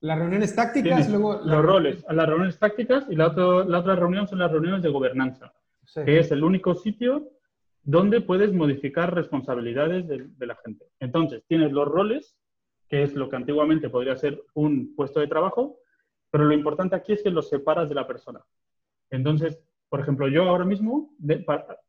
las 0.00 0.18
reuniones 0.18 0.54
tácticas, 0.54 1.08
luego... 1.10 1.40
Los 1.44 1.64
roles, 1.64 2.04
las 2.08 2.26
reuniones 2.26 2.58
tácticas 2.58 3.06
y 3.10 3.16
la, 3.16 3.28
la 3.28 3.78
otra 3.78 3.96
reunión 3.96 4.28
son 4.28 4.38
las 4.38 4.50
reuniones 4.50 4.82
de 4.82 4.90
gobernanza, 4.90 5.52
que 6.04 6.18
es 6.18 6.30
el 6.30 6.44
único 6.44 6.74
sitio 6.74 7.30
donde 7.82 8.20
puedes 8.20 8.52
modificar 8.52 9.14
responsabilidades 9.14 10.06
de, 10.06 10.26
de 10.28 10.46
la 10.46 10.56
gente. 10.64 10.86
Entonces, 11.00 11.44
tienes 11.46 11.72
los 11.72 11.88
roles, 11.88 12.36
que 12.88 13.02
es 13.02 13.14
lo 13.14 13.28
que 13.28 13.36
antiguamente 13.36 13.90
podría 13.90 14.16
ser 14.16 14.42
un 14.54 14.94
puesto 14.94 15.20
de 15.20 15.26
trabajo, 15.26 15.80
pero 16.30 16.44
lo 16.44 16.52
importante 16.52 16.94
aquí 16.94 17.12
es 17.14 17.22
que 17.22 17.30
los 17.30 17.48
separas 17.48 17.88
de 17.88 17.94
la 17.94 18.06
persona. 18.06 18.40
Entonces, 19.10 19.58
por 19.88 20.00
ejemplo, 20.00 20.28
yo 20.28 20.44
ahora 20.44 20.64
mismo, 20.64 21.14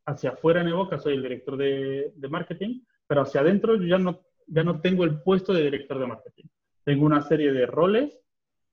hacia 0.06 0.32
afuera 0.32 0.62
en 0.62 0.70
Evoca 0.70 1.00
soy 1.00 1.16
el 1.16 1.24
director 1.24 1.58
de, 1.58 2.14
marketing, 2.30 2.82
pero 3.06 3.22
hacia 3.22 3.42
adentro 3.42 3.76
yo 3.76 3.86
ya 3.86 3.98
no, 3.98 4.22
ya 4.48 4.64
no 4.64 4.80
tengo 4.80 5.04
el 5.04 5.22
puesto 5.22 5.54
de 5.54 5.64
director 5.64 6.00
de 6.00 6.08
marketing. 6.08 6.46
Tengo 6.86 7.06
una 7.06 7.22
serie 7.22 7.52
de 7.52 7.66
roles 7.66 8.18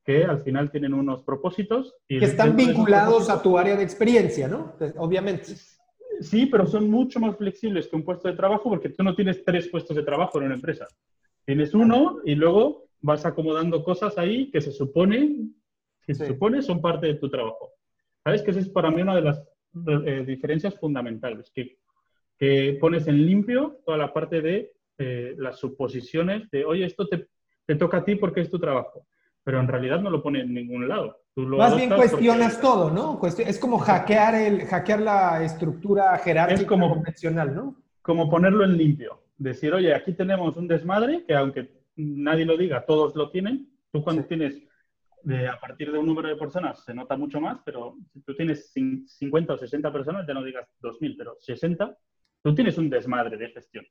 que 0.05 0.25
al 0.25 0.43
final 0.43 0.71
tienen 0.71 0.95
unos 0.95 1.23
propósitos. 1.25 1.97
Y 2.09 2.21
que 2.21 2.27
están 2.27 2.55
vinculados 2.55 3.29
a 3.29 3.43
tu 3.43 3.59
área 3.59 3.77
de 3.77 3.83
experiencia, 3.83 4.47
¿no? 4.47 4.75
Pues, 4.79 4.95
obviamente. 4.97 5.55
Sí, 6.21 6.47
pero 6.47 6.67
son 6.67 6.89
mucho 6.89 7.19
más 7.19 7.37
flexibles 7.37 7.89
que 7.89 7.97
un 7.97 8.05
puesto 8.05 8.29
de 8.29 8.37
trabajo 8.37 8.71
porque 8.71 8.91
tú 8.91 9.03
no 9.03 9.15
tienes 9.17 9.45
tres 9.45 9.69
puestos 9.69 9.97
de 9.97 10.05
trabajo 10.05 10.39
en 10.39 10.47
una 10.47 10.55
empresa. 10.55 10.87
Tienes 11.45 11.75
uno 11.75 12.19
y 12.25 12.37
luego 12.37 12.89
vas 13.01 13.27
acomodando 13.27 13.83
cosas 13.83 14.17
ahí 14.17 14.51
que 14.51 14.61
se 14.61 14.71
supone, 14.71 15.49
que 16.07 16.15
se 16.15 16.27
supone 16.29 16.62
son 16.62 16.81
parte 16.81 17.09
de 17.09 17.15
tu 17.15 17.29
trabajo. 17.29 17.76
¿Sabes? 18.27 18.43
Que 18.43 18.51
esa 18.51 18.59
es 18.59 18.69
para 18.69 18.91
mí 18.91 19.03
una 19.03 19.15
de 19.15 19.21
las 19.21 19.41
eh, 20.05 20.25
diferencias 20.27 20.75
fundamentales, 20.81 21.49
que, 21.55 21.79
que, 22.37 22.77
pones 22.81 23.07
en 23.07 23.25
limpio 23.25 23.79
toda 23.87 23.97
la 23.97 24.12
parte 24.12 24.43
de 24.43 24.73
eh, 24.99 25.37
las 25.39 25.61
suposiciones 25.61 26.51
de, 26.51 26.65
oye, 26.65 26.85
esto 26.85 27.07
te, 27.07 27.29
te, 27.65 27.77
toca 27.77 27.99
a 27.99 28.05
ti 28.05 28.17
porque 28.17 28.41
es 28.41 28.51
tu 28.51 28.59
trabajo, 28.59 29.07
pero 29.45 29.61
en 29.61 29.69
realidad 29.69 30.01
no 30.01 30.11
lo 30.11 30.25
pone 30.25 30.41
en 30.41 30.53
ningún 30.53 30.89
lado. 30.89 31.21
Más 31.37 31.77
bien 31.77 31.91
cuestionas 31.91 32.61
todo, 32.61 32.91
¿no? 32.91 33.21
Es 33.25 33.61
como 33.61 33.79
hackear, 33.79 34.35
el, 34.35 34.62
hackear 34.62 35.03
la 35.03 35.45
estructura 35.45 36.19
jerárquica 36.19 36.67
como, 36.67 36.89
convencional, 36.89 37.55
¿no? 37.55 37.77
Como 38.03 38.29
ponerlo 38.29 38.65
en 38.65 38.77
limpio. 38.77 39.23
Decir, 39.39 39.73
oye, 39.73 39.95
aquí 39.95 40.15
tenemos 40.15 40.57
un 40.57 40.67
desmadre 40.67 41.23
que 41.25 41.37
aunque 41.37 41.71
nadie 41.95 42.45
lo 42.45 42.57
diga, 42.57 42.85
todos 42.87 43.15
lo 43.15 43.31
tienen. 43.31 43.69
Tú 43.93 44.03
cuando 44.03 44.25
tienes 44.25 44.61
de, 45.27 45.49
a 45.49 45.59
partir 45.59 45.91
de 45.91 45.99
un 45.99 46.07
número 46.07 46.29
de 46.29 46.37
personas 46.37 46.85
se 46.85 46.95
nota 46.95 47.17
mucho 47.17 47.41
más, 47.41 47.59
pero 47.65 47.97
si 48.12 48.21
tú 48.21 48.33
tienes 48.37 48.73
50 48.73 49.55
o 49.55 49.59
60 49.59 49.93
personas, 49.93 50.25
ya 50.25 50.35
no 50.35 50.45
digas 50.45 50.69
2.000, 50.81 51.17
pero 51.19 51.37
60, 51.41 51.99
tú 52.43 52.55
tienes 52.55 52.79
un 52.79 52.89
desmadre 52.89 53.37
de 53.37 53.49
gestión. 53.49 53.85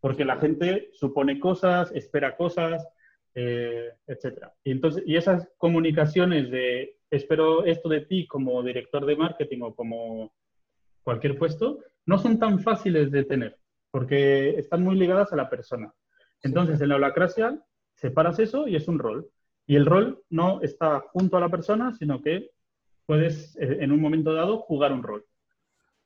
Porque 0.00 0.24
la 0.24 0.38
gente 0.38 0.90
supone 0.92 1.38
cosas, 1.38 1.92
espera 1.92 2.36
cosas, 2.36 2.84
eh, 3.32 3.90
etc. 4.08 4.48
Y, 4.64 4.72
entonces, 4.72 5.04
y 5.06 5.14
esas 5.14 5.48
comunicaciones 5.56 6.50
de 6.50 6.98
espero 7.10 7.64
esto 7.64 7.88
de 7.88 8.00
ti 8.00 8.26
como 8.26 8.60
director 8.64 9.06
de 9.06 9.14
marketing 9.14 9.60
o 9.62 9.76
como 9.76 10.34
cualquier 11.04 11.38
puesto, 11.38 11.78
no 12.06 12.18
son 12.18 12.40
tan 12.40 12.58
fáciles 12.58 13.12
de 13.12 13.22
tener, 13.22 13.56
porque 13.92 14.58
están 14.58 14.82
muy 14.82 14.96
ligadas 14.96 15.32
a 15.32 15.36
la 15.36 15.48
persona. 15.48 15.94
Entonces, 16.42 16.80
en 16.80 16.88
la 16.88 16.96
holacracia, 16.96 17.62
separas 17.94 18.40
eso 18.40 18.66
y 18.66 18.74
es 18.74 18.88
un 18.88 18.98
rol. 18.98 19.30
Y 19.66 19.76
el 19.76 19.86
rol 19.86 20.22
no 20.30 20.60
está 20.60 21.00
junto 21.12 21.36
a 21.36 21.40
la 21.40 21.48
persona, 21.48 21.94
sino 21.98 22.20
que 22.20 22.50
puedes, 23.06 23.56
eh, 23.56 23.78
en 23.80 23.92
un 23.92 24.00
momento 24.00 24.34
dado, 24.34 24.58
jugar 24.58 24.92
un 24.92 25.02
rol. 25.02 25.24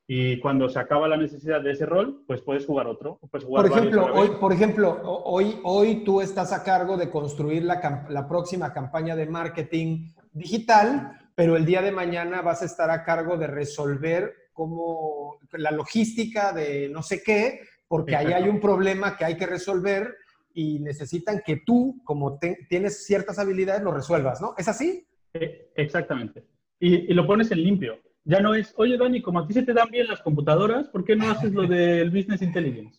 Y 0.09 0.39
cuando 0.39 0.69
se 0.69 0.79
acaba 0.79 1.09
la 1.09 1.17
necesidad 1.17 1.61
de 1.61 1.73
ese 1.73 1.85
rol, 1.85 2.23
pues 2.27 2.41
puedes 2.41 2.65
jugar 2.65 2.87
otro. 2.87 3.19
por, 3.29 3.67
ejemplo, 3.67 4.07
hoy, 4.15 4.29
por 4.41 4.53
ejemplo, 4.53 5.01
hoy, 5.03 5.59
hoy 5.65 6.05
tú 6.05 6.21
estás 6.21 6.53
a 6.53 6.63
cargo 6.63 6.97
de 6.97 7.11
construir 7.11 7.65
la, 7.65 8.07
la 8.09 8.29
próxima 8.29 8.73
campaña 8.73 9.17
de 9.17 9.27
marketing 9.27 10.13
digital, 10.33 11.11
pero 11.35 11.57
el 11.57 11.67
día 11.67 11.83
de 11.83 11.91
mañana 11.91 12.41
vas 12.41 12.63
a 12.63 12.67
estar 12.67 12.89
a 12.89 13.03
cargo 13.03 13.37
de 13.37 13.49
resolver 13.49 14.33
cómo 14.53 15.39
la 15.53 15.73
logística 15.73 16.53
de 16.53 16.89
no 16.89 17.03
sé 17.03 17.23
qué, 17.23 17.61
porque 17.89 18.17
ahí 18.17 18.33
hay 18.33 18.49
un 18.49 18.61
problema 18.61 19.17
que 19.17 19.25
hay 19.25 19.37
que 19.37 19.47
resolver 19.47 20.15
y 20.57 20.79
necesitan 20.79 21.43
que 21.45 21.59
tú, 21.67 22.01
como 22.03 22.39
tienes 22.71 23.05
ciertas 23.05 23.39
habilidades, 23.39 23.83
lo 23.83 23.93
resuelvas, 23.93 24.41
¿no? 24.41 24.55
¿Es 24.57 24.67
así? 24.69 25.07
Eh, 25.35 25.71
exactamente. 25.77 26.47
Y, 26.81 27.13
lo 27.13 27.27
pones 27.27 27.51
en 27.51 27.63
limpio. 27.63 28.01
Ya 28.25 28.41
no 28.41 28.55
es, 28.55 28.73
oye, 28.79 28.97
Dani, 28.97 29.21
como 29.21 29.41
a 29.41 29.47
ti 29.47 29.53
se 29.53 29.65
te 29.65 29.75
dan 29.75 29.91
bien 29.91 30.07
las 30.07 30.23
computadoras, 30.23 30.89
¿por 30.89 31.05
qué 31.05 31.15
no 31.15 31.31
haces 31.31 31.53
lo 31.53 31.67
del 31.67 32.11
Business 32.11 32.41
Intelligence? 32.41 32.99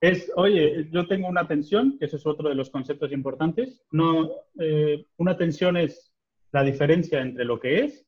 Es, 0.00 0.28
oye, 0.34 0.88
yo 0.90 1.06
tengo 1.06 1.28
una 1.28 1.46
tensión, 1.46 1.96
que 2.00 2.06
ese 2.06 2.16
es 2.16 2.26
otro 2.26 2.48
de 2.48 2.56
los 2.56 2.68
conceptos 2.68 3.12
importantes. 3.12 3.84
No, 3.92 4.28
eh, 4.58 5.06
una 5.18 5.36
tensión 5.36 5.76
es 5.76 6.12
la 6.50 6.64
diferencia 6.64 7.20
entre 7.20 7.44
lo 7.44 7.60
que 7.60 7.84
es 7.84 8.04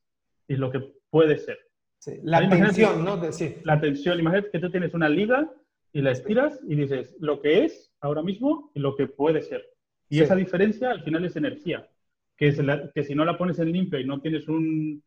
y 0.48 0.56
lo 0.56 0.72
que 0.72 0.80
puede 1.10 1.38
ser. 1.38 1.58
Sí, 2.00 2.18
la 2.24 2.48
tensión, 2.48 3.04
¿no? 3.04 3.32
sí. 3.32 3.58
La 3.62 3.80
tensión, 3.80 4.18
imagínate 4.18 4.50
que 4.50 4.58
tú 4.58 4.68
tienes 4.68 4.94
una 4.94 5.08
liga 5.08 5.48
y 5.92 6.00
la 6.00 6.10
estiras 6.10 6.60
y 6.66 6.74
dices 6.74 7.16
lo 7.20 7.40
que 7.40 7.64
es 7.64 7.92
ahora 8.00 8.22
mismo 8.22 8.70
y 8.74 8.80
lo 8.80 8.96
que 8.96 9.06
puede 9.06 9.42
ser. 9.42 9.64
Y 10.08 10.20
esa 10.20 10.34
diferencia 10.34 10.90
al 10.90 11.02
final 11.02 11.24
es 11.24 11.36
energía, 11.36 11.88
que, 12.36 12.48
es 12.48 12.60
que 12.94 13.02
si 13.02 13.14
no 13.14 13.24
la 13.24 13.38
pones 13.38 13.58
en 13.58 13.72
limpio 13.72 13.98
y 13.98 14.04
no 14.04 14.20
tienes 14.20 14.46
un, 14.48 15.02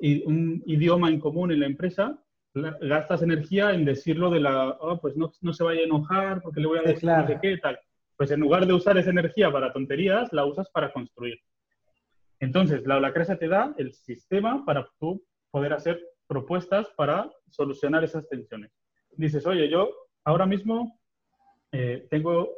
un 0.00 0.62
idioma 0.66 1.08
en 1.08 1.20
común 1.20 1.52
en 1.52 1.60
la 1.60 1.66
empresa, 1.66 2.22
gastas 2.54 3.22
energía 3.22 3.72
en 3.72 3.84
decirlo 3.84 4.30
de 4.30 4.40
la, 4.40 4.70
oh, 4.80 5.00
pues 5.00 5.16
no, 5.16 5.32
no, 5.40 5.52
se 5.52 5.64
vaya 5.64 5.80
a 5.80 5.84
enojar 5.84 6.42
porque 6.42 6.60
le 6.60 6.66
voy 6.66 6.78
a 6.78 6.82
decir 6.82 7.08
no 7.08 7.26
sé 7.26 7.38
qué, 7.40 7.56
tal. 7.58 7.78
Pues 8.16 8.30
en 8.30 8.40
lugar 8.40 8.66
de 8.66 8.74
usar 8.74 8.96
esa 8.98 9.10
energía 9.10 9.50
para 9.50 9.72
tonterías, 9.72 10.32
la 10.32 10.44
usas 10.44 10.68
para 10.70 10.92
construir. 10.92 11.38
Entonces, 12.40 12.86
la 12.86 12.96
holacracia 12.96 13.38
te 13.38 13.48
da 13.48 13.74
el 13.78 13.92
sistema 13.92 14.64
para 14.64 14.88
tú 14.98 15.24
poder 15.50 15.72
hacer 15.72 16.00
propuestas 16.26 16.88
para 16.96 17.30
solucionar 17.48 18.04
esas 18.04 18.28
tensiones. 18.28 18.72
Dices, 19.12 19.46
oye, 19.46 19.68
yo 19.68 19.90
ahora 20.24 20.46
mismo 20.46 20.98
eh, 21.72 22.06
tengo, 22.10 22.50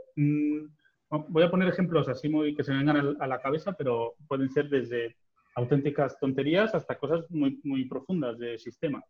voy 1.09 1.43
a 1.43 1.51
poner 1.51 1.69
ejemplos 1.69 2.09
así 2.09 2.29
muy 2.29 2.55
que 2.55 2.65
se 2.65 2.73
vengan 2.73 3.17
a 3.21 3.27
la 3.27 3.41
cabeza, 3.41 3.73
pero 3.73 4.15
pueden 4.27 4.51
ser 4.51 4.69
desde 4.69 5.17
auténticas 5.55 6.19
tonterías 6.19 6.75
hasta 6.75 6.99
cosas 6.99 7.31
muy, 7.31 7.61
muy 7.63 7.87
profundas 7.87 8.39
de 8.39 8.59
sistema. 8.59 9.03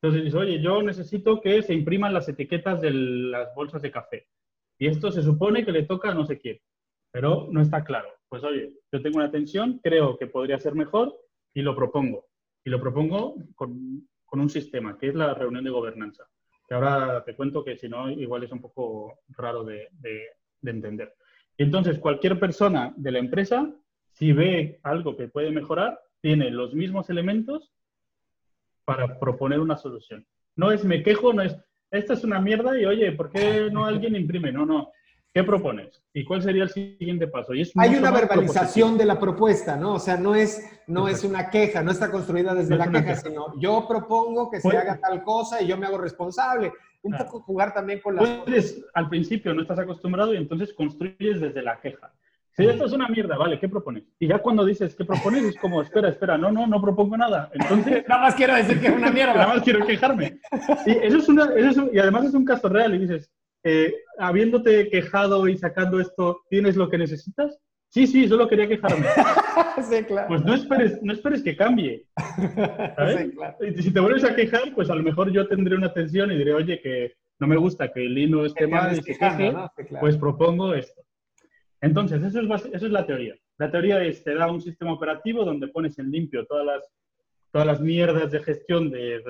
Entonces 0.00 0.24
dices, 0.24 0.40
oye, 0.40 0.60
yo 0.60 0.82
necesito 0.82 1.40
que 1.40 1.62
se 1.62 1.74
impriman 1.74 2.14
las 2.14 2.28
etiquetas 2.28 2.80
de 2.80 2.90
las 2.90 3.54
bolsas 3.54 3.82
de 3.82 3.90
café. 3.90 4.26
Y 4.78 4.88
esto 4.88 5.10
se 5.10 5.22
supone 5.22 5.64
que 5.64 5.72
le 5.72 5.84
toca 5.84 6.10
a 6.10 6.14
no 6.14 6.26
sé 6.26 6.38
quién, 6.38 6.58
pero 7.10 7.48
no 7.50 7.60
está 7.60 7.82
claro. 7.84 8.08
Pues 8.28 8.42
oye, 8.44 8.72
yo 8.92 9.02
tengo 9.02 9.18
una 9.18 9.30
tensión, 9.30 9.80
creo 9.82 10.18
que 10.18 10.26
podría 10.26 10.58
ser 10.58 10.74
mejor 10.74 11.14
y 11.54 11.62
lo 11.62 11.74
propongo. 11.74 12.26
Y 12.64 12.70
lo 12.70 12.80
propongo 12.80 13.36
con, 13.54 14.06
con 14.24 14.40
un 14.40 14.50
sistema, 14.50 14.98
que 14.98 15.08
es 15.08 15.14
la 15.14 15.32
reunión 15.34 15.64
de 15.64 15.70
gobernanza. 15.70 16.26
Que 16.68 16.74
ahora 16.74 17.24
te 17.24 17.34
cuento 17.34 17.64
que 17.64 17.76
si 17.76 17.88
no, 17.88 18.10
igual 18.10 18.44
es 18.44 18.52
un 18.52 18.60
poco 18.60 19.20
raro 19.28 19.64
de, 19.64 19.88
de 20.00 20.70
entender. 20.70 21.14
Y 21.56 21.62
entonces, 21.62 21.98
cualquier 21.98 22.38
persona 22.38 22.92
de 22.96 23.12
la 23.12 23.18
empresa, 23.18 23.72
si 24.12 24.32
ve 24.32 24.80
algo 24.82 25.16
que 25.16 25.28
puede 25.28 25.50
mejorar, 25.50 25.98
tiene 26.20 26.50
los 26.50 26.74
mismos 26.74 27.08
elementos 27.10 27.72
para 28.84 29.18
proponer 29.18 29.60
una 29.60 29.76
solución. 29.76 30.26
No 30.54 30.72
es 30.72 30.84
me 30.84 31.02
quejo, 31.02 31.32
no 31.32 31.42
es 31.42 31.56
esta 31.90 32.14
es 32.14 32.24
una 32.24 32.40
mierda 32.40 32.78
y 32.78 32.84
oye, 32.84 33.12
¿por 33.12 33.30
qué 33.30 33.68
no 33.70 33.86
alguien 33.86 34.16
imprime? 34.16 34.52
No, 34.52 34.66
no. 34.66 34.90
¿Qué 35.36 35.44
propones? 35.44 36.02
¿Y 36.14 36.24
cuál 36.24 36.40
sería 36.40 36.62
el 36.62 36.70
siguiente 36.70 37.28
paso? 37.28 37.52
Y 37.52 37.70
Hay 37.76 37.94
una 37.96 38.10
verbalización 38.10 38.96
de 38.96 39.04
la 39.04 39.20
propuesta, 39.20 39.76
¿no? 39.76 39.96
O 39.96 39.98
sea, 39.98 40.16
no 40.16 40.34
es, 40.34 40.66
no 40.86 41.08
es 41.08 41.24
una 41.24 41.50
queja, 41.50 41.82
no 41.82 41.90
está 41.90 42.10
construida 42.10 42.54
desde 42.54 42.74
la 42.74 42.90
queja, 42.90 43.16
sino 43.16 43.52
yo 43.60 43.84
propongo 43.86 44.50
que 44.50 44.62
se 44.62 44.74
haga 44.74 44.98
tal 44.98 45.22
cosa 45.22 45.60
y 45.60 45.66
yo 45.66 45.76
me 45.76 45.84
hago 45.84 45.98
responsable. 45.98 46.72
Un 47.02 47.18
poco 47.18 47.40
jugar 47.40 47.74
también 47.74 48.00
con 48.00 48.16
la... 48.16 48.22
Puedes, 48.22 48.82
al 48.94 49.10
principio 49.10 49.52
no 49.52 49.60
estás 49.60 49.78
acostumbrado 49.78 50.32
y 50.32 50.38
entonces 50.38 50.72
construyes 50.72 51.38
desde 51.38 51.60
la 51.60 51.78
queja. 51.82 52.10
Si 52.52 52.64
esto 52.64 52.86
es 52.86 52.92
una 52.94 53.06
mierda, 53.08 53.36
vale, 53.36 53.60
¿qué 53.60 53.68
propones? 53.68 54.04
Y 54.18 54.28
ya 54.28 54.38
cuando 54.38 54.64
dices, 54.64 54.96
¿qué 54.96 55.04
propones? 55.04 55.44
Es 55.44 55.56
como, 55.58 55.82
espera, 55.82 56.08
espera, 56.08 56.38
no, 56.38 56.50
no, 56.50 56.66
no 56.66 56.80
propongo 56.80 57.14
nada. 57.18 57.50
Entonces... 57.52 58.04
nada 58.08 58.22
más 58.22 58.34
quiero 58.34 58.54
decir 58.54 58.80
que 58.80 58.86
es 58.86 58.96
una 58.96 59.10
mierda. 59.10 59.34
nada 59.36 59.48
más 59.48 59.62
quiero 59.62 59.84
quejarme. 59.86 60.40
Y, 60.86 60.92
eso 60.92 61.18
es 61.18 61.28
una, 61.28 61.52
eso 61.54 61.90
y 61.92 61.98
además 61.98 62.24
es 62.24 62.32
un 62.32 62.46
caso 62.46 62.70
real 62.70 62.94
y 62.94 63.00
dices, 63.00 63.30
eh, 63.68 63.96
habiéndote 64.16 64.88
quejado 64.90 65.48
y 65.48 65.58
sacando 65.58 65.98
esto, 65.98 66.42
¿tienes 66.48 66.76
lo 66.76 66.88
que 66.88 66.98
necesitas? 66.98 67.58
Sí, 67.88 68.06
sí, 68.06 68.28
solo 68.28 68.48
quería 68.48 68.68
quejarme. 68.68 69.04
sí, 69.90 70.04
claro. 70.04 70.28
Pues 70.28 70.44
no 70.44 70.54
esperes, 70.54 71.02
no 71.02 71.12
esperes 71.12 71.42
que 71.42 71.56
cambie. 71.56 72.04
Sí, 72.36 73.30
claro. 73.32 73.56
Y 73.66 73.82
si 73.82 73.92
te 73.92 73.98
vuelves 73.98 74.22
a 74.22 74.36
quejar, 74.36 74.72
pues 74.72 74.88
a 74.88 74.94
lo 74.94 75.02
mejor 75.02 75.32
yo 75.32 75.48
tendré 75.48 75.74
una 75.74 75.88
atención 75.88 76.30
y 76.30 76.36
diré, 76.36 76.54
oye, 76.54 76.80
que 76.80 77.14
no 77.40 77.48
me 77.48 77.56
gusta 77.56 77.92
que 77.92 78.06
el 78.06 78.14
Lino 78.14 78.44
esté 78.44 78.68
mal 78.68 78.92
y 78.92 79.02
se 79.02 79.18
queje, 79.18 79.52
pues 79.98 80.16
propongo 80.16 80.72
esto. 80.72 81.02
Entonces, 81.80 82.22
eso 82.22 82.40
es, 82.40 82.64
eso 82.72 82.86
es 82.86 82.92
la 82.92 83.04
teoría. 83.04 83.34
La 83.58 83.68
teoría 83.72 84.00
es, 84.04 84.22
te 84.22 84.36
da 84.36 84.48
un 84.48 84.60
sistema 84.60 84.92
operativo 84.92 85.44
donde 85.44 85.66
pones 85.66 85.98
en 85.98 86.12
limpio 86.12 86.46
todas 86.46 86.64
las, 86.64 86.88
todas 87.50 87.66
las 87.66 87.80
mierdas 87.80 88.30
de 88.30 88.42
gestión 88.44 88.92
de 88.92 89.22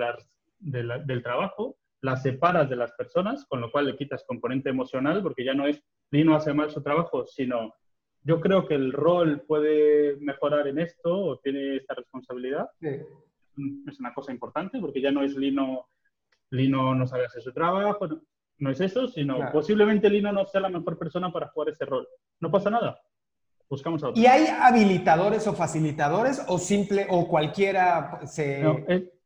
del 0.58 1.22
trabajo, 1.22 1.78
las 2.02 2.22
separas 2.22 2.68
de 2.68 2.76
las 2.76 2.92
personas, 2.92 3.44
con 3.46 3.60
lo 3.60 3.70
cual 3.70 3.86
le 3.86 3.96
quitas 3.96 4.24
componente 4.26 4.70
emocional, 4.70 5.22
porque 5.22 5.44
ya 5.44 5.54
no 5.54 5.66
es 5.66 5.82
Lino 6.10 6.36
hace 6.36 6.52
mal 6.54 6.70
su 6.70 6.82
trabajo, 6.82 7.26
sino 7.26 7.74
yo 8.22 8.40
creo 8.40 8.66
que 8.66 8.74
el 8.74 8.92
rol 8.92 9.42
puede 9.46 10.16
mejorar 10.16 10.66
en 10.68 10.78
esto 10.78 11.16
o 11.16 11.38
tiene 11.38 11.76
esta 11.76 11.94
responsabilidad. 11.94 12.68
Es 12.80 14.00
una 14.00 14.12
cosa 14.12 14.32
importante, 14.32 14.78
porque 14.80 15.00
ya 15.00 15.10
no 15.10 15.22
es 15.22 15.36
Lino, 15.36 15.88
Lino 16.50 16.94
no 16.94 17.06
sabe 17.06 17.26
hacer 17.26 17.42
su 17.42 17.52
trabajo, 17.52 18.08
no 18.58 18.70
es 18.70 18.80
eso, 18.80 19.08
sino 19.08 19.50
posiblemente 19.52 20.10
Lino 20.10 20.32
no 20.32 20.44
sea 20.46 20.60
la 20.60 20.68
mejor 20.68 20.98
persona 20.98 21.32
para 21.32 21.48
jugar 21.48 21.70
ese 21.70 21.84
rol. 21.84 22.06
No 22.40 22.50
pasa 22.50 22.70
nada. 22.70 23.00
Buscamos 23.68 24.02
a 24.02 24.08
otro. 24.08 24.20
¿Y 24.20 24.26
hay 24.26 24.46
habilitadores 24.46 25.46
o 25.46 25.52
facilitadores 25.52 26.44
o 26.48 26.58
simple 26.58 27.06
o 27.10 27.28
cualquiera 27.28 28.20
se... 28.26 28.62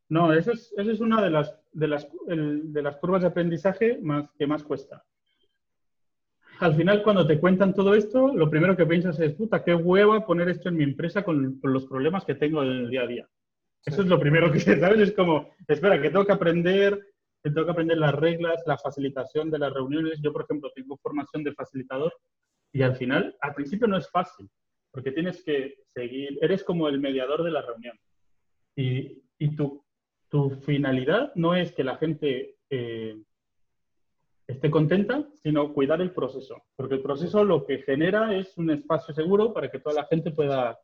No, 0.08 0.32
eso, 0.32 0.50
es, 0.50 0.74
eso 0.76 0.90
es 0.90 1.00
una 1.00 1.22
de 1.22 1.30
las, 1.30 1.59
de, 1.72 1.88
las, 1.88 2.08
de 2.26 2.82
las 2.82 2.96
curvas 2.96 3.22
de 3.22 3.28
aprendizaje 3.28 3.98
más, 4.02 4.30
que 4.38 4.46
más 4.46 4.62
cuesta. 4.62 5.04
Al 6.60 6.74
final, 6.74 7.02
cuando 7.02 7.26
te 7.26 7.40
cuentan 7.40 7.74
todo 7.74 7.94
esto, 7.94 8.34
lo 8.34 8.50
primero 8.50 8.76
que 8.76 8.86
piensas 8.86 9.18
es, 9.20 9.32
puta, 9.34 9.64
qué 9.64 9.74
hueva 9.74 10.26
poner 10.26 10.48
esto 10.50 10.68
en 10.68 10.76
mi 10.76 10.84
empresa 10.84 11.22
con, 11.24 11.58
con 11.58 11.72
los 11.72 11.86
problemas 11.86 12.24
que 12.24 12.34
tengo 12.34 12.62
en 12.62 12.68
el 12.68 12.90
día 12.90 13.02
a 13.02 13.06
día. 13.06 13.28
Eso 13.84 14.02
es 14.02 14.08
lo 14.08 14.20
primero 14.20 14.52
que 14.52 14.60
sabes. 14.60 15.00
Es 15.00 15.12
como, 15.12 15.54
espera, 15.66 16.00
que 16.00 16.10
tengo 16.10 16.26
que 16.26 16.32
aprender 16.32 17.00
tengo 17.42 17.64
que 17.64 17.70
aprender 17.70 17.98
las 17.98 18.14
reglas, 18.14 18.62
la 18.66 18.76
facilitación 18.76 19.50
de 19.50 19.58
las 19.58 19.72
reuniones. 19.72 20.20
Yo, 20.22 20.32
por 20.32 20.42
ejemplo, 20.42 20.70
tengo 20.74 20.98
formación 20.98 21.42
de 21.42 21.54
facilitador 21.54 22.12
y 22.72 22.82
al 22.82 22.96
final, 22.96 23.36
al 23.40 23.54
principio 23.54 23.86
no 23.88 23.96
es 23.96 24.10
fácil, 24.10 24.48
porque 24.90 25.12
tienes 25.12 25.42
que 25.42 25.76
seguir, 25.94 26.38
eres 26.42 26.62
como 26.62 26.88
el 26.88 27.00
mediador 27.00 27.42
de 27.42 27.50
la 27.50 27.62
reunión. 27.62 27.98
Y, 28.76 29.22
y 29.38 29.56
tu, 29.56 29.84
tu, 30.30 30.50
finalidad 30.62 31.32
no 31.34 31.54
es 31.54 31.72
que 31.72 31.84
la 31.84 31.96
gente 31.96 32.56
eh, 32.70 33.16
esté 34.46 34.70
contenta, 34.70 35.28
sino 35.42 35.72
cuidar 35.72 36.00
el 36.00 36.12
proceso, 36.12 36.62
porque 36.76 36.94
el 36.94 37.02
proceso 37.02 37.44
lo 37.44 37.66
que 37.66 37.78
genera 37.78 38.34
es 38.34 38.56
un 38.56 38.70
espacio 38.70 39.14
seguro 39.14 39.52
para 39.52 39.70
que 39.70 39.80
toda 39.80 39.96
la 39.96 40.06
gente 40.06 40.30
pueda 40.30 40.78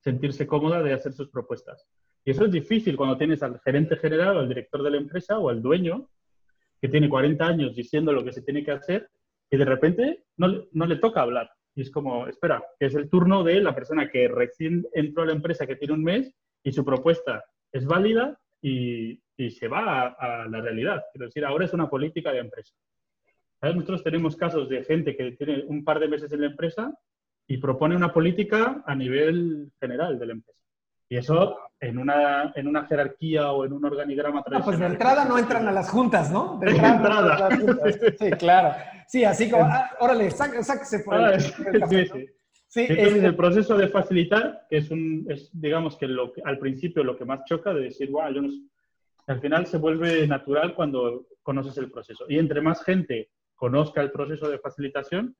sentirse 0.00 0.46
cómoda 0.46 0.82
de 0.82 0.92
hacer 0.92 1.12
sus 1.12 1.28
propuestas. 1.28 1.86
Y 2.24 2.30
eso 2.30 2.44
es 2.44 2.50
difícil 2.50 2.96
cuando 2.96 3.16
tienes 3.16 3.42
al 3.42 3.60
gerente 3.60 3.96
general 3.96 4.36
al 4.36 4.48
director 4.48 4.82
de 4.82 4.90
la 4.90 4.96
empresa 4.98 5.38
o 5.38 5.48
al 5.48 5.62
dueño 5.62 6.08
que 6.80 6.88
tiene 6.88 7.08
40 7.08 7.46
años 7.46 7.74
diciendo 7.74 8.12
lo 8.12 8.24
que 8.24 8.32
se 8.32 8.42
tiene 8.42 8.64
que 8.64 8.72
hacer 8.72 9.10
y 9.50 9.56
de 9.56 9.64
repente 9.64 10.24
no, 10.36 10.48
le 10.72 10.96
toca 10.96 11.22
hablar. 11.22 11.50
Y 11.74 11.82
es 11.82 11.90
como, 11.90 12.26
espera, 12.26 12.64
es 12.78 12.94
el 12.94 13.08
turno 13.08 13.44
de 13.44 13.60
la 13.60 13.74
persona 13.74 14.10
que 14.10 14.28
recién 14.28 14.86
entró 14.92 15.22
a 15.22 15.26
la 15.26 15.32
empresa, 15.32 15.66
que 15.66 15.76
tiene 15.76 15.94
un 15.94 16.04
mes 16.04 16.34
y 16.62 16.72
su 16.72 16.84
propuesta 16.84 17.44
es 17.72 17.84
válida 17.84 18.38
y, 18.62 19.20
y 19.36 19.50
se 19.50 19.68
va 19.68 20.14
a, 20.18 20.46
la 20.46 20.60
realidad. 20.60 21.02
Quiero 21.12 21.26
decir, 21.26 21.44
ahora 21.44 21.64
es 21.64 21.72
una 21.72 21.88
política 21.88 22.32
de 22.32 22.40
empresa. 22.40 22.74
Nosotros 23.62 24.02
tenemos 24.02 24.36
casos 24.36 24.68
de 24.68 24.84
gente 24.84 25.16
que 25.16 25.32
tiene 25.32 25.64
un 25.66 25.84
par 25.84 25.98
de 25.98 26.08
meses 26.08 26.32
en 26.32 26.40
la 26.40 26.46
empresa 26.46 26.92
y 27.46 27.58
propone 27.58 27.96
una 27.96 28.12
política 28.12 28.82
a 28.86 28.94
nivel 28.94 29.70
general 29.80 30.18
de 30.18 30.26
la 30.26 30.32
empresa. 30.32 30.58
Y 31.08 31.16
eso 31.16 31.58
en 31.80 31.98
una, 31.98 32.52
en 32.54 32.68
una 32.68 32.86
jerarquía 32.86 33.50
o 33.50 33.64
en 33.64 33.72
un 33.72 33.84
organigrama 33.84 34.42
tradicional. 34.42 34.62
Ah, 34.62 34.64
pues 34.64 34.78
de 34.78 34.86
entrada 34.86 35.24
no 35.24 35.38
entran 35.38 35.66
a 35.66 35.72
las 35.72 35.90
juntas, 35.90 36.30
¿no? 36.30 36.58
De 36.60 36.70
entrada. 36.70 37.48
Sí, 38.18 38.30
claro. 38.32 38.74
Sí, 39.08 39.24
así 39.24 39.50
como, 39.50 39.64
ah, 39.64 39.90
órale, 39.98 40.30
sáquese 40.30 41.00
por 41.00 41.14
ah, 41.16 41.38
sí, 41.40 42.06
sí. 42.06 42.28
Sí 42.70 42.86
Entonces, 42.88 43.22
el 43.22 43.36
proceso 43.36 43.76
de 43.76 43.88
facilitar, 43.88 44.66
que 44.70 44.78
es, 44.78 44.90
un, 44.90 45.26
es 45.28 45.50
digamos 45.52 45.98
que 45.98 46.08
lo, 46.08 46.32
al 46.44 46.58
principio 46.58 47.04
lo 47.04 47.18
que 47.18 47.26
más 47.26 47.44
choca 47.44 47.74
de 47.74 47.82
decir, 47.82 48.10
wow, 48.10 48.32
yo 48.32 48.40
no 48.40 48.50
sé, 48.50 48.60
al 49.26 49.40
final 49.40 49.66
se 49.66 49.76
vuelve 49.76 50.26
natural 50.26 50.74
cuando 50.74 51.26
conoces 51.42 51.76
el 51.76 51.90
proceso. 51.90 52.24
Y 52.28 52.38
entre 52.38 52.62
más 52.62 52.82
gente 52.82 53.28
conozca 53.54 54.00
el 54.00 54.10
proceso 54.10 54.48
de 54.48 54.58
facilitación, 54.58 55.36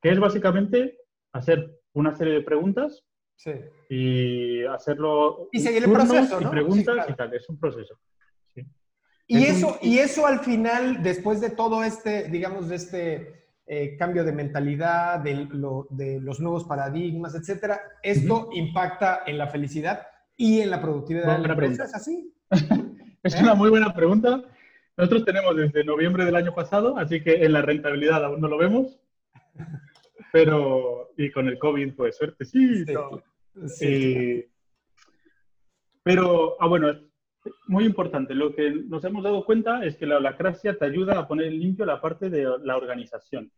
que 0.00 0.10
es 0.10 0.20
básicamente 0.20 0.98
hacer 1.32 1.80
una 1.92 2.14
serie 2.14 2.34
de 2.34 2.42
preguntas 2.42 3.04
Sí. 3.36 3.52
Y 3.88 4.64
hacerlo. 4.64 5.48
Y 5.52 5.60
seguir 5.60 5.84
el 5.84 5.92
proceso. 5.92 6.40
Y 6.40 6.46
preguntas 6.46 7.06
y 7.08 7.14
tal, 7.14 7.34
es 7.34 7.48
un 7.48 7.58
proceso. 7.58 7.98
Y, 9.26 9.44
eso, 9.44 9.78
y 9.80 9.98
eso 9.98 10.26
al 10.26 10.40
final, 10.40 11.02
después 11.02 11.40
de 11.40 11.48
todo 11.48 11.82
este, 11.82 12.28
digamos, 12.28 12.68
de 12.68 12.76
este 12.76 13.43
eh, 13.66 13.96
cambio 13.96 14.24
de 14.24 14.32
mentalidad, 14.32 15.20
de, 15.20 15.48
de, 15.90 16.20
los 16.20 16.40
nuevos 16.40 16.64
paradigmas, 16.64 17.34
etcétera, 17.34 17.80
¿esto 18.02 18.50
impacta 18.52 19.22
en 19.26 19.38
la 19.38 19.46
felicidad 19.46 20.06
y 20.36 20.60
en 20.60 20.70
la 20.70 20.82
productividad 20.82 21.38
de 21.38 21.46
la 21.46 21.54
empresa? 21.54 21.84
¿Es 21.84 21.94
así? 21.94 22.32
es 23.22 23.40
una 23.40 23.54
muy 23.54 23.70
buena 23.70 23.94
pregunta. 23.94 24.42
Nosotros 24.96 25.24
tenemos 25.24 25.56
desde 25.56 25.82
noviembre 25.82 26.24
del 26.24 26.36
año 26.36 26.54
pasado, 26.54 26.98
así 26.98 27.22
que 27.22 27.44
en 27.44 27.52
la 27.52 27.62
rentabilidad 27.62 28.24
aún 28.24 28.40
no 28.40 28.48
lo 28.48 28.58
vemos. 28.58 29.00
Pero, 30.32 31.12
y 31.16 31.30
con 31.30 31.48
el 31.48 31.58
COVID, 31.58 31.94
pues 31.94 32.16
suerte, 32.16 32.44
sí. 32.44 32.84
sí, 33.66 33.86
eh, 33.86 34.48
pero, 36.02 36.56
ah, 36.60 36.66
bueno, 36.66 36.92
muy 37.66 37.84
importante. 37.84 38.34
Lo 38.34 38.54
que 38.54 38.70
nos 38.70 39.04
hemos 39.04 39.24
dado 39.24 39.44
cuenta 39.44 39.84
es 39.84 39.96
que 39.96 40.06
la 40.06 40.16
holacracia 40.16 40.78
te 40.78 40.84
ayuda 40.84 41.18
a 41.18 41.28
poner 41.28 41.52
limpio 41.52 41.84
la 41.86 42.00
parte 42.00 42.30
de 42.30 42.48
la 42.62 42.76
organización. 42.76 43.50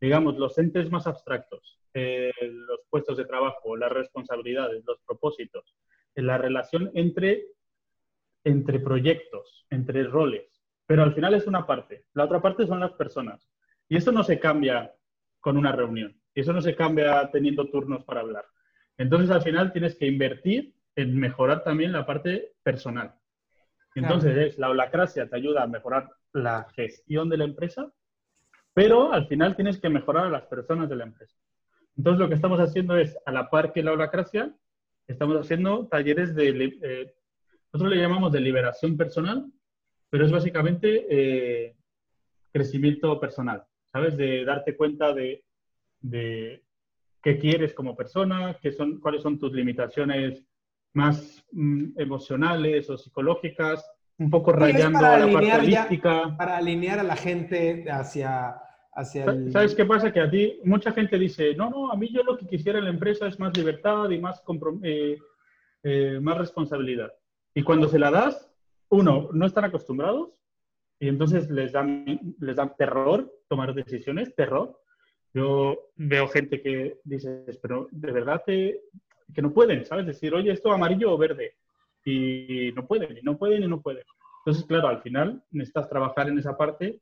Digamos, 0.00 0.38
los 0.38 0.56
entes 0.58 0.90
más 0.90 1.06
abstractos, 1.06 1.78
eh, 1.94 2.32
los 2.40 2.80
puestos 2.88 3.16
de 3.16 3.26
trabajo, 3.26 3.76
las 3.76 3.92
responsabilidades, 3.92 4.82
los 4.86 4.98
propósitos, 5.06 5.74
la 6.14 6.38
relación 6.38 6.90
entre, 6.94 7.46
entre 8.44 8.80
proyectos, 8.80 9.66
entre 9.70 10.04
roles. 10.04 10.62
Pero 10.86 11.02
al 11.02 11.14
final 11.14 11.34
es 11.34 11.46
una 11.46 11.66
parte. 11.66 12.04
La 12.14 12.24
otra 12.24 12.40
parte 12.40 12.66
son 12.66 12.80
las 12.80 12.92
personas. 12.92 13.48
Y 13.88 13.96
eso 13.96 14.10
no 14.10 14.24
se 14.24 14.40
cambia 14.40 14.94
con 15.40 15.56
una 15.56 15.72
reunión. 15.72 16.16
Y 16.34 16.40
eso 16.40 16.52
no 16.52 16.62
se 16.62 16.74
cambia 16.74 17.30
teniendo 17.30 17.68
turnos 17.68 18.04
para 18.04 18.20
hablar. 18.20 18.46
Entonces, 18.96 19.30
al 19.30 19.42
final 19.42 19.72
tienes 19.72 19.96
que 19.96 20.06
invertir 20.06 20.74
en 20.96 21.16
mejorar 21.18 21.64
también 21.64 21.92
la 21.92 22.06
parte 22.06 22.52
personal. 22.62 23.14
Entonces, 23.94 24.58
la 24.58 24.70
holacracia 24.70 25.28
te 25.28 25.36
ayuda 25.36 25.62
a 25.62 25.66
mejorar 25.66 26.10
la 26.32 26.68
gestión 26.74 27.28
de 27.28 27.36
la 27.36 27.44
empresa, 27.44 27.92
pero 28.72 29.12
al 29.12 29.26
final 29.26 29.56
tienes 29.56 29.80
que 29.80 29.88
mejorar 29.88 30.26
a 30.26 30.30
las 30.30 30.46
personas 30.46 30.88
de 30.88 30.96
la 30.96 31.04
empresa. 31.04 31.36
Entonces, 31.96 32.20
lo 32.20 32.28
que 32.28 32.36
estamos 32.36 32.60
haciendo 32.60 32.96
es, 32.96 33.16
a 33.26 33.32
la 33.32 33.50
par 33.50 33.72
que 33.72 33.82
la 33.82 33.92
holacracia, 33.92 34.54
estamos 35.08 35.36
haciendo 35.36 35.88
talleres 35.88 36.34
de, 36.34 36.78
eh, 36.82 37.14
nosotros 37.72 37.94
le 37.94 38.02
llamamos 38.02 38.32
de 38.32 38.40
liberación 38.40 38.96
personal, 38.96 39.46
pero 40.08 40.24
es 40.24 40.32
básicamente 40.32 41.06
eh, 41.10 41.76
crecimiento 42.52 43.18
personal. 43.18 43.64
¿sabes? 43.92 44.16
De 44.16 44.44
darte 44.44 44.76
cuenta 44.76 45.12
de, 45.12 45.44
qué 47.22 47.38
quieres 47.38 47.74
como 47.74 47.96
persona, 47.96 48.56
qué 48.60 48.72
son, 48.72 49.00
cuáles 49.00 49.22
son 49.22 49.38
tus 49.38 49.52
limitaciones 49.52 50.44
más 50.92 51.44
mm, 51.52 51.98
emocionales 51.98 52.90
o 52.90 52.98
psicológicas, 52.98 53.84
un 54.18 54.30
poco 54.30 54.52
rayando 54.52 54.98
para 54.98 55.26
la 55.26 55.32
parte 55.32 55.52
holística. 55.52 56.36
Para 56.36 56.58
alinear 56.58 56.98
a 56.98 57.02
la 57.02 57.16
gente 57.16 57.90
hacia, 57.90 58.54
hacia 58.92 59.24
el... 59.24 59.50
¿Sabes 59.50 59.74
qué 59.74 59.86
pasa? 59.86 60.12
Que 60.12 60.20
a 60.20 60.30
ti, 60.30 60.60
mucha 60.64 60.92
gente 60.92 61.18
dice, 61.18 61.54
no, 61.54 61.70
no, 61.70 61.90
a 61.90 61.96
mí 61.96 62.10
yo 62.12 62.22
lo 62.22 62.36
que 62.36 62.46
quisiera 62.46 62.78
en 62.78 62.84
la 62.84 62.90
empresa 62.90 63.26
es 63.26 63.38
más 63.38 63.56
libertad 63.56 64.10
y 64.10 64.18
más, 64.18 64.42
eh, 64.82 65.18
eh, 65.82 66.18
más 66.20 66.36
responsabilidad. 66.36 67.10
Y 67.54 67.62
cuando 67.62 67.88
se 67.88 67.98
la 67.98 68.10
das, 68.10 68.50
uno, 68.90 69.30
no 69.32 69.46
están 69.46 69.64
acostumbrados 69.64 70.30
y 70.98 71.08
entonces 71.08 71.48
les 71.48 71.72
dan, 71.72 72.04
les 72.38 72.56
dan 72.56 72.74
terror 72.76 73.32
tomar 73.48 73.74
decisiones, 73.74 74.34
terror. 74.34 74.78
Yo 75.32 75.92
veo 75.96 76.28
gente 76.28 76.60
que 76.60 76.98
dice, 77.04 77.44
pero 77.62 77.88
de 77.90 78.12
verdad 78.12 78.42
que, 78.44 78.80
que 79.32 79.42
no 79.42 79.52
pueden, 79.52 79.84
¿sabes? 79.84 80.06
Decir, 80.06 80.34
oye, 80.34 80.52
esto 80.52 80.72
amarillo 80.72 81.12
o 81.12 81.18
verde. 81.18 81.54
Y 82.04 82.72
no 82.74 82.86
pueden, 82.86 83.18
y 83.18 83.22
no 83.22 83.36
pueden, 83.36 83.62
y 83.62 83.68
no 83.68 83.80
pueden. 83.80 84.04
Entonces, 84.40 84.64
claro, 84.64 84.88
al 84.88 85.02
final 85.02 85.42
necesitas 85.50 85.88
trabajar 85.88 86.28
en 86.28 86.38
esa 86.38 86.56
parte 86.56 87.00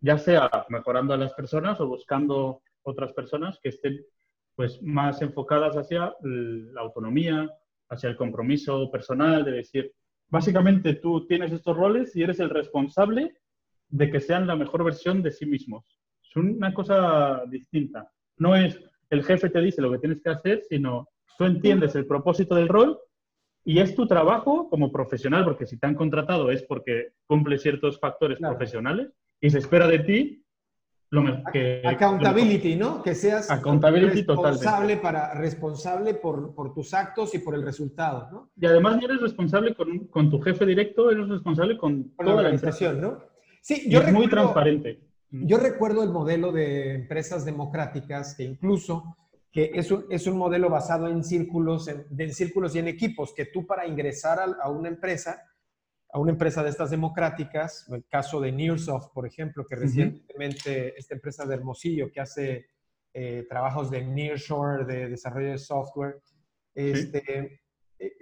ya 0.00 0.18
sea 0.18 0.50
mejorando 0.68 1.14
a 1.14 1.18
las 1.18 1.32
personas 1.34 1.80
o 1.80 1.86
buscando 1.86 2.62
otras 2.82 3.12
personas 3.12 3.58
que 3.62 3.68
estén 3.68 4.00
pues 4.54 4.82
más 4.82 5.22
enfocadas 5.22 5.76
hacia 5.76 6.14
la 6.22 6.80
autonomía, 6.80 7.48
hacia 7.88 8.08
el 8.08 8.16
compromiso 8.16 8.90
personal, 8.90 9.44
de 9.44 9.52
decir, 9.52 9.92
básicamente 10.28 10.94
tú 10.94 11.26
tienes 11.26 11.52
estos 11.52 11.76
roles 11.76 12.14
y 12.16 12.22
eres 12.22 12.40
el 12.40 12.50
responsable 12.50 13.34
de 13.88 14.10
que 14.10 14.20
sean 14.20 14.46
la 14.46 14.56
mejor 14.56 14.84
versión 14.84 15.22
de 15.22 15.30
sí 15.30 15.46
mismos. 15.46 15.84
Es 16.22 16.36
una 16.36 16.72
cosa 16.74 17.42
distinta. 17.46 18.10
No 18.36 18.56
es 18.56 18.80
el 19.10 19.24
jefe 19.24 19.50
te 19.50 19.60
dice 19.60 19.82
lo 19.82 19.90
que 19.90 19.98
tienes 19.98 20.22
que 20.22 20.30
hacer, 20.30 20.62
sino 20.68 21.08
tú 21.40 21.46
entiendes 21.46 21.94
el 21.94 22.04
propósito 22.04 22.54
del 22.54 22.68
rol 22.68 22.98
y 23.64 23.78
es 23.80 23.94
tu 23.94 24.06
trabajo 24.06 24.68
como 24.68 24.92
profesional, 24.92 25.42
porque 25.44 25.64
si 25.64 25.78
te 25.78 25.86
han 25.86 25.94
contratado 25.94 26.50
es 26.50 26.62
porque 26.64 27.14
cumple 27.26 27.56
ciertos 27.56 27.98
factores 27.98 28.36
Claro. 28.36 28.58
profesionales 28.58 29.08
y 29.40 29.48
se 29.48 29.56
espera 29.56 29.86
de 29.88 30.00
ti 30.00 30.44
lo 31.08 31.24
que... 31.50 31.80
Accountability, 31.86 32.76
¿no? 32.76 33.02
Que 33.02 33.14
seas 33.14 33.50
Accountability 33.50 34.18
responsable, 34.22 34.98
para, 34.98 35.32
responsable 35.32 36.12
por, 36.12 36.54
por 36.54 36.74
tus 36.74 36.92
actos 36.92 37.34
y 37.34 37.38
por 37.38 37.54
el 37.54 37.62
resultado, 37.62 38.28
¿no? 38.30 38.50
Y 38.60 38.66
además 38.66 38.98
no 38.98 39.06
eres 39.06 39.22
responsable 39.22 39.74
con, 39.74 40.08
con 40.08 40.28
tu 40.30 40.42
jefe 40.42 40.66
directo, 40.66 41.10
eres 41.10 41.26
responsable 41.26 41.78
con 41.78 42.02
Con 42.16 42.26
la 42.26 42.32
toda 42.32 42.42
la 42.42 42.50
empresa. 42.50 42.76
organización, 42.84 43.00
¿no? 43.00 43.18
Sí, 43.62 43.90
yo 43.90 44.00
es 44.00 44.12
muy 44.12 44.26
recuerdo- 44.26 44.30
transparente. 44.42 45.00
Yo 45.30 45.56
recuerdo 45.56 46.02
el 46.02 46.10
modelo 46.10 46.52
de 46.52 46.92
empresas 46.96 47.46
democráticas 47.46 48.34
que 48.36 48.42
incluso 48.44 49.16
que 49.52 49.72
es 49.74 49.90
un, 49.90 50.06
es 50.10 50.26
un 50.26 50.36
modelo 50.38 50.68
basado 50.68 51.08
en 51.08 51.24
círculos, 51.24 51.88
en, 51.88 52.06
en 52.16 52.32
círculos 52.32 52.74
y 52.74 52.78
en 52.78 52.88
equipos, 52.88 53.34
que 53.34 53.46
tú 53.46 53.66
para 53.66 53.86
ingresar 53.86 54.38
a, 54.38 54.44
a 54.62 54.70
una 54.70 54.88
empresa, 54.88 55.42
a 56.12 56.18
una 56.18 56.32
empresa 56.32 56.62
de 56.62 56.70
estas 56.70 56.90
democráticas, 56.90 57.88
el 57.90 58.04
caso 58.06 58.40
de 58.40 58.52
Nearsoft, 58.52 59.12
por 59.12 59.26
ejemplo, 59.26 59.66
que 59.66 59.76
recientemente 59.76 60.98
esta 60.98 61.14
empresa 61.14 61.46
de 61.46 61.54
Hermosillo 61.54 62.10
que 62.12 62.20
hace 62.20 62.66
eh, 63.12 63.44
trabajos 63.48 63.90
de 63.90 64.04
nearshore, 64.04 64.84
de 64.84 65.08
desarrollo 65.08 65.50
de 65.50 65.58
software, 65.58 66.22
este, 66.74 67.60
eh, 67.98 68.12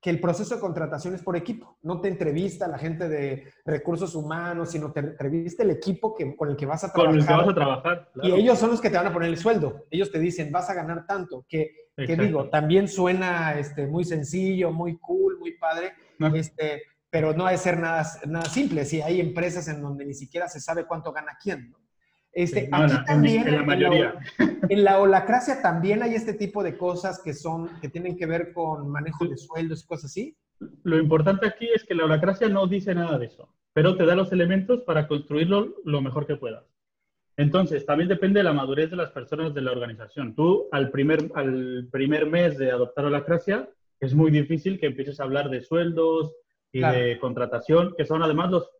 que 0.00 0.08
el 0.10 0.18
proceso 0.20 0.54
de 0.54 0.60
contratación 0.60 1.14
es 1.14 1.22
por 1.22 1.36
equipo. 1.36 1.78
No 1.82 2.00
te 2.00 2.08
entrevista 2.08 2.66
la 2.66 2.78
gente 2.78 3.08
de 3.08 3.52
recursos 3.66 4.14
humanos, 4.14 4.70
sino 4.70 4.92
te 4.92 5.00
entrevista 5.00 5.62
el 5.62 5.70
equipo 5.70 6.14
que, 6.14 6.34
con 6.34 6.48
el 6.48 6.56
que 6.56 6.64
vas 6.64 6.84
a 6.84 6.92
Con 6.92 7.02
trabajar. 7.02 7.20
el 7.20 7.26
que 7.26 7.32
vas 7.34 7.48
a 7.48 7.54
trabajar. 7.54 8.10
Y 8.22 8.32
ellos 8.32 8.58
son 8.58 8.70
los 8.70 8.80
que 8.80 8.88
te 8.88 8.96
van 8.96 9.08
a 9.08 9.12
poner 9.12 9.28
el 9.28 9.36
sueldo. 9.36 9.84
Ellos 9.90 10.10
te 10.10 10.18
dicen, 10.18 10.50
vas 10.50 10.70
a 10.70 10.74
ganar 10.74 11.06
tanto. 11.06 11.44
Que, 11.46 11.70
que 11.96 12.16
digo, 12.16 12.48
también 12.48 12.88
suena 12.88 13.58
este, 13.58 13.86
muy 13.86 14.04
sencillo, 14.04 14.72
muy 14.72 14.96
cool, 14.98 15.38
muy 15.38 15.58
padre, 15.58 15.92
No. 16.18 16.34
este, 16.34 16.82
pero 17.10 17.34
no 17.34 17.46
ha 17.46 17.50
de 17.50 17.58
ser 17.58 17.78
nada, 17.78 18.06
nada 18.26 18.46
simple. 18.46 18.86
Si 18.86 19.02
hay 19.02 19.20
empresas 19.20 19.68
en 19.68 19.82
donde 19.82 20.06
ni 20.06 20.14
siquiera 20.14 20.48
se 20.48 20.60
sabe 20.60 20.86
cuánto 20.86 21.12
gana 21.12 21.36
quién. 21.42 21.70
¿no? 21.72 21.78
Este, 22.32 22.62
Sí, 22.62 22.68
no, 22.70 22.76
aquí 22.76 22.84
en 22.84 22.92
la- 22.92 22.98
en- 23.00 23.04
también, 23.06 23.48
en 23.48 23.56
la 23.56 23.62
mayoría. 23.64 24.14
en 24.70 24.84
la 24.84 24.98
holacracia 25.00 25.60
también 25.62 26.02
hay 26.02 26.14
este 26.14 26.34
tipo 26.34 26.62
de 26.62 26.76
cosas 26.76 27.20
que 27.22 27.34
son, 27.34 27.68
que 27.80 27.88
tienen 27.88 28.16
que 28.16 28.26
ver 28.26 28.52
con 28.52 28.88
manejo 28.90 29.26
de 29.26 29.36
sueldos 29.36 29.82
y 29.82 29.86
cosas 29.86 30.06
así. 30.06 30.36
Lo 30.84 30.98
importante 30.98 31.46
aquí 31.46 31.68
es 31.74 31.84
que 31.84 31.94
la 31.94 32.04
holacracia 32.04 32.48
no 32.48 32.66
dice 32.66 32.94
nada 32.94 33.18
de 33.18 33.26
eso, 33.26 33.52
pero 33.72 33.96
te 33.96 34.04
da 34.04 34.14
los 34.14 34.30
elementos 34.32 34.82
para 34.82 35.08
construirlo 35.08 35.74
lo 35.84 36.00
mejor 36.02 36.26
que 36.26 36.36
puedas. 36.36 36.64
Entonces, 37.36 37.86
también 37.86 38.08
depende 38.08 38.40
de 38.40 38.44
la 38.44 38.52
madurez 38.52 38.90
de 38.90 38.96
las 38.96 39.10
personas 39.10 39.54
de 39.54 39.62
la 39.62 39.72
organización. 39.72 40.34
Tú, 40.34 40.68
al 40.72 40.90
primer, 40.90 41.30
al 41.34 41.88
primer 41.90 42.26
mes 42.26 42.58
de 42.58 42.70
adoptar 42.70 43.06
holacracia, 43.06 43.68
es 43.98 44.14
muy 44.14 44.30
difícil 44.30 44.78
que 44.78 44.86
empieces 44.86 45.18
a 45.20 45.24
hablar 45.24 45.48
de 45.48 45.62
sueldos 45.62 46.34
y 46.72 46.80
Claro. 46.80 46.98
de 46.98 47.18
contratación, 47.18 47.94
que 47.96 48.04
son 48.04 48.22
además 48.22 48.50
los, 48.50 48.70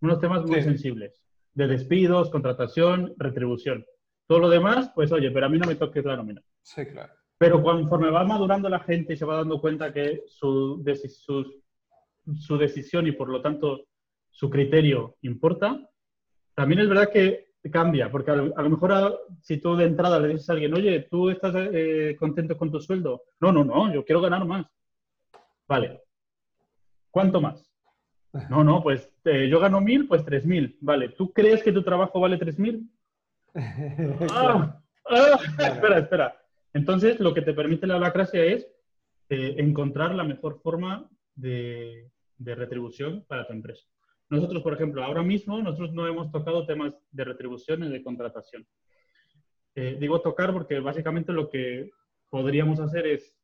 unos 0.00 0.18
temas 0.20 0.44
muy 0.44 0.56
Sí. 0.56 0.62
sensibles, 0.62 1.22
de 1.54 1.66
despidos, 1.66 2.30
contratación, 2.30 3.14
retribución. 3.16 3.84
Todo 4.26 4.38
lo 4.40 4.48
demás, 4.48 4.90
pues 4.94 5.10
oye, 5.12 5.30
pero 5.30 5.46
a 5.46 5.48
mí 5.48 5.58
no 5.58 5.66
me 5.66 5.74
toques 5.76 6.04
la 6.04 6.16
nómina. 6.16 6.42
Sí, 6.62 6.86
claro. 6.86 7.12
Pero 7.38 7.62
conforme 7.62 8.10
va 8.10 8.22
madurando 8.24 8.68
la 8.68 8.80
gente 8.80 9.14
y 9.14 9.16
se 9.16 9.24
va 9.24 9.36
dando 9.36 9.60
cuenta 9.60 9.92
que 9.92 10.22
su, 10.26 10.82
su 12.38 12.56
decisión 12.58 13.06
y 13.06 13.12
por 13.12 13.28
lo 13.28 13.40
tanto 13.40 13.86
su 14.30 14.48
criterio 14.50 15.16
importa, 15.22 15.80
también 16.54 16.80
es 16.80 16.88
verdad 16.88 17.10
que 17.10 17.46
cambia, 17.72 18.10
porque 18.10 18.30
a 18.30 18.36
lo, 18.36 18.56
a 18.56 18.62
lo 18.62 18.70
mejor 18.70 18.92
a- 18.92 19.12
si 19.42 19.58
tú 19.58 19.74
de 19.76 19.84
entrada 19.86 20.18
le 20.20 20.28
dices 20.28 20.48
a 20.48 20.52
alguien, 20.52 20.74
oye, 20.74 21.06
¿tú 21.10 21.30
estás 21.30 21.54
eh, 21.72 22.16
contento 22.18 22.56
con 22.56 22.70
tu 22.70 22.80
sueldo? 22.80 23.22
No, 23.40 23.52
no, 23.52 23.64
no, 23.64 23.92
yo 23.92 24.04
quiero 24.04 24.20
ganar 24.20 24.44
más. 24.46 24.66
Vale. 25.66 26.02
¿Cuánto 27.10 27.40
más? 27.40 27.69
No, 28.48 28.62
no, 28.62 28.82
pues 28.82 29.12
eh, 29.24 29.48
yo 29.48 29.58
gano 29.60 29.80
mil, 29.80 30.06
pues 30.06 30.24
tres 30.24 30.46
mil. 30.46 30.78
Vale. 30.80 31.10
¿Tú 31.10 31.32
crees 31.32 31.62
que 31.62 31.72
tu 31.72 31.82
trabajo 31.82 32.20
vale 32.20 32.36
tres 32.36 32.58
mil? 32.58 32.88
Ah, 34.32 34.80
ah, 35.08 35.38
espera, 35.58 35.98
espera. 35.98 36.42
Entonces, 36.72 37.18
lo 37.18 37.34
que 37.34 37.42
te 37.42 37.52
permite 37.52 37.86
la 37.86 37.96
holacracia 37.96 38.44
es 38.44 38.68
eh, 39.28 39.56
encontrar 39.58 40.14
la 40.14 40.22
mejor 40.22 40.60
forma 40.62 41.08
de, 41.34 42.10
de 42.38 42.54
retribución 42.54 43.24
para 43.26 43.46
tu 43.46 43.52
empresa. 43.52 43.84
Nosotros, 44.28 44.62
por 44.62 44.74
ejemplo, 44.74 45.02
ahora 45.02 45.24
mismo, 45.24 45.60
nosotros 45.60 45.92
no 45.92 46.06
hemos 46.06 46.30
tocado 46.30 46.64
temas 46.64 46.94
de 47.10 47.24
retribución 47.24 47.82
y 47.82 47.88
de 47.88 48.02
contratación. 48.02 48.64
Eh, 49.74 49.96
digo 50.00 50.20
tocar 50.20 50.52
porque 50.52 50.78
básicamente 50.78 51.32
lo 51.32 51.48
que 51.48 51.90
podríamos 52.28 52.80
hacer 52.80 53.06
es 53.06 53.36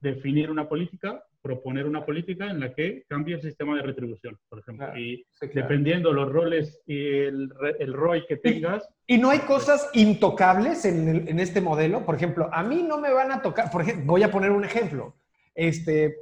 definir 0.00 0.50
una 0.50 0.68
política, 0.68 1.24
proponer 1.42 1.86
una 1.86 2.04
política 2.04 2.50
en 2.50 2.60
la 2.60 2.74
que 2.74 3.04
cambie 3.08 3.36
el 3.36 3.42
sistema 3.42 3.76
de 3.76 3.82
retribución, 3.82 4.38
por 4.48 4.58
ejemplo. 4.58 4.86
Claro, 4.86 5.00
y 5.00 5.24
sí, 5.32 5.48
claro. 5.48 5.68
dependiendo 5.68 6.12
los 6.12 6.30
roles 6.32 6.80
y 6.86 6.98
el, 7.06 7.48
el 7.78 7.92
ROI 7.92 8.26
que 8.26 8.36
tengas, 8.36 8.88
Y 9.06 9.18
no 9.18 9.30
hay 9.30 9.40
cosas 9.40 9.88
intocables 9.94 10.84
en, 10.84 11.08
el- 11.08 11.28
en 11.28 11.38
este 11.40 11.60
modelo. 11.60 12.04
Por 12.04 12.14
ejemplo, 12.16 12.48
a 12.52 12.62
mí 12.62 12.82
no 12.82 12.98
me 12.98 13.12
van 13.12 13.30
a 13.32 13.42
tocar, 13.42 13.70
por 13.70 13.82
ejemplo, 13.82 14.04
voy 14.06 14.22
a 14.24 14.30
poner 14.30 14.50
un 14.50 14.64
ejemplo, 14.64 15.14
este, 15.54 16.16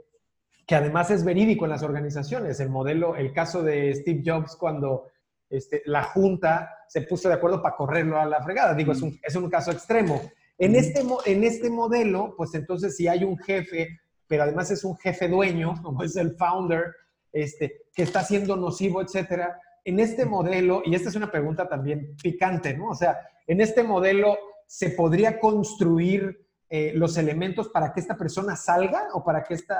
que 0.66 0.74
además 0.74 1.10
es 1.10 1.24
verídico 1.24 1.64
en 1.64 1.70
las 1.70 1.82
organizaciones. 1.82 2.60
El 2.60 2.68
modelo, 2.70 3.16
el 3.16 3.32
caso 3.32 3.62
de 3.62 3.94
Steve 3.94 4.22
Jobs 4.24 4.56
cuando 4.56 5.08
este, 5.50 5.82
la 5.86 6.02
junta 6.02 6.70
se 6.88 7.02
puso 7.02 7.28
de 7.28 7.34
acuerdo 7.34 7.62
para 7.62 7.76
correrlo 7.76 8.18
a 8.20 8.26
la 8.26 8.42
fregada. 8.42 8.74
Digo, 8.74 8.92
es, 8.92 9.00
un, 9.02 9.18
es 9.22 9.34
un 9.36 9.48
caso 9.50 9.70
extremo. 9.70 10.20
En 10.58 10.72
Mm. 10.72 10.76
este, 10.76 11.02
en 11.26 11.44
este 11.44 11.68
modelo, 11.70 12.34
pues 12.36 12.54
entonces 12.54 12.96
si 12.96 13.08
hay 13.08 13.24
un 13.24 13.36
jefe, 13.38 14.00
pero 14.26 14.44
además 14.44 14.70
es 14.70 14.84
un 14.84 14.96
jefe 14.96 15.28
dueño, 15.28 15.74
como 15.82 16.02
es 16.02 16.16
el 16.16 16.36
founder, 16.36 16.94
este, 17.32 17.82
que 17.94 18.02
está 18.02 18.22
siendo 18.22 18.56
nocivo, 18.56 19.02
etcétera. 19.02 19.60
En 19.84 20.00
este 20.00 20.24
modelo, 20.24 20.82
y 20.84 20.94
esta 20.94 21.08
es 21.08 21.14
una 21.14 21.30
pregunta 21.30 21.68
también 21.68 22.16
picante, 22.22 22.74
¿no? 22.76 22.88
O 22.88 22.94
sea, 22.94 23.18
en 23.46 23.60
este 23.60 23.82
modelo, 23.82 24.38
¿se 24.66 24.90
podría 24.90 25.38
construir 25.38 26.46
eh, 26.70 26.92
los 26.94 27.18
elementos 27.18 27.68
para 27.68 27.92
que 27.92 28.00
esta 28.00 28.16
persona 28.16 28.56
salga 28.56 29.08
o 29.12 29.22
para 29.22 29.44
que, 29.44 29.54
esta, 29.54 29.76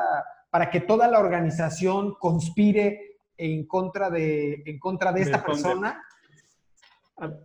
para 0.50 0.68
que 0.70 0.80
toda 0.80 1.08
la 1.08 1.18
organización 1.18 2.14
conspire 2.20 3.18
en 3.36 3.66
contra 3.66 4.10
de, 4.10 4.62
en 4.66 4.78
contra 4.78 5.12
de 5.12 5.22
esta 5.22 5.44
persona? 5.44 6.02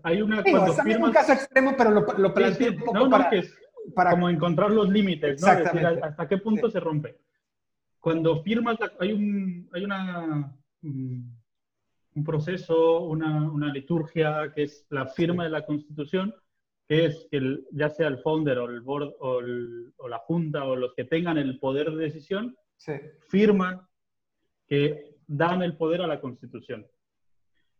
hay 0.04 0.22
una 0.22 0.42
Digo, 0.42 0.58
cuando 0.58 0.72
es 0.72 0.78
también 0.78 0.98
un 0.98 1.06
firmas 1.06 1.26
caso 1.26 1.34
extremo, 1.40 1.76
pero 1.78 1.92
lo, 1.92 2.02
lo 2.02 2.28
Sí, 2.30 2.34
planteo 2.34 2.70
sí, 2.70 2.76
un 2.76 2.84
poco 2.84 2.94
no, 2.94 3.06
no, 3.06 3.10
para, 3.10 3.30
que 3.30 3.38
es 3.40 3.54
para- 3.93 4.12
como 4.12 4.30
encontrar 4.30 4.71
los 4.71 4.89
límites, 4.89 5.41
¿no? 5.41 5.47
Es 5.51 5.57
decir, 5.57 5.68
Exactamente. 5.68 6.05
hasta 6.07 6.28
qué 6.28 6.38
punto 6.38 6.68
Sí. 6.68 6.74
se 6.74 6.80
rompe. 6.80 7.18
Cuando 7.99 8.41
firmas, 8.43 8.80
la- 8.80 8.93
hay 8.99 9.11
un, 9.14 9.70
hay 9.74 9.84
una, 9.84 10.53
mm, 10.82 11.22
un 12.16 12.24
proceso, 12.24 13.01
una, 13.01 13.49
una 13.51 13.72
liturgia 13.74 14.51
que 14.55 14.64
es 14.64 14.86
la 14.89 15.05
firma 15.07 15.43
de 15.43 15.49
la 15.51 15.66
Constitución, 15.66 16.34
que 16.88 17.05
es 17.05 17.28
que 17.30 17.38
el- 17.38 17.68
ya 17.72 17.89
sea 17.89 18.07
el 18.07 18.18
founder 18.20 18.57
o 18.59 18.66
el 18.70 18.82
board 18.82 19.14
o, 19.20 19.39
el- 19.41 19.93
o 19.97 20.07
la 20.07 20.18
junta 20.20 20.66
o 20.66 20.76
los 20.76 20.93
que 20.95 21.03
tengan 21.03 21.38
el 21.38 21.59
poder 21.59 21.91
de 21.91 22.03
decisión, 22.03 22.55
Sí. 22.78 22.93
firman 23.28 23.82
que 24.68 25.16
dan 25.28 25.61
el 25.61 25.76
poder 25.78 26.01
a 26.01 26.07
la 26.07 26.20
Constitución. 26.22 26.88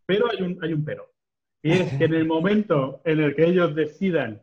Pero 0.06 0.30
hay 0.30 0.42
un, 0.44 0.64
hay 0.64 0.74
un 0.74 0.84
pero. 0.84 1.12
Y 1.62 1.72
es 1.72 1.94
que 1.98 2.06
en 2.06 2.14
el 2.14 2.26
momento 2.26 3.02
en 3.06 3.20
el 3.20 3.36
que 3.36 3.46
ellos 3.46 3.74
decidan 3.76 4.42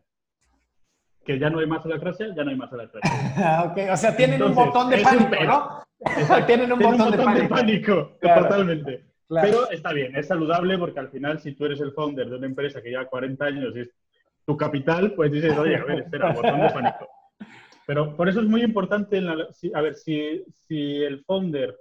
que 1.27 1.37
ya 1.37 1.49
no 1.49 1.59
hay 1.59 1.67
más 1.67 1.85
holacracia, 1.85 2.33
ya 2.33 2.43
no 2.45 2.51
hay 2.51 2.55
más 2.55 2.71
holacracia. 2.71 3.11
Ah, 3.35 3.65
ok, 3.69 3.91
o 3.91 3.97
sea, 3.97 4.15
tienen 4.15 4.41
un 4.41 4.49
Entonces, 4.49 4.73
botón 4.73 4.89
de 4.89 4.95
es 4.95 5.01
un 5.03 5.09
pánico, 5.09 5.29
pero. 5.29 5.45
¿no? 5.45 5.87
Tienen 6.45 6.71
un, 6.71 6.79
botón, 6.79 7.11
de 7.11 7.47
pánico. 7.49 8.17
totalmente. 8.21 9.03
Pero 9.27 9.69
está 9.69 9.91
bien, 9.91 10.15
es 10.15 10.27
saludable 10.27 10.77
porque 10.77 10.99
al 10.99 11.09
final, 11.09 11.39
si 11.39 11.51
tú 11.51 11.65
eres 11.65 11.81
el 11.81 11.91
founder 11.91 12.29
de 12.29 12.37
una 12.37 12.45
empresa 12.45 12.81
que 12.81 12.89
lleva 12.89 13.07
40 13.07 13.45
años 13.45 13.75
y 13.75 13.81
es 13.81 13.89
tu 14.45 14.55
capital, 14.55 15.13
pues 15.15 15.31
dices, 15.31 15.57
oye, 15.57 15.75
a 15.75 15.83
ver, 15.83 15.99
espera, 15.99 16.31
botón 16.31 16.61
de 16.61 16.69
pánico. 16.69 17.09
Pero 17.85 18.15
por 18.15 18.29
eso 18.29 18.39
es 18.39 18.45
muy 18.45 18.61
importante, 18.61 19.17
a 19.73 19.81
ver, 19.81 19.95
si, 19.95 20.45
si 20.67 21.03
el 21.03 21.25
founder 21.25 21.75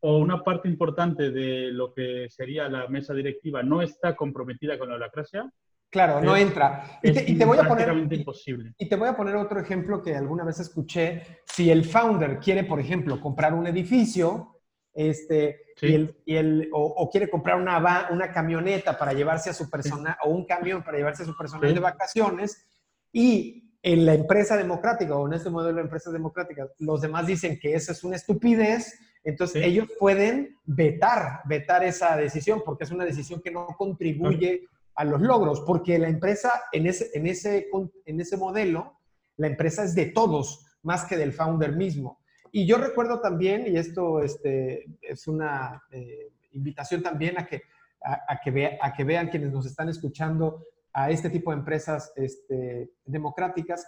o 0.00 0.18
una 0.18 0.42
parte 0.42 0.68
importante 0.68 1.30
de 1.30 1.70
lo 1.70 1.92
que 1.92 2.28
sería 2.28 2.68
la 2.68 2.88
mesa 2.88 3.14
directiva 3.14 3.62
no 3.62 3.82
está 3.82 4.16
comprometida 4.16 4.78
con 4.78 4.88
la 4.88 4.96
holacracia, 4.96 5.48
Claro, 5.90 6.20
no 6.20 6.36
entra. 6.36 7.00
Y 7.02 7.36
te, 7.36 7.44
voy 7.44 7.58
a 7.58 7.64
poner, 7.64 7.92
imposible. 8.12 8.74
Y 8.78 8.88
te 8.88 8.94
voy 8.94 9.08
a 9.08 9.16
poner 9.16 9.34
otro 9.34 9.60
ejemplo 9.60 10.00
que 10.02 10.14
alguna 10.14 10.44
vez 10.44 10.60
escuché. 10.60 11.40
Si 11.44 11.68
el 11.68 11.84
founder 11.84 12.38
quiere, 12.38 12.62
por 12.62 12.78
ejemplo, 12.78 13.20
comprar 13.20 13.54
un 13.54 13.66
edificio, 13.66 14.60
este, 14.94 15.62
y 15.82 16.34
el, 16.36 16.68
o, 16.72 17.10
quiere 17.10 17.28
comprar 17.28 17.60
una, 17.60 18.08
una 18.10 18.32
camioneta 18.32 18.96
para 18.96 19.12
llevarse 19.12 19.50
a 19.50 19.54
su 19.54 19.68
persona, 19.68 20.16
o 20.22 20.30
un 20.30 20.46
camión 20.46 20.84
para 20.84 20.98
llevarse 20.98 21.24
a 21.24 21.26
su 21.26 21.36
personal 21.36 21.74
de 21.74 21.80
vacaciones, 21.80 22.66
y 23.12 23.76
en 23.82 24.06
la 24.06 24.14
empresa 24.14 24.56
democrática 24.56 25.16
o 25.16 25.26
en 25.26 25.32
este 25.32 25.50
modelo 25.50 25.76
de 25.76 25.82
empresas 25.82 26.12
democráticas, 26.12 26.68
los 26.78 27.00
demás 27.00 27.26
dicen 27.26 27.58
que 27.58 27.74
eso 27.74 27.90
es 27.90 28.04
una 28.04 28.16
estupidez, 28.16 28.96
entonces 29.24 29.64
ellos 29.64 29.88
pueden 29.98 30.56
vetar, 30.64 31.40
vetar 31.46 31.82
esa 31.82 32.16
decisión, 32.16 32.62
porque 32.64 32.84
es 32.84 32.90
una 32.90 33.04
decisión 33.04 33.40
que 33.40 33.50
no 33.50 33.66
contribuye 33.78 34.68
a 34.94 35.04
los 35.04 35.20
logros, 35.20 35.60
porque 35.62 35.98
la 35.98 36.08
empresa 36.08 36.62
en 36.72 36.86
ese, 36.86 37.10
en, 37.14 37.26
ese, 37.26 37.68
en 38.04 38.20
ese 38.20 38.36
modelo, 38.36 38.98
la 39.36 39.46
empresa 39.46 39.84
es 39.84 39.94
de 39.94 40.06
todos, 40.06 40.66
más 40.82 41.04
que 41.04 41.16
del 41.16 41.32
founder 41.32 41.76
mismo. 41.76 42.20
Y 42.52 42.66
yo 42.66 42.78
recuerdo 42.78 43.20
también, 43.20 43.66
y 43.66 43.76
esto 43.76 44.22
este, 44.22 44.86
es 45.00 45.26
una 45.28 45.82
eh, 45.90 46.32
invitación 46.52 47.02
también 47.02 47.38
a 47.38 47.46
que, 47.46 47.62
a, 48.02 48.40
que 48.40 48.78
a 48.80 48.92
que 48.92 49.04
vean 49.04 49.28
quienes 49.28 49.52
nos 49.52 49.66
están 49.66 49.88
escuchando 49.88 50.64
a 50.92 51.10
este 51.10 51.30
tipo 51.30 51.50
de 51.50 51.58
empresas 51.58 52.12
este, 52.16 52.90
democráticas. 53.04 53.86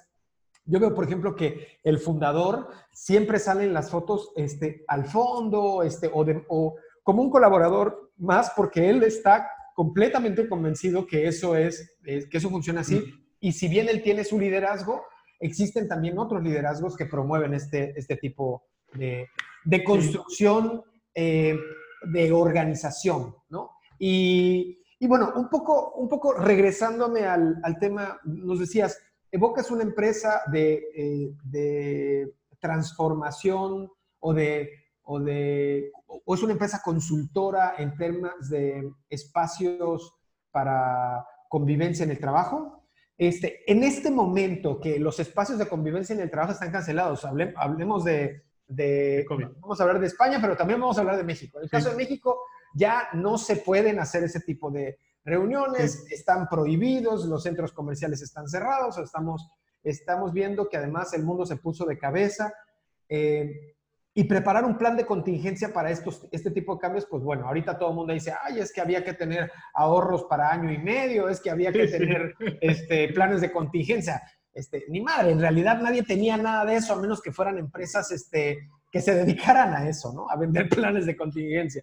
Yo 0.65 0.79
veo, 0.79 0.95
por 0.95 1.05
ejemplo, 1.05 1.35
que 1.35 1.81
el 1.83 1.99
fundador 1.99 2.69
siempre 2.93 3.41
sale 3.41 3.65
en 3.65 3.75
las 3.75 3.91
fotos 3.91 4.33
este, 4.37 4.85
al 4.87 5.07
fondo 5.07 5.83
este, 5.83 6.09
o, 6.13 6.25
o 6.49 6.77
como 7.03 7.23
un 7.23 7.31
colaborador 7.31 8.13
más 8.17 8.53
porque 8.57 8.89
él 8.89 9.03
está 9.03 9.51
completamente 9.75 10.49
convencido 10.49 11.07
que 11.07 11.27
eso 11.27 11.57
es, 11.57 11.97
que 12.05 12.29
eso 12.31 12.51
funciona 12.51 12.81
así. 12.81 13.03
Y 13.41 13.53
si 13.53 13.69
bien 13.69 13.89
él 13.89 14.03
tiene 14.03 14.25
su 14.25 14.39
liderazgo, 14.39 15.05
existen 15.41 15.89
también 15.89 16.19
otros 16.19 16.43
liderazgos 16.43 16.97
que 16.97 17.07
promueven 17.07 17.55
este, 17.55 17.93
este 17.99 18.17
tipo 18.17 18.65
de, 18.95 19.29
de 19.65 19.85
construcción 19.85 20.83
eh, 21.15 21.57
de 22.05 22.33
organización, 22.33 23.35
¿no? 23.49 23.71
Y, 23.99 24.79
y, 24.99 25.07
bueno, 25.07 25.33
un 25.37 25.49
poco, 25.49 25.93
un 25.95 26.09
poco 26.09 26.35
regresándome 26.35 27.25
al, 27.25 27.59
al 27.63 27.79
tema, 27.79 28.21
nos 28.25 28.59
decías, 28.61 28.99
evocas 29.31 29.71
una 29.71 29.83
empresa 29.83 30.43
de, 30.51 30.85
eh, 30.95 31.33
de 31.45 32.35
transformación 32.61 33.91
o 34.21 34.35
de, 34.35 34.82
o 35.05 35.21
de, 35.21 35.91
o 36.07 36.35
es 36.35 36.43
una 36.43 36.53
empresa 36.53 36.81
consultora 36.85 37.75
en 37.79 37.97
temas 37.97 38.49
de 38.49 38.91
espacios 39.09 40.15
para 40.51 41.27
convivencia 41.49 42.05
en 42.05 42.11
el 42.11 42.19
trabajo. 42.19 42.85
Este, 43.19 43.71
en 43.71 43.85
este 43.85 44.11
momento 44.11 44.81
que 44.81 44.99
los 44.99 45.21
espacios 45.21 45.59
de 45.59 45.69
convivencia 45.69 46.15
en 46.15 46.21
el 46.21 46.31
trabajo 46.31 46.53
están 46.53 46.73
cancelados, 46.73 47.25
hablemos 47.25 48.05
de, 48.05 48.43
vamos 49.61 49.81
a 49.81 49.83
hablar 49.83 50.01
de 50.01 50.07
España, 50.07 50.39
pero 50.41 50.57
también 50.57 50.81
vamos 50.81 50.97
a 50.99 51.01
hablar 51.03 51.17
de 51.17 51.25
México. 51.25 51.59
En 51.59 51.65
el 51.65 51.71
caso 51.71 51.91
de 51.91 51.97
México 51.97 52.41
ya 52.75 53.09
no 53.13 53.39
se 53.39 53.57
pueden 53.57 54.01
hacer 54.01 54.25
ese 54.25 54.41
tipo 54.41 54.71
de 54.71 54.99
reuniones, 55.25 56.05
están 56.11 56.49
prohibidos, 56.49 57.27
los 57.27 57.43
centros 57.43 57.73
comerciales 57.73 58.23
están 58.23 58.49
cerrados, 58.49 58.99
estamos, 58.99 59.49
estamos 59.83 60.33
viendo 60.33 60.69
que 60.69 60.79
además 60.79 61.13
el 61.13 61.23
mundo 61.23 61.47
se 61.47 61.57
puso 61.57 61.85
de 61.85 61.99
cabeza. 61.99 62.53
Eh, 63.09 63.77
y 64.15 64.25
preparar 64.25 64.65
un 64.65 64.77
plan 64.77 64.97
de 64.97 65.07
contingencia 65.07 65.73
para 65.73 65.91
estos, 65.91 66.29
este 66.33 66.51
tipo 66.51 66.75
de 66.75 66.81
cambios, 66.81 67.07
pues 67.07 67.23
bueno, 67.23 67.47
ahorita 67.47 67.79
todo 67.79 67.91
el 67.91 67.97
mundo 67.97 68.13
dice, 68.13 68.35
ay, 68.43 68.59
es 68.59 68.73
que 68.73 68.83
había 68.83 69.03
que 69.03 69.15
tener 69.15 69.51
ahorros 69.75 70.25
para 70.25 70.51
año 70.51 70.71
y 70.71 70.79
medio, 70.79 71.29
es 71.29 71.41
que 71.41 71.51
había 71.51 71.73
que 71.73 71.87
tener 71.87 72.35
Este, 72.61 73.09
planes 73.13 73.41
de 73.41 73.51
contingencia. 73.51 74.23
Este, 74.53 74.85
ni 74.89 75.01
madre, 75.01 75.33
en 75.33 75.41
realidad 75.41 75.81
nadie 75.81 76.03
tenía 76.03 76.37
nada 76.37 76.67
de 76.67 76.77
eso, 76.77 76.93
a 76.93 77.01
menos 77.01 77.23
que 77.23 77.33
fueran 77.33 77.57
empresas 77.57 78.11
este, 78.11 78.69
que 78.91 79.01
se 79.01 79.15
dedicaran 79.25 79.75
a 79.75 79.89
eso, 79.89 80.13
¿no? 80.13 80.29
A 80.29 80.37
vender 80.37 80.69
planes 80.69 81.07
de 81.07 81.17
contingencia. 81.17 81.83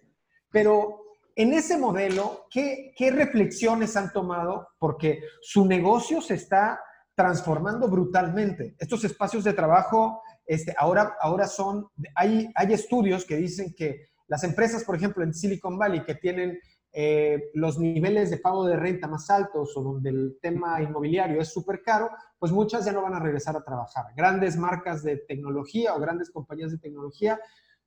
Pero 0.52 1.02
en 1.34 1.52
ese 1.52 1.78
modelo, 1.78 2.46
¿qué, 2.48 2.92
qué 2.96 3.10
reflexiones 3.10 3.96
han 3.96 4.12
tomado? 4.12 4.68
Porque 4.78 5.20
su 5.40 5.66
negocio 5.66 6.20
se 6.20 6.34
está 6.34 6.80
transformando 7.14 7.88
brutalmente. 7.88 8.76
Estos 8.78 9.04
espacios 9.04 9.44
de 9.44 9.52
trabajo 9.52 10.22
este, 10.50 10.74
ahora, 10.76 11.14
ahora 11.20 11.46
son, 11.46 11.86
hay, 12.16 12.50
hay 12.56 12.72
estudios 12.72 13.24
que 13.24 13.36
dicen 13.36 13.72
que 13.72 14.08
las 14.26 14.42
empresas, 14.42 14.82
por 14.82 14.96
ejemplo, 14.96 15.22
en 15.22 15.32
Silicon 15.32 15.78
Valley, 15.78 16.02
que 16.02 16.16
tienen 16.16 16.58
eh, 16.92 17.50
los 17.54 17.78
niveles 17.78 18.30
de 18.30 18.38
pago 18.38 18.66
de 18.66 18.74
renta 18.74 19.06
más 19.06 19.30
altos 19.30 19.76
o 19.76 19.80
donde 19.80 20.10
el 20.10 20.38
tema 20.42 20.82
inmobiliario 20.82 21.40
es 21.40 21.52
súper 21.52 21.82
caro, 21.82 22.10
pues 22.36 22.50
muchas 22.50 22.84
ya 22.84 22.90
no 22.90 23.02
van 23.02 23.14
a 23.14 23.20
regresar 23.20 23.56
a 23.56 23.62
trabajar. 23.62 24.06
Grandes 24.16 24.56
marcas 24.56 25.04
de 25.04 25.18
tecnología 25.18 25.94
o 25.94 26.00
grandes 26.00 26.32
compañías 26.32 26.72
de 26.72 26.78
tecnología 26.78 27.38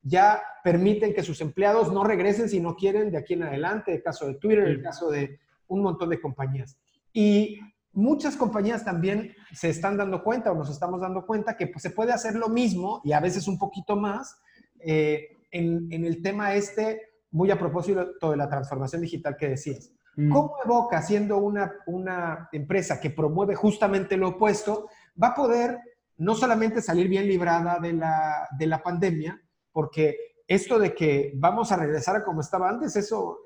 ya 0.02 0.42
permiten 0.64 1.14
que 1.14 1.22
sus 1.22 1.42
empleados 1.42 1.92
no 1.92 2.06
regresen 2.06 2.48
si 2.48 2.62
no 2.62 2.78
quieren 2.78 3.12
de 3.12 3.18
aquí 3.18 3.34
en 3.34 3.44
adelante, 3.44 3.94
el 3.94 4.02
caso 4.02 4.26
de 4.26 4.36
Twitter, 4.36 4.70
el 4.70 4.82
caso 4.82 5.10
de 5.10 5.38
un 5.68 5.82
montón 5.82 6.12
de 6.12 6.22
compañías. 6.22 6.78
Y 7.12 7.60
muchas 7.94 8.36
compañías 8.36 8.84
también 8.84 9.36
se 9.54 9.70
están 9.70 9.98
dando 9.98 10.24
cuenta 10.24 10.52
o 10.52 10.56
nos 10.56 10.70
estamos 10.70 11.00
dando 11.00 11.26
cuenta 11.26 11.56
que 11.56 11.68
pues, 11.68 11.82
se 11.82 11.92
puede 11.92 12.12
hacer 12.12 12.36
lo 12.36 12.50
mismo 12.50 13.02
y 13.04 13.14
a 13.14 13.20
veces 13.20 13.48
un 13.48 13.58
poquito 13.58 13.96
más 13.96 14.38
eh, 14.80 15.38
en, 15.52 15.88
el 15.92 16.22
tema 16.22 16.56
este, 16.56 17.02
muy 17.32 17.52
a 17.52 17.60
propósito 17.60 18.32
de 18.32 18.38
la 18.38 18.50
transformación 18.50 19.02
digital 19.02 19.38
que 19.38 19.50
decías. 19.50 19.92
Mm. 20.16 20.32
¿Cómo 20.32 20.56
Evoca, 20.64 21.02
siendo 21.02 21.38
una, 21.38 21.72
una 21.88 22.50
empresa 22.52 23.00
que 23.00 23.12
promueve 23.12 23.56
justamente 23.56 24.18
lo 24.18 24.30
opuesto, 24.30 24.90
va 25.22 25.30
a 25.30 25.36
poder 25.36 25.80
no 26.18 26.36
solamente 26.36 26.82
salir 26.82 27.08
bien 27.08 27.28
librada 27.28 27.80
de 27.80 27.94
la, 27.94 28.48
de 28.58 28.68
la 28.68 28.82
pandemia, 28.82 29.42
porque 29.72 30.18
esto 30.48 30.78
de 30.80 30.94
que 30.94 31.34
vamos 31.36 31.72
a 31.72 31.78
regresar 31.78 32.16
a 32.16 32.24
como 32.24 32.42
estaba 32.42 32.70
antes, 32.70 32.96
eso, 32.96 33.40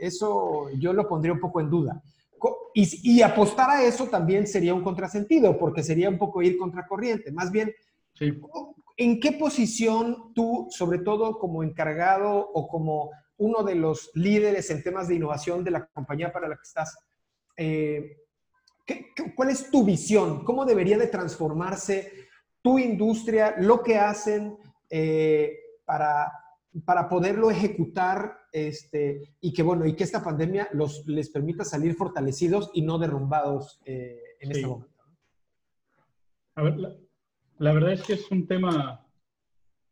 eso 0.00 0.68
yo 0.78 0.92
lo 0.92 1.08
pondría 1.08 1.32
un 1.32 1.40
poco 1.40 1.60
en 1.60 1.70
duda. 1.70 2.02
Y, 2.74 3.22
apostar 3.22 3.70
a 3.70 3.82
eso 3.82 4.06
también 4.06 4.46
sería 4.46 4.74
un 4.74 4.82
contrasentido, 4.82 5.58
porque 5.58 5.82
sería 5.82 6.08
un 6.08 6.18
poco 6.18 6.42
ir 6.42 6.56
contracorriente. 6.56 7.32
Más 7.32 7.50
bien, 7.50 7.74
¿en 8.96 9.20
qué 9.20 9.32
posición 9.32 10.32
tú, 10.34 10.68
sobre 10.70 10.98
todo 10.98 11.38
como 11.38 11.62
encargado 11.62 12.30
o 12.38 12.68
como 12.68 13.10
uno 13.38 13.62
de 13.62 13.74
los 13.74 14.10
líderes 14.14 14.70
en 14.70 14.82
temas 14.82 15.08
de 15.08 15.16
innovación 15.16 15.64
de 15.64 15.70
la 15.72 15.86
compañía 15.86 16.32
para 16.32 16.48
la 16.48 16.56
que 16.56 16.62
estás, 16.62 16.98
eh, 17.56 18.16
cuál 19.34 19.50
es 19.50 19.70
tu 19.70 19.84
visión? 19.84 20.44
¿Cómo 20.44 20.64
debería 20.64 20.98
de 20.98 21.08
transformarse 21.08 22.28
tu 22.62 22.78
industria, 22.78 23.54
lo 23.58 23.82
que 23.82 23.96
hacen 23.96 24.56
eh, 24.90 25.56
para 25.84 26.32
para 26.84 27.08
poderlo 27.08 27.50
ejecutar 27.50 28.37
este, 28.52 29.34
y 29.40 29.52
que 29.52 29.62
bueno, 29.62 29.86
y 29.86 29.94
que 29.94 30.04
esta 30.04 30.22
pandemia 30.22 30.68
los, 30.72 31.06
les 31.06 31.30
permita 31.30 31.64
salir 31.64 31.94
fortalecidos 31.94 32.70
y 32.74 32.82
no 32.82 32.98
derrumbados 32.98 33.80
eh, 33.84 34.20
en 34.40 34.50
este 34.50 34.66
momento. 34.66 34.94
A 36.54 36.62
ver, 36.62 36.76
la, 37.58 37.72
verdad 37.72 37.92
es 37.92 38.02
que 38.02 38.14
es 38.14 38.30
un 38.30 38.46
tema 38.46 39.06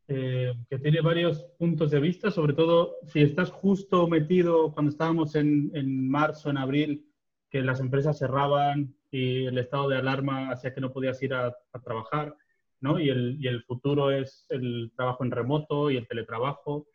eh, 0.09 0.53
que 0.69 0.79
tiene 0.79 1.01
varios 1.01 1.45
puntos 1.59 1.91
de 1.91 2.01
vista, 2.01 2.31
sobre 2.31 2.55
todo 2.55 2.97
si 3.07 3.23
estás 3.23 3.51
justo 3.51 4.09
metido 4.09 4.73
cuando 4.73 4.91
estábamos 4.91 5.35
en, 5.37 5.71
en 5.75 6.09
marzo, 6.09 6.51
en 6.51 6.59
abril, 6.59 7.09
que 7.51 7.63
las 7.63 7.81
empresas 7.81 8.19
cerraban 8.19 8.97
y 9.11 9.47
el 9.47 9.59
estado 9.59 9.89
de 9.89 9.99
alarma 9.99 10.51
hacía 10.51 10.75
que 10.75 10.81
no 10.81 10.93
podías 10.93 11.23
ir 11.23 11.35
a, 11.35 11.57
a 11.73 11.81
trabajar 11.81 12.37
¿no? 12.81 12.99
Y 13.01 13.09
el, 13.09 13.37
y 13.41 13.49
el 13.49 13.63
futuro 13.65 14.11
es 14.11 14.47
el 14.51 14.93
trabajo 14.97 15.25
en 15.25 15.31
remoto 15.31 15.91
y 15.91 15.97
el 15.97 16.07
teletrabajo. 16.07 16.87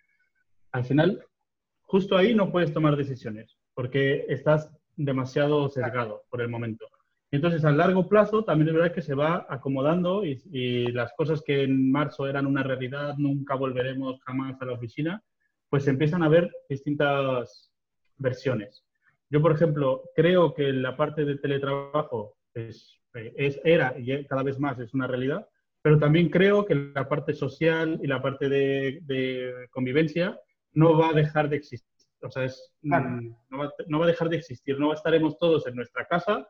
Al 0.71 0.85
final, 0.85 1.25
justo 1.91 2.15
ahí 2.15 2.33
no 2.33 2.51
puedes 2.51 2.73
tomar 2.73 2.95
decisiones 2.95 3.57
porque 3.73 4.25
estás 4.29 4.71
demasiado 4.95 5.67
sesgado 5.67 6.23
por 6.29 6.41
el 6.41 6.47
momento. 6.47 6.87
Entonces, 7.31 7.63
a 7.65 7.71
largo 7.71 8.07
plazo, 8.07 8.43
también 8.43 8.69
es 8.69 8.73
verdad 8.73 8.93
que 8.93 9.01
se 9.01 9.13
va 9.13 9.45
acomodando 9.49 10.25
y, 10.25 10.41
y, 10.51 10.87
las 10.91 11.11
cosas 11.13 11.41
que 11.41 11.63
en 11.63 11.91
marzo 11.91 12.27
eran 12.27 12.45
una 12.45 12.63
realidad, 12.63 13.15
nunca 13.17 13.55
volveremos 13.55 14.21
jamás 14.25 14.61
a 14.61 14.65
la 14.65 14.73
oficina, 14.73 15.23
pues 15.69 15.87
empiezan 15.87 16.23
a 16.23 16.29
ver 16.29 16.51
distintas 16.69 17.71
versiones. 18.17 18.85
Yo, 19.29 19.41
por 19.41 19.53
ejemplo, 19.53 20.03
creo 20.15 20.53
que 20.53 20.73
la 20.73 20.97
parte 20.97 21.23
de 21.25 21.37
teletrabajo 21.37 22.35
es, 22.53 22.99
es, 23.13 23.59
era 23.63 23.95
y 23.97 24.25
cada 24.25 24.43
vez 24.43 24.59
más 24.59 24.79
es 24.79 24.93
una 24.93 25.07
realidad, 25.07 25.47
pero 25.81 25.97
también 25.97 26.29
creo 26.29 26.65
que 26.65 26.75
la 26.75 27.07
parte 27.07 27.33
social 27.33 27.99
y 28.03 28.07
la 28.07 28.21
parte 28.21 28.49
de, 28.49 29.67
convivencia 29.71 30.39
no 30.73 30.97
va 30.97 31.09
a 31.09 31.13
dejar 31.13 31.49
de 31.49 31.57
existir. 31.57 31.89
O 32.21 32.29
sea, 32.29 32.47
mm, 32.81 33.35
no, 33.49 33.57
va, 33.57 33.73
no, 33.87 33.99
va, 33.99 34.05
a 34.05 34.09
dejar 34.09 34.29
de 34.29 34.37
existir. 34.37 34.79
No 34.79 34.93
estaremos 34.93 35.37
todos 35.37 35.65
en 35.67 35.75
nuestra 35.75 36.05
casa 36.05 36.47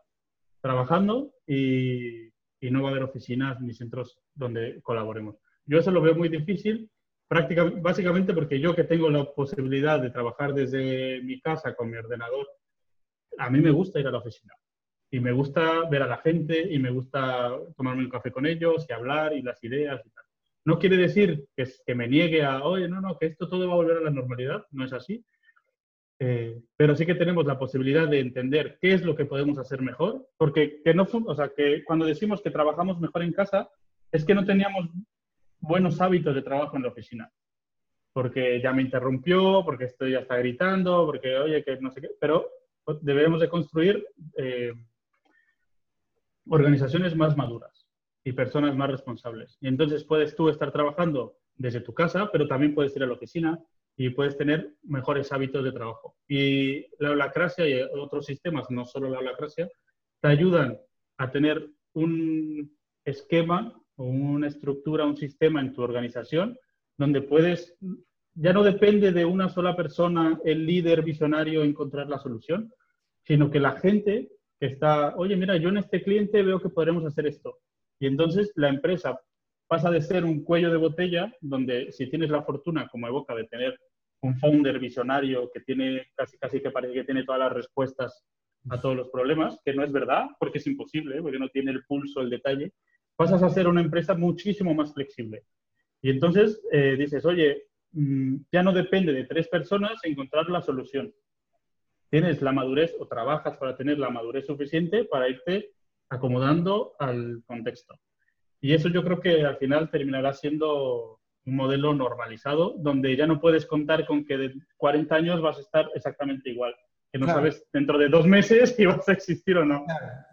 trabajando 0.62 1.34
y, 1.48 2.28
y 2.60 2.72
no 2.72 2.84
va 2.84 2.90
a 2.90 2.92
haber 2.92 3.04
oficinas 3.04 3.60
ni 3.62 3.74
centros 3.74 4.20
donde 4.34 4.82
colaboremos. 4.82 5.38
Yo 5.66 5.80
eso 5.80 5.92
lo 5.92 6.02
veo 6.02 6.16
muy 6.16 6.30
difícil, 6.30 6.90
prácticamente, 7.28 7.82
básicamente 7.82 8.34
porque 8.34 8.60
yo 8.60 8.76
que 8.76 8.84
tengo 8.84 9.10
la 9.10 9.26
posibilidad 9.34 10.00
de 10.00 10.12
trabajar 10.12 10.54
desde 10.54 11.22
mi 11.22 11.42
casa 11.42 11.74
con 11.76 11.90
mi 11.90 11.98
ordenador, 11.98 12.48
a 13.38 13.50
mí 13.50 13.60
me 13.62 13.72
gusta 13.72 14.00
ir 14.00 14.08
a 14.08 14.12
la 14.12 14.20
oficina 14.20 14.54
y 15.10 15.20
me 15.20 15.32
gusta 15.32 15.90
ver 15.90 16.04
a 16.04 16.08
la 16.08 16.18
gente 16.18 16.62
y 16.72 16.80
me 16.80 16.92
gusta 16.92 17.58
tomarme 17.76 18.04
un 18.04 18.10
café 18.10 18.32
con 18.32 18.46
ellos 18.46 18.86
y 18.88 18.94
hablar 18.94 19.34
y 19.34 19.42
las 19.42 19.62
ideas 19.64 20.02
y 20.06 20.10
tal. 20.10 20.26
No 20.64 20.78
quiere 20.78 20.98
decir 20.98 21.46
que, 21.56 21.68
que 21.86 21.96
me 21.96 22.08
niegue 22.08 22.44
a, 22.44 22.64
oye, 22.64 22.88
no, 22.88 23.02
no, 23.02 23.18
que 23.18 23.28
esto 23.28 23.50
todo 23.50 23.68
va 23.68 23.74
a 23.74 23.78
volver 23.78 23.98
a 23.98 24.02
la 24.02 24.12
normalidad, 24.12 24.66
no 24.72 24.86
es 24.86 24.94
así. 24.94 25.24
Eh, 26.20 26.62
pero 26.78 26.96
sí 26.96 27.04
que 27.06 27.16
tenemos 27.16 27.46
la 27.46 27.58
posibilidad 27.58 28.08
de 28.08 28.20
entender 28.20 28.78
qué 28.80 28.94
es 28.94 29.04
lo 29.04 29.16
que 29.16 29.26
podemos 29.26 29.58
hacer 29.58 29.82
mejor, 29.82 30.28
porque 30.38 30.80
que 30.84 30.94
no, 30.94 31.08
o 31.26 31.36
sea, 31.36 31.50
que 31.56 31.84
cuando 31.84 32.06
decimos 32.06 32.44
que 32.44 32.52
trabajamos 32.52 33.00
mejor 33.00 33.24
en 33.24 33.34
casa, 33.34 33.70
es 34.12 34.24
que 34.24 34.36
no 34.36 34.46
teníamos 34.46 34.88
buenos 35.60 36.00
hábitos 36.00 36.36
de 36.36 36.44
trabajo 36.44 36.78
en 36.78 36.84
la 36.84 36.90
oficina. 36.90 37.32
Porque 38.14 38.62
ya 38.62 38.72
me 38.72 38.84
interrumpió, 38.84 39.64
porque 39.66 39.86
estoy 39.86 40.12
ya 40.12 40.20
está 40.20 40.38
gritando, 40.38 41.08
porque 41.08 41.38
oye, 41.38 41.64
que 41.64 41.78
no 41.78 41.90
sé 41.90 42.02
qué, 42.02 42.10
pero 42.20 42.48
debemos 43.02 43.40
de 43.40 43.50
construir 43.50 44.06
eh, 44.38 44.74
organizaciones 46.46 47.16
más 47.16 47.36
maduras 47.36 47.81
y 48.24 48.34
personas 48.34 48.76
más 48.76 48.90
responsables. 48.90 49.58
Y 49.62 49.68
entonces 49.68 50.04
puedes 50.04 50.36
tú 50.36 50.50
estar 50.50 50.72
trabajando 50.72 51.38
desde 51.56 51.82
tu 51.82 51.94
casa, 51.94 52.30
pero 52.32 52.48
también 52.48 52.74
puedes 52.74 52.96
ir 52.96 53.04
a 53.04 53.08
la 53.08 53.14
oficina 53.14 53.60
y 53.98 54.10
puedes 54.10 54.38
tener 54.38 54.74
mejores 54.84 55.32
hábitos 55.32 55.64
de 55.64 55.72
trabajo. 55.72 56.16
Y 56.28 56.86
la 57.00 57.12
holacracia 57.12 57.68
y 57.68 57.82
otros 57.82 58.26
sistemas, 58.26 58.70
no 58.70 58.86
solo 58.86 59.10
la 59.10 59.20
holacracia, 59.20 59.70
te 60.22 60.28
ayudan 60.28 60.80
a 61.18 61.32
tener 61.32 61.70
un 61.94 62.72
esquema 63.06 63.80
o 63.96 64.06
una 64.06 64.48
estructura, 64.48 65.06
un 65.06 65.18
sistema 65.18 65.62
en 65.62 65.74
tu 65.74 65.82
organización 65.82 66.58
donde 66.98 67.22
puedes, 67.22 67.76
ya 68.36 68.54
no 68.54 68.64
depende 68.64 69.12
de 69.12 69.26
una 69.26 69.50
sola 69.50 69.76
persona, 69.76 70.40
el 70.46 70.66
líder 70.66 71.02
visionario, 71.04 71.64
encontrar 71.64 72.08
la 72.08 72.20
solución, 72.20 72.72
sino 73.24 73.50
que 73.50 73.60
la 73.60 73.74
gente 73.74 74.32
que 74.60 74.68
está, 74.68 75.16
oye, 75.16 75.36
mira, 75.36 75.58
yo 75.58 75.70
en 75.70 75.78
este 75.78 76.04
cliente 76.04 76.44
veo 76.44 76.62
que 76.62 76.70
podremos 76.70 77.04
hacer 77.06 77.26
esto. 77.26 77.60
Y 78.02 78.08
entonces 78.08 78.52
la 78.56 78.68
empresa 78.68 79.22
pasa 79.68 79.92
de 79.92 80.02
ser 80.02 80.26
un 80.26 80.44
cuello 80.44 80.72
de 80.72 80.78
botella, 80.78 81.32
donde 81.40 81.92
si 81.92 82.10
tienes 82.10 82.32
la 82.32 82.42
fortuna, 82.42 82.90
como 82.90 83.08
Evoca, 83.08 83.36
de 83.36 83.46
tener 83.46 83.80
un 84.22 84.36
founder 84.40 84.80
visionario 84.80 85.52
que 85.54 85.62
tiene 85.62 86.08
casi, 86.16 86.36
casi 86.40 86.62
que 86.62 86.72
parece 86.72 86.96
que 86.96 87.04
tiene 87.04 87.24
todas 87.24 87.40
las 87.40 87.54
respuestas 87.54 88.26
a 88.70 88.82
todos 88.82 88.96
los 88.96 89.10
problemas, 89.10 89.62
que 89.64 89.76
no 89.76 89.84
es 89.84 89.92
verdad, 89.92 90.26
porque 90.40 90.58
es 90.58 90.66
imposible, 90.66 91.22
porque 91.22 91.38
no 91.38 91.50
tiene 91.50 91.70
el 91.70 91.84
pulso, 91.86 92.22
el 92.22 92.32
detalle, 92.32 92.74
pasas 93.16 93.44
a 93.44 93.50
ser 93.50 93.68
una 93.68 93.82
empresa 93.82 94.16
muchísimo 94.16 94.74
más 94.74 94.94
flexible. 94.96 95.44
Y 96.02 96.10
entonces 96.10 96.60
eh, 96.72 96.96
dices, 96.98 97.24
oye, 97.24 97.66
mm, 97.92 98.38
ya 98.52 98.64
no 98.64 98.74
depende 98.74 99.14
de 99.14 99.26
tres 99.26 99.48
personas 99.48 100.00
encontrar 100.04 100.50
la 100.50 100.64
solución 100.64 101.14
tienes 102.12 102.42
la 102.42 102.52
madurez 102.52 102.94
o 103.00 103.08
trabajas 103.08 103.58
para 103.58 103.76
tener 103.78 103.98
la 103.98 104.10
madurez 104.10 104.46
suficiente 104.46 105.06
para 105.06 105.30
irte 105.30 105.72
acomodando 106.12 106.94
al 107.00 107.42
contexto. 107.48 108.00
Y 108.60 108.74
eso 108.74 108.90
yo 108.90 109.04
creo 109.04 109.20
que 109.20 109.44
al 109.44 109.58
final 109.58 109.90
terminará 109.90 110.34
siendo 110.34 111.20
un 111.46 111.56
modelo 111.56 111.96
normalizado, 111.96 112.76
donde 112.78 113.16
ya 113.16 113.26
no 113.26 113.42
puedes 113.42 113.66
contar 113.66 114.06
con 114.06 114.24
que 114.26 114.38
de 114.38 114.54
40 114.78 115.16
años 115.16 115.42
vas 115.42 115.58
a 115.58 115.62
estar 115.62 115.90
exactamente 115.96 116.52
igual, 116.52 116.76
que 117.12 117.18
no 117.18 117.26
sabes 117.26 117.66
dentro 117.74 117.98
de 117.98 118.10
dos 118.10 118.28
meses 118.28 118.76
si 118.76 118.86
vas 118.86 119.10
a 119.10 119.14
existir 119.14 119.58
o 119.58 119.66
no. 119.66 119.86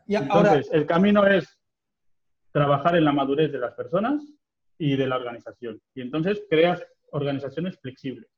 Y 0.06 0.16
Entonces, 0.16 0.68
el 0.72 0.84
camino 0.84 1.26
es 1.26 1.58
trabajar 2.52 2.96
en 2.96 3.04
la 3.04 3.12
madurez 3.12 3.50
de 3.50 3.58
las 3.58 3.72
personas 3.74 4.22
y 4.76 4.96
de 4.96 5.06
la 5.06 5.16
organización. 5.16 5.80
Y 5.94 6.02
entonces 6.02 6.42
creas 6.50 6.84
organizaciones 7.10 7.78
flexibles 7.80 8.28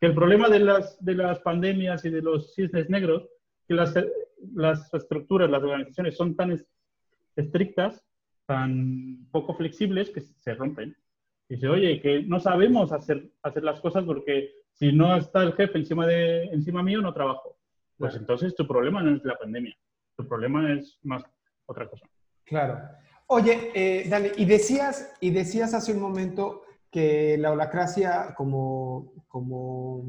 que 0.00 0.06
el 0.06 0.14
problema 0.14 0.48
de 0.48 0.60
las, 0.60 1.02
de 1.04 1.14
las 1.14 1.40
pandemias 1.40 2.04
y 2.04 2.10
de 2.10 2.22
los 2.22 2.54
cisnes 2.54 2.90
negros, 2.90 3.28
que 3.66 3.74
las, 3.74 3.94
las 4.54 4.92
estructuras, 4.92 5.50
las 5.50 5.62
organizaciones 5.62 6.16
son 6.16 6.36
tan 6.36 6.52
estrictas, 7.36 8.04
tan 8.46 9.28
poco 9.30 9.54
flexibles 9.54 10.10
que 10.10 10.20
se 10.20 10.54
rompen. 10.54 10.96
Y 11.48 11.54
dice, 11.54 11.68
oye, 11.68 12.00
que 12.00 12.22
no 12.22 12.40
sabemos 12.40 12.92
hacer, 12.92 13.30
hacer 13.42 13.62
las 13.62 13.80
cosas 13.80 14.04
porque 14.04 14.50
si 14.72 14.92
no 14.92 15.16
está 15.16 15.42
el 15.42 15.54
jefe 15.54 15.78
encima, 15.78 16.06
de, 16.06 16.44
encima 16.44 16.82
mío, 16.82 17.00
no 17.00 17.14
trabajo. 17.14 17.56
Pues 17.96 18.14
entonces 18.16 18.54
tu 18.54 18.66
problema 18.66 19.02
no 19.02 19.16
es 19.16 19.24
la 19.24 19.38
pandemia, 19.38 19.74
tu 20.16 20.26
problema 20.28 20.72
es 20.72 20.98
más 21.02 21.24
otra 21.66 21.88
cosa. 21.88 22.06
Claro. 22.44 22.78
Oye, 23.28 23.72
eh, 23.74 24.08
Dani, 24.08 24.28
y 24.36 24.44
decías, 24.44 25.14
y 25.20 25.30
decías 25.30 25.74
hace 25.74 25.92
un 25.92 26.00
momento 26.00 26.62
que 26.90 27.36
la 27.38 27.52
holacracia 27.52 28.34
como, 28.36 29.12
como 29.26 30.04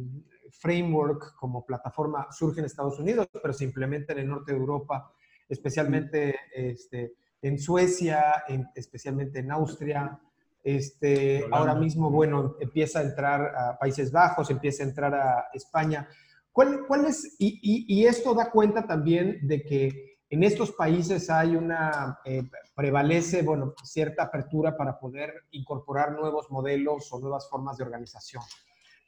framework, 0.52 1.36
como 1.36 1.66
plataforma, 1.66 2.28
surge 2.32 2.60
en 2.60 2.66
Estados 2.66 3.00
Unidos, 3.00 3.28
pero 3.42 3.54
se 3.54 3.64
implementa 3.64 4.14
en 4.14 4.20
el 4.20 4.28
norte 4.28 4.52
de 4.52 4.60
Europa, 4.60 5.12
especialmente 5.50 6.36
este, 6.54 7.14
en 7.42 7.60
Suecia, 7.60 8.44
especialmente 8.76 9.40
en 9.40 9.52
Austria. 9.52 10.20
Este, 10.64 11.46
ahora 11.52 11.76
mismo, 11.76 12.10
bueno, 12.10 12.58
empieza 12.60 13.00
a 13.00 13.04
entrar 13.04 13.56
a 13.56 13.78
Países 13.78 14.12
Bajos, 14.12 14.50
empieza 14.50 14.84
a 14.84 14.88
entrar 14.88 15.16
a 15.16 15.46
España. 15.54 16.08
¿Cuál, 16.52 16.86
cuál 16.88 17.06
es? 17.06 17.36
Y, 17.40 17.86
y, 17.88 18.06
esto 18.06 18.34
da 18.34 18.50
cuenta 18.50 18.86
también 18.86 19.40
de 19.44 19.64
que 19.64 20.18
en 20.30 20.44
estos 20.44 20.72
países 20.72 21.30
hay 21.30 21.56
una 21.56 22.20
eh, 22.26 22.44
prevalece, 22.76 23.44
bueno, 23.44 23.74
cierta 23.84 24.24
apertura 24.24 24.76
para 24.76 25.00
poder 25.00 25.46
incorporar 25.52 26.12
nuevos 26.12 26.50
modelos 26.50 27.12
o 27.14 27.20
nuevas 27.20 27.48
formas 27.50 27.78
de 27.78 27.84
organización. 27.84 28.44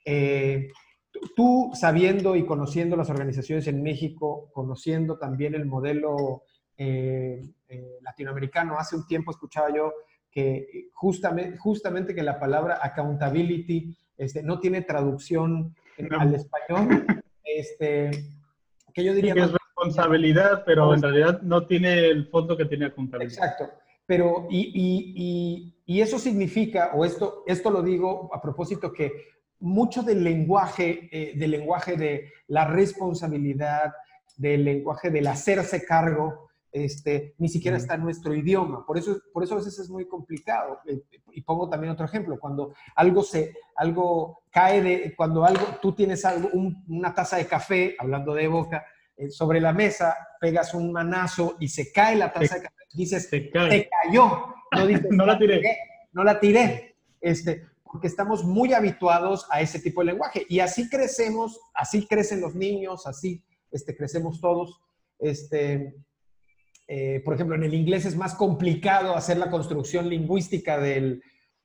Eh, 0.06 0.70
tú, 1.36 1.72
sabiendo 1.74 2.36
y 2.36 2.46
conociendo 2.46 2.96
las 2.96 3.10
organizaciones 3.10 3.68
en 3.68 3.82
México, 3.82 4.50
conociendo 4.54 5.18
también 5.18 5.56
el 5.56 5.66
modelo 5.66 6.44
eh, 6.78 7.42
eh, 7.68 7.98
latinoamericano, 8.02 8.78
hace 8.78 8.96
un 8.96 9.06
tiempo 9.08 9.32
escuchaba 9.32 9.74
yo 9.74 9.94
que 10.32 10.90
justamente, 10.94 11.58
justamente 11.58 12.14
que 12.14 12.24
la 12.24 12.40
palabra 12.40 12.80
accountability 12.82 13.96
este, 14.18 14.44
no 14.44 14.60
tiene 14.60 14.82
traducción 14.82 15.76
al 16.12 16.36
español, 16.36 17.06
este, 17.44 18.12
que 18.94 19.04
yo 19.04 19.14
diría 19.14 19.34
responsabilidad, 19.80 20.64
pero 20.66 20.94
en 20.94 21.02
realidad 21.02 21.42
no 21.42 21.66
tiene 21.66 22.08
el 22.08 22.28
fondo 22.28 22.56
que 22.56 22.66
tiene 22.66 22.94
contabilidad. 22.94 23.44
Exacto. 23.44 23.74
Pero, 24.06 24.48
y, 24.50 25.74
y, 25.86 26.02
eso 26.02 26.18
significa, 26.18 26.92
o 26.96 27.06
esto, 27.06 27.44
esto 27.46 27.70
lo 27.70 27.84
digo 27.84 28.30
a 28.34 28.42
propósito, 28.42 28.92
que 28.92 29.12
mucho 29.60 30.04
del 30.04 30.24
lenguaje, 30.24 31.10
eh, 31.12 31.34
del 31.36 31.52
lenguaje 31.52 31.96
de 31.96 32.32
la 32.48 32.66
responsabilidad, 32.66 33.94
del 34.38 34.64
lenguaje 34.64 35.10
del 35.10 35.28
hacerse 35.28 35.86
cargo, 35.86 36.50
este, 36.72 37.34
ni 37.40 37.50
siquiera 37.50 37.78
está 37.78 37.96
en 37.96 38.04
nuestro 38.04 38.34
idioma. 38.34 38.86
Por 38.86 38.98
eso, 38.98 39.20
por 39.34 39.44
eso 39.44 39.56
a 39.56 39.58
veces 39.58 39.80
es 39.80 39.90
muy 39.90 40.08
complicado. 40.08 40.80
Eh, 40.86 41.02
y 41.34 41.42
pongo 41.42 41.70
también 41.70 41.92
otro 41.92 42.06
ejemplo. 42.06 42.40
Cuando 42.40 42.74
algo, 42.96 43.24
se, 43.24 43.54
algo 43.76 44.44
cae 44.52 44.82
de, 44.82 45.16
cuando 45.16 45.44
algo, 45.46 45.66
tú 45.82 45.94
tienes 45.94 46.24
algo, 46.26 46.50
una 46.88 47.14
taza 47.14 47.38
de 47.38 47.48
café, 47.48 47.96
hablando 47.98 48.34
de 48.34 48.48
boca, 48.48 48.86
eh, 49.18 49.30
sobre 49.30 49.60
la 49.60 49.74
mesa, 49.74 50.16
pegas 50.40 50.74
un 50.74 50.92
manazo 50.92 51.58
y 51.60 51.68
se 51.68 51.92
cae 51.92 52.16
la 52.16 52.32
taza 52.32 52.56
de 52.56 52.62
café, 52.62 52.76
dices, 52.94 53.30
te 53.30 53.50
cayó. 53.52 54.54
No, 54.72 54.86
dices, 54.88 55.08
no 55.10 55.26
la 55.26 55.38
tiré. 55.38 55.78
No 56.14 56.24
la 56.24 56.40
tiré. 56.40 56.96
Este, 57.20 57.66
porque 57.92 58.08
estamos 58.08 58.44
muy 58.44 58.74
habituados 58.74 59.48
a 59.50 59.62
ese 59.62 59.80
tipo 59.80 60.02
de 60.02 60.08
lenguaje. 60.08 60.46
Y 60.48 60.60
así 60.60 60.90
crecemos, 60.90 61.60
así 61.74 62.06
crecen 62.06 62.42
los 62.42 62.56
niños, 62.56 63.08
así 63.08 63.44
este, 63.72 63.96
crecemos 63.96 64.40
todos. 64.40 64.80
Este, 65.18 65.96
eh, 66.88 67.22
por 67.26 67.34
ejemplo, 67.34 67.56
en 67.56 67.64
el 67.64 67.74
inglés 67.74 68.06
es 68.06 68.16
más 68.16 68.36
complicado 68.36 69.16
hacer 69.16 69.38
la 69.38 69.50
construcción 69.50 70.08
lingüística 70.08 70.80
del, 70.80 71.24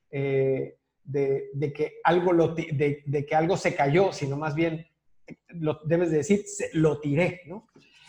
eh, 0.09 0.77
de, 1.03 1.73
que 1.75 1.99
algo 2.03 2.33
lo, 2.33 2.55
de, 2.55 3.03
de, 3.05 3.25
que 3.25 3.35
algo 3.35 3.55
se 3.55 3.75
cayó, 3.75 4.11
sino 4.11 4.35
más 4.35 4.55
bien 4.55 4.87
lo 5.49 5.79
debes 5.85 6.09
de 6.09 6.17
decir, 6.17 6.43
lo 6.73 6.99
tiré, 6.99 7.41
¿no? 7.45 7.67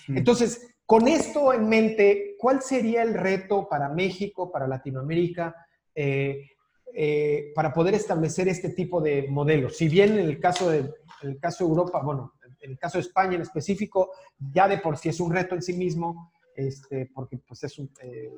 Entonces, 0.09 0.75
con 0.87 1.09
esto 1.09 1.53
en 1.53 1.69
mente, 1.69 2.37
¿cuál 2.39 2.63
sería 2.63 3.03
el 3.03 3.15
reto 3.15 3.69
para 3.69 3.89
México, 3.89 4.53
para 4.53 4.69
Latinoamérica, 4.69 5.55
eh, 5.95 6.51
eh, 6.99 7.53
para 7.55 7.75
poder 7.75 7.93
establecer 7.93 8.49
este 8.49 8.71
tipo 8.71 9.03
de 9.03 9.27
modelos? 9.29 9.77
Si 9.77 9.87
bien 9.87 10.19
en 10.19 10.27
el 10.27 10.41
caso 10.41 10.71
de, 10.71 10.95
el 11.21 11.39
caso 11.39 11.65
de 11.65 11.71
Europa, 11.71 12.01
bueno, 12.03 12.33
en 12.59 12.71
el 12.71 12.79
caso 12.79 12.97
de 12.97 13.03
España 13.03 13.35
en 13.35 13.43
específico, 13.43 14.13
ya 14.39 14.67
de 14.67 14.79
por 14.79 14.97
sí 14.97 15.11
es 15.11 15.21
un 15.21 15.31
reto 15.31 15.55
en 15.55 15.61
sí 15.61 15.75
mismo, 15.75 16.33
este, 16.55 17.11
porque 17.15 17.37
pues 17.47 17.63
es 17.65 17.79
un 17.79 17.91
eh, 18.01 18.33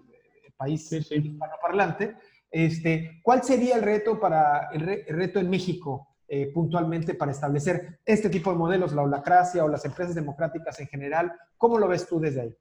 país 0.56 0.88
sí, 0.88 0.96
hispanoparlante, 0.96 2.16
Este, 2.50 3.20
¿Cuál 3.22 3.44
sería 3.44 3.76
el 3.76 3.82
reto, 3.82 4.18
para, 4.18 4.70
el, 4.72 5.04
reto 5.06 5.38
en 5.38 5.48
México 5.48 6.08
eh, 6.26 6.50
puntualmente 6.52 7.14
para 7.14 7.30
establecer 7.30 8.00
este 8.04 8.28
tipo 8.28 8.50
de 8.50 8.56
modelos, 8.56 8.92
la 8.92 9.02
holacracia 9.02 9.64
o 9.64 9.68
las 9.68 9.84
empresas 9.84 10.16
democráticas 10.16 10.80
en 10.80 10.88
general? 10.88 11.32
¿Cómo 11.56 11.78
lo 11.78 11.86
ves 11.86 12.08
tú 12.08 12.18
desde 12.18 12.40
ahí? 12.40 12.56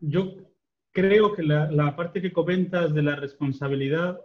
Yo 0.00 0.53
creo 0.94 1.34
que 1.34 1.42
la, 1.42 1.96
parte 1.96 2.22
que 2.22 2.32
comentas 2.32 2.94
de 2.94 3.02
la 3.02 3.16
responsabilidad, 3.16 4.20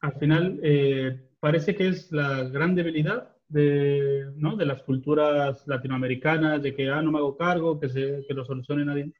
al 0.00 0.12
final 0.14 0.58
eh, 0.62 1.28
parece 1.38 1.74
que 1.76 1.88
es 1.88 2.10
la 2.10 2.42
gran 2.44 2.74
debilidad 2.74 3.36
de, 3.48 4.32
¿no? 4.34 4.56
de 4.56 4.66
las 4.66 4.82
culturas 4.82 5.66
latinoamericanas, 5.66 6.62
de 6.62 6.74
que, 6.74 6.90
ah, 6.90 7.00
no 7.00 7.12
me 7.12 7.18
hago 7.18 7.36
cargo, 7.36 7.78
que, 7.78 7.88
se, 7.88 8.24
que 8.26 8.34
lo 8.34 8.44
solucione 8.44 8.84
nadie. 8.84 9.12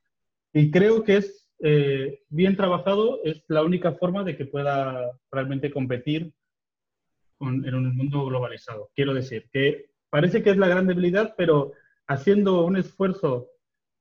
Y 0.53 0.72
creo 0.72 1.05
que 1.05 1.18
es 1.18 1.48
eh, 1.61 2.24
bien 2.28 2.57
trabajado, 2.57 3.20
es 3.22 3.44
la 3.46 3.62
única 3.62 3.92
forma 3.92 4.24
de 4.24 4.36
que 4.36 4.44
pueda 4.44 5.09
realmente 5.30 5.70
competir 5.70 6.32
en 7.40 7.74
un 7.74 7.96
mundo 7.96 8.26
globalizado. 8.26 8.90
Quiero 8.94 9.14
decir, 9.14 9.48
que 9.53 9.90
parece 10.11 10.42
que 10.42 10.51
es 10.51 10.57
la 10.57 10.68
gran 10.68 10.86
debilidad, 10.86 11.34
pero 11.38 11.72
haciendo 12.09 12.64
un 12.64 12.76
esfuerzo 12.76 13.51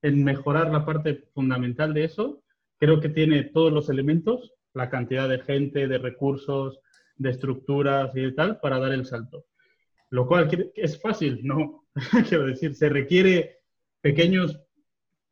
en 0.01 0.23
mejorar 0.23 0.71
la 0.71 0.85
parte 0.85 1.25
fundamental 1.33 1.93
de 1.93 2.05
eso, 2.05 2.41
creo 2.77 2.99
que 2.99 3.09
tiene 3.09 3.43
todos 3.43 3.71
los 3.71 3.89
elementos, 3.89 4.53
la 4.73 4.89
cantidad 4.89 5.27
de 5.27 5.39
gente, 5.39 5.87
de 5.87 5.97
recursos, 5.97 6.79
de 7.17 7.29
estructuras 7.31 8.11
y 8.15 8.33
tal, 8.33 8.59
para 8.59 8.79
dar 8.79 8.93
el 8.93 9.05
salto. 9.05 9.45
Lo 10.09 10.25
cual 10.27 10.71
es 10.75 11.01
fácil, 11.01 11.41
¿no? 11.43 11.85
Quiero 12.29 12.45
decir, 12.45 12.73
se 12.75 12.89
requiere 12.89 13.57
pequeños, 14.01 14.59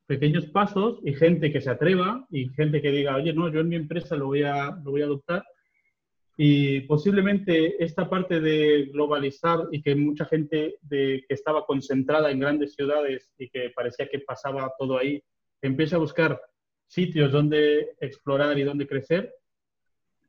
pequeños 0.06 0.46
pasos 0.48 1.00
y 1.04 1.14
gente 1.14 1.52
que 1.52 1.62
se 1.62 1.70
atreva 1.70 2.28
y 2.30 2.50
gente 2.50 2.82
que 2.82 2.92
diga, 2.92 3.16
oye, 3.16 3.34
no, 3.34 3.50
yo 3.50 3.62
en 3.62 3.70
mi 3.70 3.76
empresa 3.76 4.16
lo 4.16 4.28
voy 4.28 4.44
a, 4.44 4.72
lo 4.84 4.92
voy 4.92 5.02
a 5.02 5.06
adoptar. 5.06 5.46
Y 6.40 6.82
posiblemente 6.82 7.84
esta 7.84 8.08
parte 8.08 8.40
de 8.40 8.90
globalizar 8.94 9.68
y 9.72 9.82
que 9.82 9.96
mucha 9.96 10.26
gente 10.26 10.76
que 10.88 11.26
estaba 11.30 11.66
concentrada 11.66 12.30
en 12.30 12.40
grandes 12.40 12.76
ciudades 12.76 13.32
y 13.40 13.50
que 13.50 13.72
parecía 13.76 14.08
que 14.08 14.20
pasaba 14.20 14.72
todo 14.78 15.00
ahí, 15.00 15.22
empiece 15.64 15.96
a 15.96 16.00
buscar 16.00 16.40
sitios 16.86 17.32
donde 17.32 17.96
explorar 18.00 18.58
y 18.58 18.64
donde 18.64 18.88
crecer, 18.88 19.34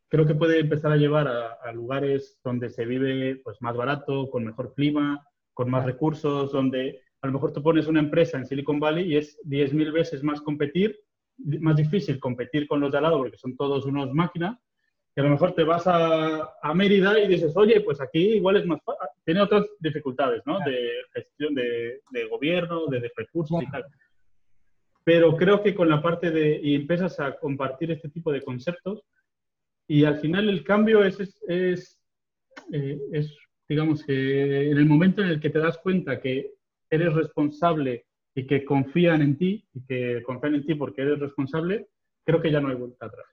creo 0.09 0.27
que 0.27 0.35
puede 0.35 0.61
empezar 0.61 0.93
a 0.93 0.97
llevar 0.97 1.29
a, 1.29 1.73
lugares 1.73 2.39
donde 2.43 2.71
se 2.71 2.87
vive 2.87 3.37
pues, 3.45 3.61
más 3.61 3.77
barato, 3.77 4.31
con 4.31 4.45
mejor 4.45 4.75
clima, 4.75 5.23
con 5.53 5.71
más 5.71 5.85
recursos, 5.85 6.51
donde 6.53 7.03
a 7.21 7.27
lo 7.27 7.35
mejor 7.35 7.53
tú 7.53 7.63
pones 7.63 7.87
una 7.87 8.01
empresa 8.01 8.39
en 8.39 8.47
Silicon 8.47 8.81
Valley 8.81 9.13
y 9.13 9.17
es 9.17 9.39
10.000 9.45 9.93
veces 9.93 10.23
más 10.23 10.41
competir, 10.41 10.99
más 11.61 11.77
difícil 11.77 12.19
competir 12.19 12.67
con 12.67 12.81
los 12.81 12.93
de 12.93 12.99
al 12.99 13.05
lado 13.05 13.19
porque 13.19 13.37
son 13.37 13.57
todos 13.57 13.85
unos 13.85 14.13
máquinas, 14.13 14.59
que 15.19 15.23
a 15.23 15.25
lo 15.25 15.31
mejor 15.31 15.53
te 15.53 15.65
vas 15.65 15.85
a, 15.89 16.55
a 16.63 16.75
Mérida 16.75 17.19
y 17.19 17.27
dices, 17.27 17.57
oye, 17.57 17.81
pues 17.81 18.01
aquí 18.01 18.35
igual 18.37 18.59
es 18.59 18.67
más 18.67 18.79
tiene 19.25 19.41
otras 19.41 19.67
dificultades, 19.81 20.43
¿no? 20.47 20.61
De 20.61 20.93
gestión 21.13 21.57
de, 21.57 22.03
de 22.13 22.29
gobierno, 22.29 22.87
de, 22.87 23.01
de 23.01 23.11
recursos 23.17 23.61
y 23.61 23.69
tal. 23.69 23.85
Pero 25.03 25.37
creo 25.37 25.61
que 25.61 25.75
con 25.75 25.89
la 25.89 26.01
parte 26.01 26.31
de, 26.31 26.61
y 26.63 26.77
empiezas 26.77 27.19
a 27.19 27.35
compartir 27.35 27.91
este 27.91 28.11
tipo 28.11 28.31
de 28.31 28.43
conceptos, 28.43 29.03
y 29.89 30.05
al 30.05 30.21
final 30.21 30.49
el 30.49 30.63
cambio 30.63 31.03
es, 31.03 31.19
es, 31.49 32.01
eh, 32.73 33.01
es, 33.11 33.37
digamos 33.69 34.05
que 34.05 34.71
en 34.71 34.79
el 34.79 34.87
momento 34.87 35.21
en 35.21 35.31
el 35.31 35.41
que 35.41 35.51
te 35.51 35.59
das 35.59 35.79
cuenta 35.79 36.21
que 36.21 36.53
eres 36.89 37.13
responsable 37.13 38.07
y 38.37 38.47
que 38.47 38.65
confían 38.65 39.21
en 39.23 39.37
ti, 39.37 39.67
y 39.75 39.85
que 39.85 40.23
confían 40.23 40.55
en 40.55 40.65
ti 40.65 40.77
porque 40.77 41.03
eres 41.03 41.19
responsable, 41.19 41.89
creo 42.25 42.41
que 42.41 42.53
ya 42.53 42.61
no 42.61 42.69
hay 42.69 42.77
vuelta 42.77 43.07
atrás. 43.07 43.27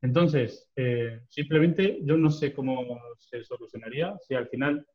Entonces, 0.00 0.70
eh, 0.76 1.20
simplemente 1.28 1.98
yo 2.02 2.16
no 2.16 2.30
sé 2.30 2.52
cómo 2.52 3.00
se 3.18 3.42
solucionaría. 3.44 4.16
Si 4.20 4.34
al 4.34 4.48
final 4.48 4.86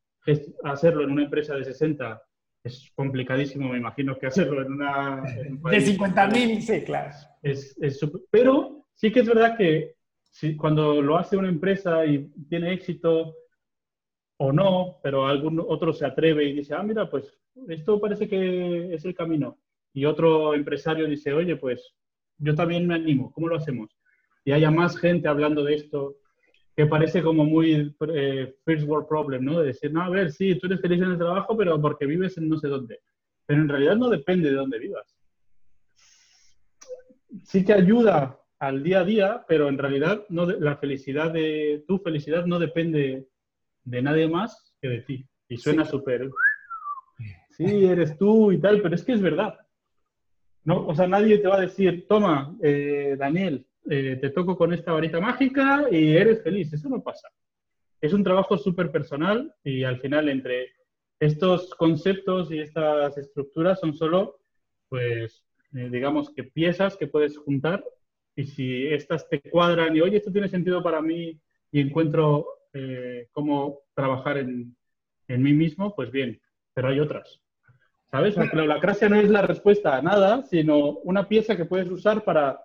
hacerlo 0.64 1.04
en 1.04 1.12
una 1.12 1.24
empresa 1.24 1.56
de 1.56 1.66
60 1.66 2.22
es 2.64 2.90
complicadísimo, 2.96 3.70
me 3.70 3.78
imagino 3.78 4.18
que 4.18 4.28
hacerlo 4.28 4.62
en 4.62 4.74
una... 4.74 5.22
de 5.70 5.82
50 5.82 6.28
mil, 6.28 6.62
sí, 6.62 6.82
claro. 6.84 7.12
Es, 7.42 7.78
es 7.82 8.00
pero 8.32 8.86
sí 8.94 9.12
que 9.12 9.20
es 9.20 9.28
verdad 9.28 9.58
que 9.58 9.96
si, 10.22 10.56
cuando 10.56 11.02
lo 11.02 11.18
hace 11.18 11.36
una 11.36 11.50
empresa 11.50 12.06
y 12.06 12.32
tiene 12.48 12.74
éxito 12.74 13.36
o 14.38 14.52
no, 14.54 15.00
pero 15.04 15.28
algún 15.28 15.60
otro 15.60 15.94
se 15.94 16.06
atreve 16.06 16.46
y 16.46 16.54
dice, 16.54 16.74
ah, 16.74 16.84
mira, 16.84 17.10
pues 17.10 17.38
esto 17.68 18.00
parece 18.00 18.28
que 18.28 18.94
es 18.94 19.04
el 19.06 19.14
camino. 19.14 19.60
Y 19.94 20.06
otro 20.06 20.54
empresario 20.54 21.06
dice, 21.06 21.34
oye, 21.34 21.58
pues 21.58 21.94
yo 22.38 22.56
también 22.56 22.88
me 22.88 22.96
animo, 22.96 23.32
¿cómo 23.32 23.48
lo 23.48 23.58
hacemos? 23.58 23.96
Y 24.46 24.52
haya 24.52 24.72
más 24.72 24.98
gente 24.98 25.28
hablando 25.28 25.64
de 25.64 25.76
esto, 25.76 26.18
que 26.76 26.86
parece 26.86 27.22
como 27.22 27.46
muy 27.46 27.96
eh, 28.14 28.56
first 28.66 28.88
world 28.88 29.08
problem, 29.08 29.46
¿no? 29.46 29.60
De 29.60 29.68
decir, 29.68 29.92
no, 29.94 30.02
a 30.02 30.10
ver, 30.10 30.32
sí, 30.32 30.56
tú 30.56 30.68
eres 30.68 30.82
feliz 30.82 31.02
en 31.02 31.12
el 31.12 31.18
trabajo, 31.18 31.56
pero 31.56 31.80
porque 31.80 32.06
vives 32.06 32.38
en 32.38 32.50
no 32.50 32.58
sé 32.58 32.68
dónde. 32.68 33.00
Pero 33.46 33.62
en 33.62 33.70
realidad 33.70 33.96
no 33.96 34.10
depende 34.10 34.50
de 34.50 34.56
dónde 34.56 34.80
vivas. 34.80 35.16
Sí 37.44 37.64
que 37.64 37.74
ayuda 37.74 38.40
al 38.60 38.84
día 38.84 39.02
a 39.02 39.06
día, 39.06 39.46
pero 39.48 39.68
en 39.68 39.78
realidad 39.78 40.24
no 40.30 40.46
la 40.46 40.78
felicidad 40.78 41.32
de 41.32 41.84
tu 41.88 42.00
felicidad 42.00 42.46
no 42.46 42.60
depende 42.60 43.28
de 43.84 44.02
nadie 44.02 44.28
más 44.28 44.74
que 44.82 44.88
de 44.88 45.02
ti. 45.02 45.26
Y 45.50 45.58
suena 45.58 45.86
súper, 45.86 46.30
sí. 47.50 47.86
eres 47.86 48.18
tú 48.18 48.52
y 48.52 48.60
tal, 48.60 48.82
pero 48.82 48.96
es 48.96 49.04
que 49.04 49.14
es 49.14 49.22
verdad. 49.22 49.60
No, 50.64 50.88
o 50.88 50.96
sea, 50.96 51.08
nadie 51.08 51.40
te 51.40 51.48
va 51.48 51.58
a 51.58 51.62
decir, 51.62 52.08
toma, 52.08 52.56
eh, 52.64 53.16
Daniel, 53.20 53.68
eh, 53.90 54.18
te 54.22 54.30
toco 54.30 54.58
con 54.58 54.74
esta 54.74 54.94
varita 54.94 55.20
mágica 55.20 55.86
y 55.92 56.16
eres 56.16 56.42
feliz. 56.42 56.72
Eso 56.72 56.90
no 56.90 57.02
pasa. 57.04 57.30
Es 58.00 58.14
un 58.14 58.24
trabajo 58.24 58.58
súper 58.58 58.92
personal 58.92 59.54
y 59.64 59.84
al 59.84 60.00
final 60.00 60.30
entre 60.30 60.74
estos 61.20 61.74
conceptos 61.76 62.52
y 62.52 62.60
estas 62.60 63.18
estructuras 63.18 63.80
son 63.80 63.94
solo, 63.94 64.40
pues, 64.90 65.44
eh, 65.74 65.90
digamos 65.90 66.30
que 66.34 66.44
piezas 66.44 66.98
que 66.98 67.08
puedes 67.08 67.38
juntar 67.38 67.84
y 68.36 68.46
si 68.46 68.88
estas 68.88 69.30
te 69.30 69.42
cuadran 69.42 69.96
y, 69.96 70.02
oye, 70.02 70.18
esto 70.18 70.32
tiene 70.32 70.48
sentido 70.48 70.84
para 70.84 71.02
mí 71.02 71.40
y 71.72 71.80
encuentro 71.80 72.48
eh, 72.74 73.28
cómo 73.32 73.80
trabajar 73.94 74.38
en, 74.38 74.76
en, 75.28 75.44
mí 75.44 75.54
mismo, 75.54 75.96
pues 75.96 76.12
bien, 76.12 76.42
pero 76.74 76.90
hay 76.90 77.00
otras. 77.00 77.40
¿Sabes? 78.12 78.36
La 78.36 78.64
holacracia 78.64 79.10
no 79.10 79.16
es 79.16 79.30
la 79.30 79.42
respuesta 79.42 79.98
a 79.98 80.02
nada, 80.02 80.44
sino 80.44 81.00
una 81.00 81.28
pieza 81.28 81.56
que 81.56 81.66
puedes 81.66 81.90
usar 81.90 82.24
para 82.24 82.60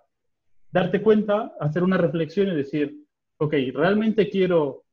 darte 0.71 1.01
cuenta, 1.01 1.53
hacer 1.59 1.83
una 1.83 1.97
reflexión 1.97 2.49
y 2.49 2.55
decir, 2.55 3.05
ok, 3.37 3.53
realmente 3.73 4.29
quiero, 4.29 4.83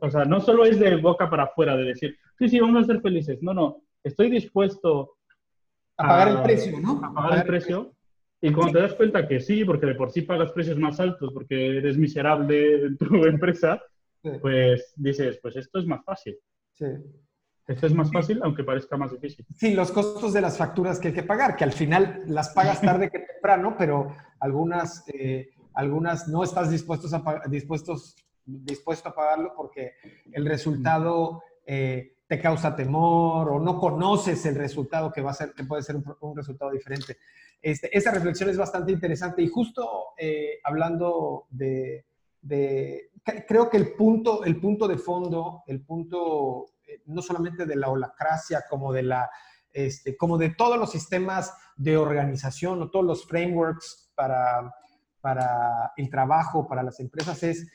o 0.00 0.10
sea, 0.10 0.24
no 0.24 0.40
solo 0.40 0.64
es 0.64 0.78
de 0.78 0.96
boca 0.96 1.28
para 1.28 1.44
afuera, 1.44 1.76
de 1.76 1.84
decir, 1.84 2.16
sí, 2.38 2.48
sí, 2.48 2.60
vamos 2.60 2.84
a 2.84 2.86
ser 2.86 3.00
felices. 3.00 3.42
No, 3.42 3.54
no, 3.54 3.82
estoy 4.02 4.30
dispuesto 4.30 5.16
a, 5.96 6.08
pagar 6.08 6.28
el 6.28 6.42
precio, 6.42 6.80
¿no? 6.80 7.00
A 7.04 7.14
pagar 7.14 7.38
el 7.38 7.44
precio 7.44 7.96
y 8.40 8.52
cuando 8.52 8.74
te 8.74 8.80
das 8.80 8.94
cuenta 8.94 9.26
que 9.26 9.40
sí, 9.40 9.64
porque 9.64 9.86
de 9.86 9.94
por 9.94 10.10
sí 10.10 10.22
pagas 10.22 10.52
precios 10.52 10.78
más 10.78 11.00
altos 11.00 11.32
porque 11.32 11.78
eres 11.78 11.96
miserable 11.96 12.86
en 12.86 12.98
tu 12.98 13.06
empresa, 13.26 13.82
pues 14.40 14.92
dices, 14.96 15.38
pues 15.40 15.56
esto 15.56 15.78
es 15.78 15.86
más 15.86 16.04
fácil. 16.04 16.36
Sí. 16.72 16.86
Esto 17.66 17.86
es 17.86 17.94
más 17.94 18.12
fácil, 18.12 18.40
aunque 18.44 18.62
parezca 18.62 18.96
más 18.96 19.10
difícil. 19.10 19.44
Sí, 19.56 19.74
los 19.74 19.90
costos 19.90 20.32
de 20.32 20.40
las 20.40 20.56
facturas 20.56 21.00
que 21.00 21.08
hay 21.08 21.14
que 21.14 21.24
pagar, 21.24 21.56
que 21.56 21.64
al 21.64 21.72
final 21.72 22.22
las 22.26 22.50
pagas 22.50 22.80
tarde 22.80 23.10
que 23.10 23.18
temprano, 23.18 23.74
pero 23.76 24.14
algunas, 24.38 25.04
eh, 25.08 25.50
algunas 25.74 26.28
no 26.28 26.44
estás 26.44 26.70
dispuestos 26.70 27.12
a 27.12 27.42
dispuestos, 27.48 28.14
dispuesto 28.44 29.08
a 29.08 29.14
pagarlo 29.14 29.52
porque 29.56 29.94
el 30.32 30.46
resultado 30.46 31.42
eh, 31.66 32.16
te 32.28 32.40
causa 32.40 32.76
temor 32.76 33.50
o 33.50 33.58
no 33.58 33.80
conoces 33.80 34.46
el 34.46 34.54
resultado 34.54 35.12
que 35.12 35.20
va 35.20 35.32
a 35.32 35.34
ser, 35.34 35.52
que 35.52 35.64
puede 35.64 35.82
ser 35.82 35.96
un 36.20 36.36
resultado 36.36 36.70
diferente. 36.70 37.18
Este, 37.60 37.96
esa 37.96 38.12
reflexión 38.12 38.48
es 38.48 38.56
bastante 38.56 38.92
interesante 38.92 39.42
y 39.42 39.48
justo 39.48 40.14
eh, 40.16 40.60
hablando 40.62 41.46
de, 41.50 42.04
creo 43.48 43.68
que 43.68 43.76
el 43.76 43.92
punto, 43.94 44.44
el 44.44 44.60
punto 44.60 44.86
de 44.86 44.98
fondo, 44.98 45.62
el 45.66 45.80
punto 45.80 46.66
no 47.06 47.22
solamente 47.22 47.66
de 47.66 47.76
la 47.76 47.88
holacracia, 47.88 48.64
como 48.68 48.92
de, 48.92 49.02
la, 49.02 49.30
este, 49.72 50.16
como 50.16 50.38
de 50.38 50.50
todos 50.50 50.78
los 50.78 50.90
sistemas 50.90 51.52
de 51.76 51.96
organización 51.96 52.82
o 52.82 52.90
todos 52.90 53.04
los 53.04 53.26
frameworks 53.26 54.12
para, 54.14 54.74
para 55.20 55.92
el 55.96 56.08
trabajo, 56.10 56.66
para 56.66 56.82
las 56.82 57.00
empresas, 57.00 57.42
es 57.42 57.66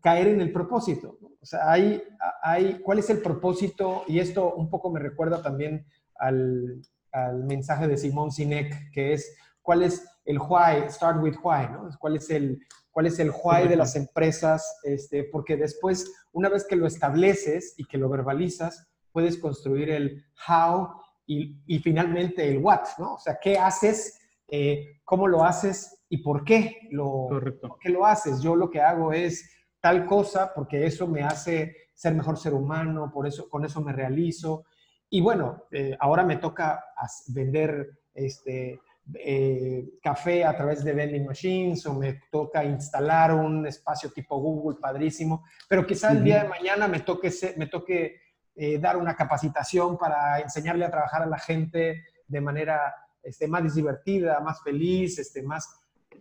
caer 0.00 0.28
en 0.28 0.40
el 0.40 0.52
propósito. 0.52 1.18
O 1.40 1.46
sea, 1.46 1.70
hay, 1.70 2.02
hay, 2.42 2.80
¿cuál 2.80 2.98
es 2.98 3.10
el 3.10 3.22
propósito? 3.22 4.04
Y 4.06 4.18
esto 4.18 4.54
un 4.54 4.68
poco 4.68 4.90
me 4.90 5.00
recuerda 5.00 5.42
también 5.42 5.86
al, 6.16 6.82
al 7.12 7.44
mensaje 7.44 7.88
de 7.88 7.96
Simón 7.96 8.30
Sinek, 8.30 8.90
que 8.92 9.14
es 9.14 9.36
cuál 9.62 9.82
es 9.82 10.06
el 10.24 10.38
why, 10.38 10.88
start 10.88 11.22
with 11.22 11.36
why, 11.42 11.68
¿no? 11.70 11.88
¿Cuál 11.98 12.16
es 12.16 12.28
el, 12.30 12.60
cuál 12.94 13.06
es 13.06 13.18
el 13.18 13.30
why 13.30 13.68
de 13.68 13.76
las 13.76 13.94
empresas? 13.94 14.80
Este, 14.84 15.24
porque 15.24 15.58
después, 15.58 16.10
una 16.32 16.48
vez 16.48 16.64
que 16.66 16.76
lo 16.76 16.86
estableces 16.86 17.74
y 17.76 17.84
que 17.84 17.98
lo 17.98 18.08
verbalizas, 18.08 18.88
puedes 19.12 19.36
construir 19.36 19.90
el 19.90 20.24
how 20.48 20.88
y, 21.26 21.60
y 21.66 21.78
finalmente 21.80 22.48
el 22.48 22.58
what, 22.58 22.86
¿no? 22.98 23.14
O 23.14 23.18
sea, 23.18 23.38
¿qué 23.38 23.58
haces 23.58 24.18
eh, 24.48 25.00
cómo 25.04 25.26
lo 25.26 25.42
haces 25.42 26.04
y 26.08 26.18
por 26.18 26.44
qué 26.44 26.88
lo, 26.90 27.28
por 27.60 27.78
qué 27.78 27.88
lo 27.88 28.06
haces. 28.06 28.40
Yo 28.40 28.54
lo 28.54 28.70
que 28.70 28.80
hago 28.80 29.12
es 29.12 29.50
tal 29.80 30.06
cosa 30.06 30.52
porque 30.54 30.86
eso 30.86 31.08
me 31.08 31.22
hace 31.22 31.74
ser 31.94 32.14
mejor 32.14 32.36
ser 32.36 32.54
humano, 32.54 33.10
por 33.12 33.26
eso, 33.26 33.48
con 33.48 33.64
eso 33.64 33.80
me 33.80 33.92
realizo. 33.92 34.64
Y 35.08 35.20
bueno, 35.20 35.64
eh, 35.70 35.96
ahora 35.98 36.24
me 36.24 36.36
toca 36.36 36.84
vender 37.28 37.98
este, 38.14 38.80
eh, 39.14 39.98
café 40.02 40.44
a 40.44 40.56
través 40.56 40.82
de 40.82 40.94
vending 40.94 41.26
machines 41.26 41.84
o 41.86 41.94
me 41.94 42.22
toca 42.30 42.64
instalar 42.64 43.34
un 43.34 43.66
espacio 43.66 44.10
tipo 44.10 44.38
Google 44.38 44.78
padrísimo, 44.80 45.44
pero 45.68 45.86
quizá 45.86 46.12
el 46.12 46.24
día 46.24 46.42
de 46.42 46.48
mañana 46.48 46.88
me 46.88 47.00
toque, 47.00 47.30
me 47.56 47.66
toque 47.66 48.20
eh, 48.56 48.78
dar 48.78 48.96
una 48.96 49.14
capacitación 49.14 49.98
para 49.98 50.40
enseñarle 50.40 50.84
a 50.84 50.90
trabajar 50.90 51.22
a 51.22 51.26
la 51.26 51.38
gente 51.38 52.04
de 52.26 52.40
manera 52.40 52.94
este, 53.22 53.46
más 53.46 53.74
divertida, 53.74 54.40
más 54.40 54.62
feliz, 54.62 55.18
este, 55.18 55.42
más, 55.42 55.68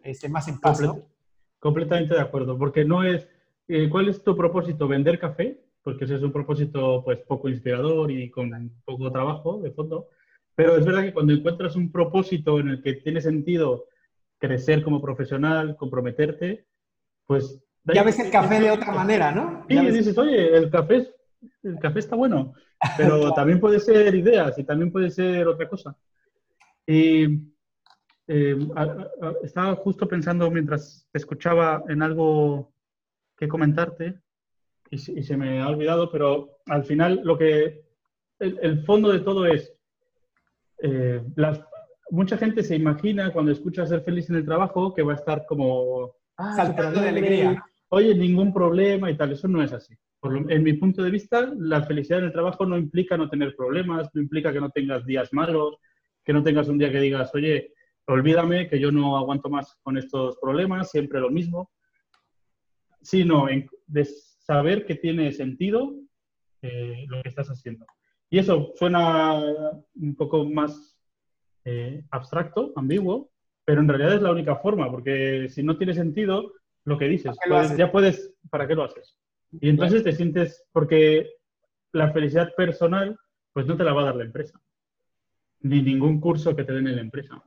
este, 0.02 0.28
más 0.28 0.48
en 0.48 0.60
paz. 0.60 0.82
Completamente 1.60 2.16
de 2.16 2.22
acuerdo, 2.22 2.58
porque 2.58 2.84
no 2.84 3.04
es, 3.04 3.28
eh, 3.70 3.88
¿cuál 3.90 4.10
es 4.10 4.24
tu 4.24 4.36
propósito? 4.36 4.88
¿Vender 4.88 5.20
café? 5.20 5.58
Porque 5.84 6.04
ese 6.04 6.16
es 6.16 6.22
un 6.22 6.34
propósito 6.34 7.02
pues 7.06 7.20
poco 7.20 7.48
inspirador 7.48 8.12
y 8.12 8.30
con 8.30 8.72
poco 8.84 9.12
trabajo 9.12 9.62
de 9.62 9.72
fondo. 9.72 10.10
Pero 10.56 10.78
es 10.78 10.86
verdad 10.86 11.04
que 11.04 11.14
cuando 11.14 11.34
encuentras 11.34 11.76
un 11.76 11.92
propósito 11.92 12.60
en 12.60 12.70
el 12.70 12.82
que 12.82 12.94
tiene 12.94 13.22
sentido 13.22 13.86
crecer 14.38 14.84
como 14.84 15.02
profesional, 15.02 15.76
comprometerte, 15.78 16.66
pues... 17.26 17.60
Ya 17.86 18.04
ves 18.04 18.20
el 18.20 18.32
café 18.32 18.60
de 18.60 18.72
otra 18.72 18.92
manera, 18.92 19.32
¿no? 19.32 19.66
Sí, 19.68 19.78
dices, 19.78 20.18
oye, 20.18 20.56
el 20.56 20.70
café 20.70 21.08
el 21.64 21.80
café 21.80 22.00
está 22.00 22.16
bueno, 22.16 22.54
pero 22.98 23.32
también 23.36 23.60
puede 23.60 23.80
ser 23.80 24.14
ideas 24.16 24.58
y 24.58 24.64
también 24.64 24.92
puede 24.92 25.10
ser 25.10 25.48
otra 25.48 25.68
cosa. 25.68 25.96
Y 26.86 27.26
eh, 28.28 28.58
estaba 29.44 29.76
justo 29.76 30.08
pensando 30.08 30.50
mientras 30.52 31.08
te 31.12 31.18
escuchaba 31.18 31.84
en 31.88 32.02
algo 32.02 32.74
que 33.38 33.48
comentarte 33.48 34.20
y, 34.90 34.98
se 34.98 35.38
me 35.38 35.62
ha 35.62 35.68
olvidado, 35.68 36.12
pero 36.12 36.60
al 36.68 36.84
final 36.84 37.22
lo 37.24 37.38
que 37.38 37.84
el, 38.40 38.86
fondo 38.86 39.12
de 39.12 39.22
todo 39.22 39.48
es 39.48 39.73
eh, 40.84 41.22
mucha 42.12 42.38
gente 42.38 42.62
se 42.62 42.76
imagina 42.76 43.34
cuando 43.34 43.52
escucha 43.52 43.88
ser 43.88 44.02
feliz 44.02 44.30
en 44.30 44.36
el 44.36 44.46
trabajo 44.46 44.94
que 44.94 45.02
va 45.02 45.14
a 45.14 45.16
estar 45.16 45.46
como 45.48 46.14
ah, 46.38 46.56
saltando 46.56 47.02
de 47.02 47.10
alegría. 47.10 47.64
Oye, 47.90 48.14
ningún 48.14 48.54
problema 48.54 49.10
y 49.10 49.18
tal. 49.18 49.32
Eso 49.32 49.48
no 49.48 49.64
es 49.64 49.74
así 49.74 49.98
en 50.24 50.64
mi 50.64 50.74
punto 50.74 51.04
de 51.04 51.12
vista, 51.12 51.52
la 51.58 51.84
felicidad 51.84 52.20
en 52.20 52.26
el 52.26 52.32
trabajo 52.32 52.66
no 52.66 52.78
implica 52.78 53.18
no 53.18 53.30
tener 53.30 53.56
problemas, 53.56 54.10
no 54.14 54.22
implica 54.22 54.54
que 54.54 54.62
no 54.62 54.70
tengas 54.70 55.06
días 55.06 55.34
malos, 55.34 55.76
que 56.24 56.32
no 56.32 56.44
tengas 56.44 56.70
un 56.70 56.78
día 56.78 56.92
que 56.92 57.02
digas, 57.02 57.34
oye, 57.36 57.74
olvídame 58.06 58.70
que 58.70 58.80
yo 58.80 58.92
no 58.92 59.18
aguanto 59.18 59.50
más 59.50 59.76
con 59.84 59.98
estos 59.98 60.38
problemas, 60.42 60.92
siempre 60.92 61.20
lo 61.20 61.30
mismo, 61.30 61.72
sino 63.02 63.48
de 63.88 64.06
saber 64.06 64.86
que 64.86 64.96
tiene 64.96 65.32
sentido 65.34 65.94
eh, 66.62 67.06
lo 67.10 67.22
que 67.22 67.30
estás 67.30 67.50
haciendo. 67.50 67.86
Y 68.34 68.40
eso 68.40 68.74
suena 68.74 69.44
un 69.94 70.16
poco 70.16 70.44
más 70.44 70.98
eh, 71.66 72.04
abstracto, 72.10 72.74
ambiguo, 72.76 73.30
pero 73.64 73.80
en 73.80 73.88
realidad 73.88 74.16
es 74.16 74.24
la 74.24 74.32
única 74.32 74.56
forma, 74.56 74.90
porque 74.90 75.50
si 75.50 75.62
no 75.62 75.78
tiene 75.78 75.94
sentido 75.94 76.52
lo 76.84 76.98
que 76.98 77.06
dices, 77.06 77.38
ya 77.78 77.92
puedes, 77.92 78.34
¿para 78.50 78.66
qué 78.68 78.74
lo 78.74 78.86
haces? 78.86 79.20
Y 79.52 79.70
entonces 79.70 80.04
te 80.04 80.14
sientes, 80.14 80.66
porque 80.72 81.30
la 81.92 82.12
felicidad 82.12 82.52
personal, 82.58 83.16
pues 83.54 83.68
no 83.68 83.78
te 83.78 83.84
la 83.84 83.94
va 83.94 84.02
a 84.02 84.06
dar 84.06 84.16
la 84.16 84.24
empresa, 84.24 84.60
ni 85.60 85.84
ningún 85.84 86.20
curso 86.20 86.56
que 86.56 86.64
te 86.64 86.74
den 86.74 86.88
en 86.88 86.96
la 86.96 87.02
empresa. 87.04 87.40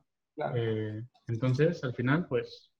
Eh, 0.54 1.02
entonces, 1.26 1.82
al 1.82 1.94
final, 1.94 2.28
pues... 2.28 2.70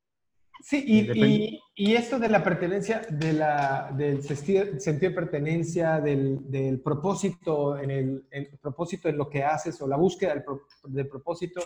Sí, 0.63 0.83
y, 0.87 1.61
y, 1.75 1.95
esto 1.95 2.19
de 2.19 2.29
la 2.29 2.43
pertenencia, 2.43 3.03
de 3.11 3.33
la, 3.33 3.93
del 3.97 4.23
sentido, 4.23 4.65
de 4.65 5.11
pertenencia, 5.11 6.01
del, 6.01 6.51
del 6.51 6.81
propósito, 6.81 7.79
en 7.79 7.91
el, 7.91 8.59
propósito 8.61 9.09
en 9.09 9.19
lo 9.19 9.29
que 9.29 9.45
haces 9.45 9.81
o 9.83 9.87
la 9.87 9.97
búsqueda 9.97 10.35
del, 10.35 10.45
del 10.89 11.09
propósito, 11.09 11.61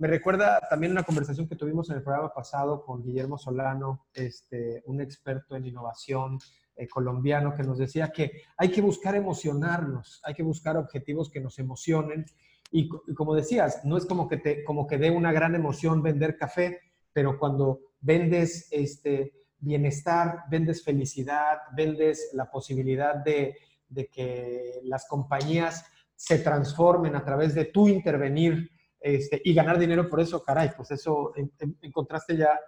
me 0.00 0.08
recuerda 0.08 0.60
también 0.70 0.92
una 0.92 1.02
conversación 1.02 1.46
que 1.46 1.56
tuvimos 1.56 1.90
en 1.90 1.96
el 1.96 2.02
programa 2.02 2.32
pasado 2.32 2.82
con 2.82 3.02
Guillermo 3.02 3.36
Solano, 3.36 4.06
este, 4.14 4.82
un 4.86 5.02
experto 5.02 5.56
en 5.56 5.66
innovación 5.66 6.38
eh, 6.74 6.88
colombiano 6.88 7.54
que 7.54 7.62
nos 7.64 7.76
decía 7.76 8.10
que 8.10 8.44
hay 8.56 8.70
que 8.70 8.80
buscar 8.80 9.14
emocionarnos, 9.14 10.22
hay 10.24 10.32
que 10.32 10.42
buscar 10.42 10.78
objetivos 10.78 11.28
que 11.28 11.40
nos 11.40 11.58
emocionen. 11.58 12.24
Y, 12.72 12.88
como 12.88 13.34
decías, 13.34 13.84
no 13.84 13.98
es 13.98 14.06
como 14.06 14.26
que, 14.26 14.38
te, 14.38 14.64
como 14.64 14.86
que 14.86 14.96
dé 14.96 15.10
una 15.10 15.32
gran 15.32 15.54
emoción 15.54 16.02
vender 16.02 16.38
café, 16.38 16.80
pero 17.12 17.38
cuando 17.38 17.80
vendes 18.00 18.68
este 18.70 19.32
bienestar, 19.58 20.44
vendes 20.50 20.82
felicidad, 20.82 21.58
vendes 21.76 22.30
la 22.32 22.50
posibilidad 22.50 23.16
de, 23.16 23.56
de 23.88 24.06
que 24.08 24.80
las 24.84 25.06
compañías 25.06 25.84
se 26.14 26.38
transformen 26.38 27.14
a 27.16 27.24
través 27.24 27.54
de 27.54 27.66
tu 27.66 27.88
intervenir 27.88 28.70
este, 29.00 29.40
y 29.42 29.54
ganar 29.54 29.78
dinero 29.78 30.08
por 30.08 30.20
eso, 30.20 30.42
caray, 30.42 30.70
pues 30.76 30.90
eso 30.90 31.32
encontraste 31.80 32.36
ya 32.36 32.60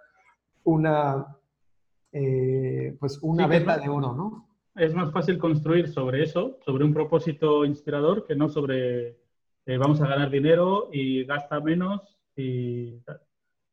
una, 0.63 1.25
eh, 2.11 2.97
pues 2.99 3.19
una 3.21 3.47
de 3.47 3.89
oro, 3.89 4.13
¿no? 4.13 4.49
Es 4.75 4.95
más 4.95 5.11
fácil 5.11 5.37
construir 5.37 5.87
sobre 5.87 6.23
eso, 6.23 6.57
sobre 6.65 6.83
un 6.83 6.93
propósito 6.93 7.63
inspirador, 7.63 8.25
que 8.25 8.35
no 8.35 8.49
sobre 8.49 9.19
eh, 9.65 9.77
vamos 9.77 10.01
a 10.01 10.07
ganar 10.07 10.31
dinero 10.31 10.89
y 10.91 11.23
gasta 11.25 11.59
menos 11.59 12.17
y 12.35 12.95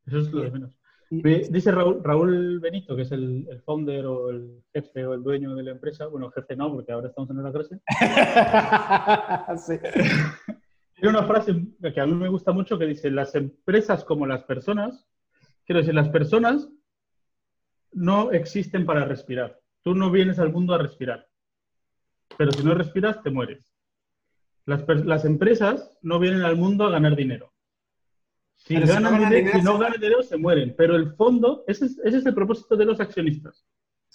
Eso 0.06 0.18
es 0.18 0.30
lo 0.30 0.42
de 0.42 0.50
menos. 0.50 0.79
Dice 1.10 1.72
Raúl, 1.72 2.60
Benito, 2.60 2.94
que 2.94 3.02
es 3.02 3.10
el, 3.10 3.48
el, 3.50 3.60
founder 3.62 4.06
o 4.06 4.30
el 4.30 4.62
jefe 4.72 5.04
o 5.04 5.14
el 5.14 5.24
dueño 5.24 5.56
de 5.56 5.64
la 5.64 5.72
empresa. 5.72 6.06
Bueno, 6.06 6.30
jefe 6.30 6.54
no, 6.54 6.72
porque 6.72 6.92
ahora 6.92 7.08
estamos 7.08 7.28
en 7.30 7.38
una 7.38 7.52
clase. 7.52 7.80
Tiene 10.94 11.18
una 11.18 11.26
frase 11.26 11.66
que 11.92 12.00
a 12.00 12.06
mí 12.06 12.14
me 12.14 12.28
gusta 12.28 12.52
mucho 12.52 12.78
que 12.78 12.86
dice, 12.86 13.10
las 13.10 13.34
empresas 13.34 14.04
como 14.04 14.26
las 14.26 14.44
personas, 14.44 15.08
quiero 15.64 15.80
decir, 15.80 15.94
las 15.94 16.10
personas 16.10 16.68
no 17.92 18.32
existen 18.32 18.86
para 18.86 19.04
respirar. 19.04 19.60
Tú 19.82 19.94
no 19.94 20.10
vienes 20.10 20.38
al 20.38 20.52
mundo 20.52 20.74
a 20.74 20.78
respirar. 20.78 21.26
Pero 22.36 22.52
si 22.52 22.62
no 22.62 22.74
respiras, 22.74 23.22
te 23.22 23.30
mueres. 23.30 23.72
Las, 24.66 25.24
empresas 25.24 25.96
no 26.02 26.18
vienen 26.18 26.42
al 26.42 26.56
mundo 26.56 26.84
a 26.84 26.90
ganar 26.90 27.16
dinero. 27.16 27.52
Si, 28.64 28.78
ganan 28.78 29.18
dinero, 29.18 29.50
si 29.52 29.62
no 29.62 29.78
ganan 29.78 30.00
dinero, 30.00 30.22
se 30.22 30.36
mueren. 30.36 30.74
Pero 30.76 30.94
el 30.94 31.14
fondo, 31.14 31.64
ese 31.66 31.86
es, 31.86 32.26
el 32.26 32.34
propósito 32.34 32.76
de 32.76 32.84
los 32.84 33.00
accionistas, 33.00 33.66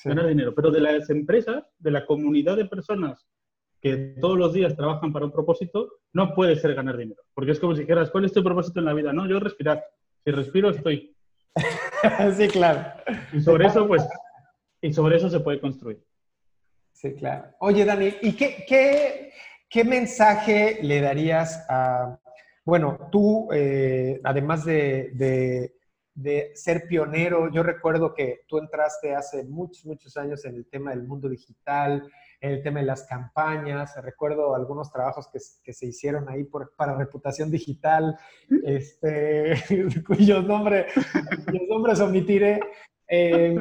ganar 0.04 0.28
dinero. 0.28 0.54
Pero 0.54 0.72
de 0.72 0.82
las 0.82 1.10
empresas, 1.10 1.64
de 1.80 1.92
la 1.92 2.06
comunidad 2.06 2.56
de 2.56 2.66
personas 2.66 3.28
que 3.82 4.16
todos 4.20 4.38
los 4.38 4.54
días 4.54 4.76
trabajan 4.76 5.12
para 5.12 5.26
un 5.26 5.32
propósito, 5.32 6.00
no 6.14 6.34
puede 6.34 6.56
ser 6.56 6.76
ganar 6.76 6.98
dinero. 6.98 7.22
Porque 7.34 7.52
es 7.52 7.60
como 7.60 7.76
si 7.76 7.82
dijeras, 7.82 8.12
¿cuál 8.12 8.26
es 8.26 8.34
tu 8.34 8.44
propósito 8.44 8.80
en 8.80 8.86
la 8.86 8.94
vida? 8.94 9.14
No, 9.14 9.28
yo 9.28 9.40
respirar. 9.40 9.84
Si 10.24 10.32
respiro, 10.32 10.70
estoy. 10.70 11.16
sí, 12.38 12.48
claro. 12.48 12.84
Y 13.34 13.42
sobre 13.42 13.68
eso, 13.68 13.88
pues, 13.88 14.08
y 14.82 14.94
sobre 14.94 15.18
eso 15.18 15.30
se 15.30 15.40
puede 15.40 15.60
construir. 15.60 16.04
Sí, 16.94 17.14
claro. 17.16 17.52
Oye, 17.60 17.84
Dani, 17.84 18.14
¿y 18.22 18.34
qué, 18.34 18.64
qué, 18.68 19.34
qué 19.70 19.84
mensaje 19.84 20.80
le 20.82 21.02
darías 21.02 21.66
a, 21.70 22.20
bueno, 22.66 23.10
tú, 23.12 23.48
eh, 23.54 24.20
además 24.24 24.66
de, 24.66 25.12
de, 25.14 25.76
de, 26.16 26.52
ser 26.56 26.88
pionero, 26.88 27.52
yo 27.52 27.62
recuerdo 27.62 28.14
que 28.14 28.42
tú 28.48 28.58
entraste 28.58 29.14
hace 29.14 29.44
muchos, 29.44 29.86
muchos 29.86 30.18
años 30.18 30.44
en 30.46 30.56
el 30.56 30.68
tema 30.68 30.90
del 30.90 31.04
mundo 31.04 31.30
digital, 31.30 32.10
en 32.42 32.52
el 32.54 32.64
tema 32.64 32.80
de 32.80 32.88
las 32.88 33.04
campañas. 33.04 33.94
Recuerdo 34.02 34.56
algunos 34.56 34.92
trabajos 34.92 35.28
que, 35.32 35.38
que 35.64 35.74
se 35.74 35.86
hicieron 35.86 36.28
ahí 36.28 36.44
por, 36.44 36.76
para 36.76 36.98
reputación 36.98 37.52
digital, 37.52 38.18
este, 38.64 39.54
cuyos, 40.08 40.44
nombre, 40.44 40.88
cuyos 41.46 41.68
nombres 41.70 42.00
omitiré. 42.00 42.60
Eh, 43.08 43.56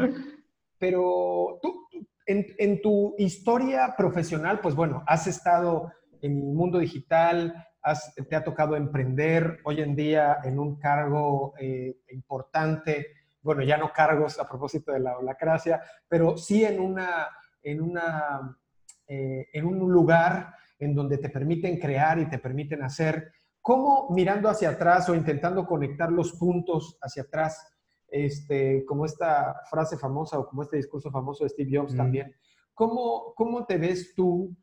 pero 0.78 1.58
tú, 1.60 1.88
en, 2.24 2.46
en, 2.56 2.80
tu 2.80 3.14
historia 3.18 3.94
profesional, 3.98 4.60
pues 4.60 4.74
bueno, 4.74 5.04
has 5.06 5.26
estado 5.26 5.92
en 6.22 6.38
el 6.38 6.42
mundo 6.42 6.78
digital, 6.78 7.54
has, 7.84 8.14
te 8.14 8.34
ha 8.34 8.42
tocado 8.42 8.74
emprender 8.74 9.60
hoy 9.64 9.80
en 9.80 9.94
día 9.94 10.38
en 10.42 10.58
un 10.58 10.76
cargo 10.78 11.54
eh, 11.58 11.98
importante, 12.10 13.08
bueno, 13.42 13.62
ya 13.62 13.76
no 13.76 13.92
cargos 13.92 14.40
a 14.40 14.48
propósito 14.48 14.90
de 14.90 15.00
la 15.00 15.18
holacracia, 15.18 15.82
pero 16.08 16.36
sí 16.36 16.64
en 16.64 16.80
una, 16.80 17.28
en 17.62 17.82
una 17.82 18.56
eh, 19.06 19.48
en 19.52 19.66
un 19.66 19.92
lugar 19.92 20.54
en 20.78 20.94
donde 20.94 21.18
te 21.18 21.28
permiten 21.28 21.78
crear 21.78 22.18
y 22.18 22.28
te 22.28 22.38
permiten 22.38 22.82
hacer, 22.82 23.32
¿cómo 23.60 24.08
mirando 24.10 24.48
hacia 24.48 24.70
atrás 24.70 25.08
o 25.10 25.14
intentando 25.14 25.66
conectar 25.66 26.10
los 26.10 26.32
puntos 26.32 26.96
hacia 27.02 27.24
atrás, 27.24 27.70
este, 28.08 28.82
como 28.86 29.04
esta 29.04 29.60
frase 29.68 29.98
famosa 29.98 30.38
o 30.38 30.48
como 30.48 30.62
este 30.62 30.78
discurso 30.78 31.10
famoso 31.10 31.44
de 31.44 31.50
Steve 31.50 31.76
Jobs 31.76 31.94
también, 31.94 32.34
¿cómo, 32.72 33.34
¿cómo 33.36 33.66
te 33.66 33.76
ves 33.76 34.14
tú? 34.14 34.56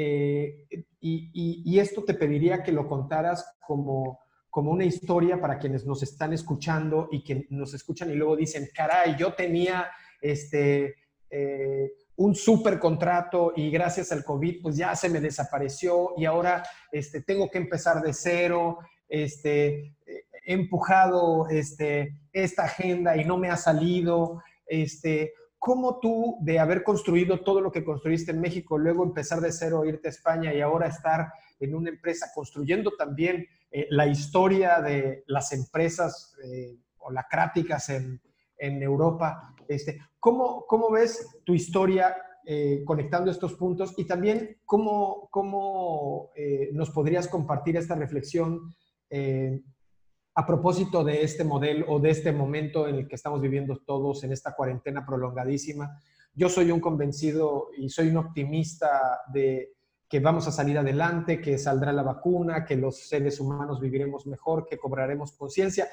Eh, 0.00 0.68
y, 1.00 1.76
esto 1.80 2.04
te 2.04 2.14
pediría 2.14 2.62
que 2.62 2.70
lo 2.70 2.86
contaras 2.86 3.56
como, 3.66 4.20
como 4.48 4.70
una 4.70 4.84
historia 4.84 5.40
para 5.40 5.58
quienes 5.58 5.84
nos 5.84 6.04
están 6.04 6.32
escuchando 6.32 7.08
y 7.10 7.24
que 7.24 7.46
nos 7.50 7.74
escuchan 7.74 8.08
y 8.10 8.14
luego 8.14 8.36
dicen, 8.36 8.68
caray, 8.72 9.16
yo 9.18 9.34
tenía 9.34 9.88
este, 10.20 10.94
eh, 11.30 11.90
un 12.14 12.36
super 12.36 12.78
contrato 12.78 13.52
y 13.56 13.72
gracias 13.72 14.12
al 14.12 14.22
COVID 14.22 14.62
pues 14.62 14.76
ya 14.76 14.94
se 14.94 15.08
me 15.08 15.20
desapareció 15.20 16.14
y 16.16 16.26
ahora 16.26 16.62
este, 16.92 17.22
tengo 17.22 17.50
que 17.50 17.58
empezar 17.58 18.00
de 18.00 18.12
cero, 18.12 18.78
este, 19.08 19.96
he 20.06 20.52
empujado 20.52 21.48
este, 21.48 22.20
esta 22.32 22.64
agenda 22.64 23.16
y 23.16 23.24
no 23.24 23.36
me 23.36 23.50
ha 23.50 23.56
salido. 23.56 24.42
Este, 24.64 25.32
¿Cómo 25.58 25.98
tú, 25.98 26.38
de 26.40 26.58
haber 26.58 26.84
construido 26.84 27.40
todo 27.40 27.60
lo 27.60 27.72
que 27.72 27.84
construiste 27.84 28.30
en 28.30 28.40
México, 28.40 28.78
luego 28.78 29.04
empezar 29.04 29.40
de 29.40 29.52
cero, 29.52 29.84
irte 29.84 30.08
a 30.08 30.10
España 30.10 30.54
y 30.54 30.60
ahora 30.60 30.86
estar 30.86 31.32
en 31.58 31.74
una 31.74 31.90
empresa 31.90 32.28
construyendo 32.34 32.92
también 32.96 33.46
eh, 33.70 33.86
la 33.90 34.06
historia 34.06 34.80
de 34.80 35.24
las 35.26 35.52
empresas 35.52 36.34
eh, 36.44 36.78
holacráticas 36.98 37.88
en, 37.88 38.20
en 38.58 38.82
Europa. 38.82 39.54
Este, 39.66 40.00
¿cómo, 40.18 40.64
¿Cómo 40.66 40.90
ves 40.90 41.40
tu 41.44 41.54
historia 41.54 42.16
eh, 42.44 42.82
conectando 42.84 43.30
estos 43.30 43.54
puntos? 43.54 43.94
Y 43.96 44.06
también, 44.06 44.58
¿cómo, 44.64 45.28
cómo 45.30 46.30
eh, 46.34 46.70
nos 46.72 46.90
podrías 46.90 47.28
compartir 47.28 47.76
esta 47.76 47.94
reflexión 47.94 48.74
a 50.38 50.46
propósito 50.46 51.02
de 51.02 51.24
este 51.24 51.42
modelo 51.42 51.84
o 51.88 51.98
de 51.98 52.10
este 52.10 52.30
momento 52.30 52.86
en 52.86 52.94
el 52.94 53.08
que 53.08 53.16
estamos 53.16 53.40
viviendo 53.40 53.78
todos 53.78 54.22
en 54.22 54.30
esta 54.30 54.54
cuarentena 54.54 55.04
prolongadísima? 55.04 56.00
Yo 56.32 56.48
soy 56.48 56.70
un 56.70 56.78
convencido 56.78 57.70
y 57.76 57.88
soy 57.88 58.10
un 58.10 58.18
optimista 58.18 59.22
de 59.32 59.72
que 60.08 60.20
vamos 60.20 60.46
a 60.46 60.52
salir 60.52 60.78
adelante, 60.78 61.40
que 61.40 61.58
saldrá 61.58 61.92
la 61.92 62.04
vacuna, 62.04 62.64
que 62.64 62.76
los 62.76 63.08
seres 63.08 63.40
humanos 63.40 63.80
viviremos 63.80 64.28
mejor, 64.28 64.64
que 64.64 64.78
cobraremos 64.78 65.32
conciencia. 65.32 65.88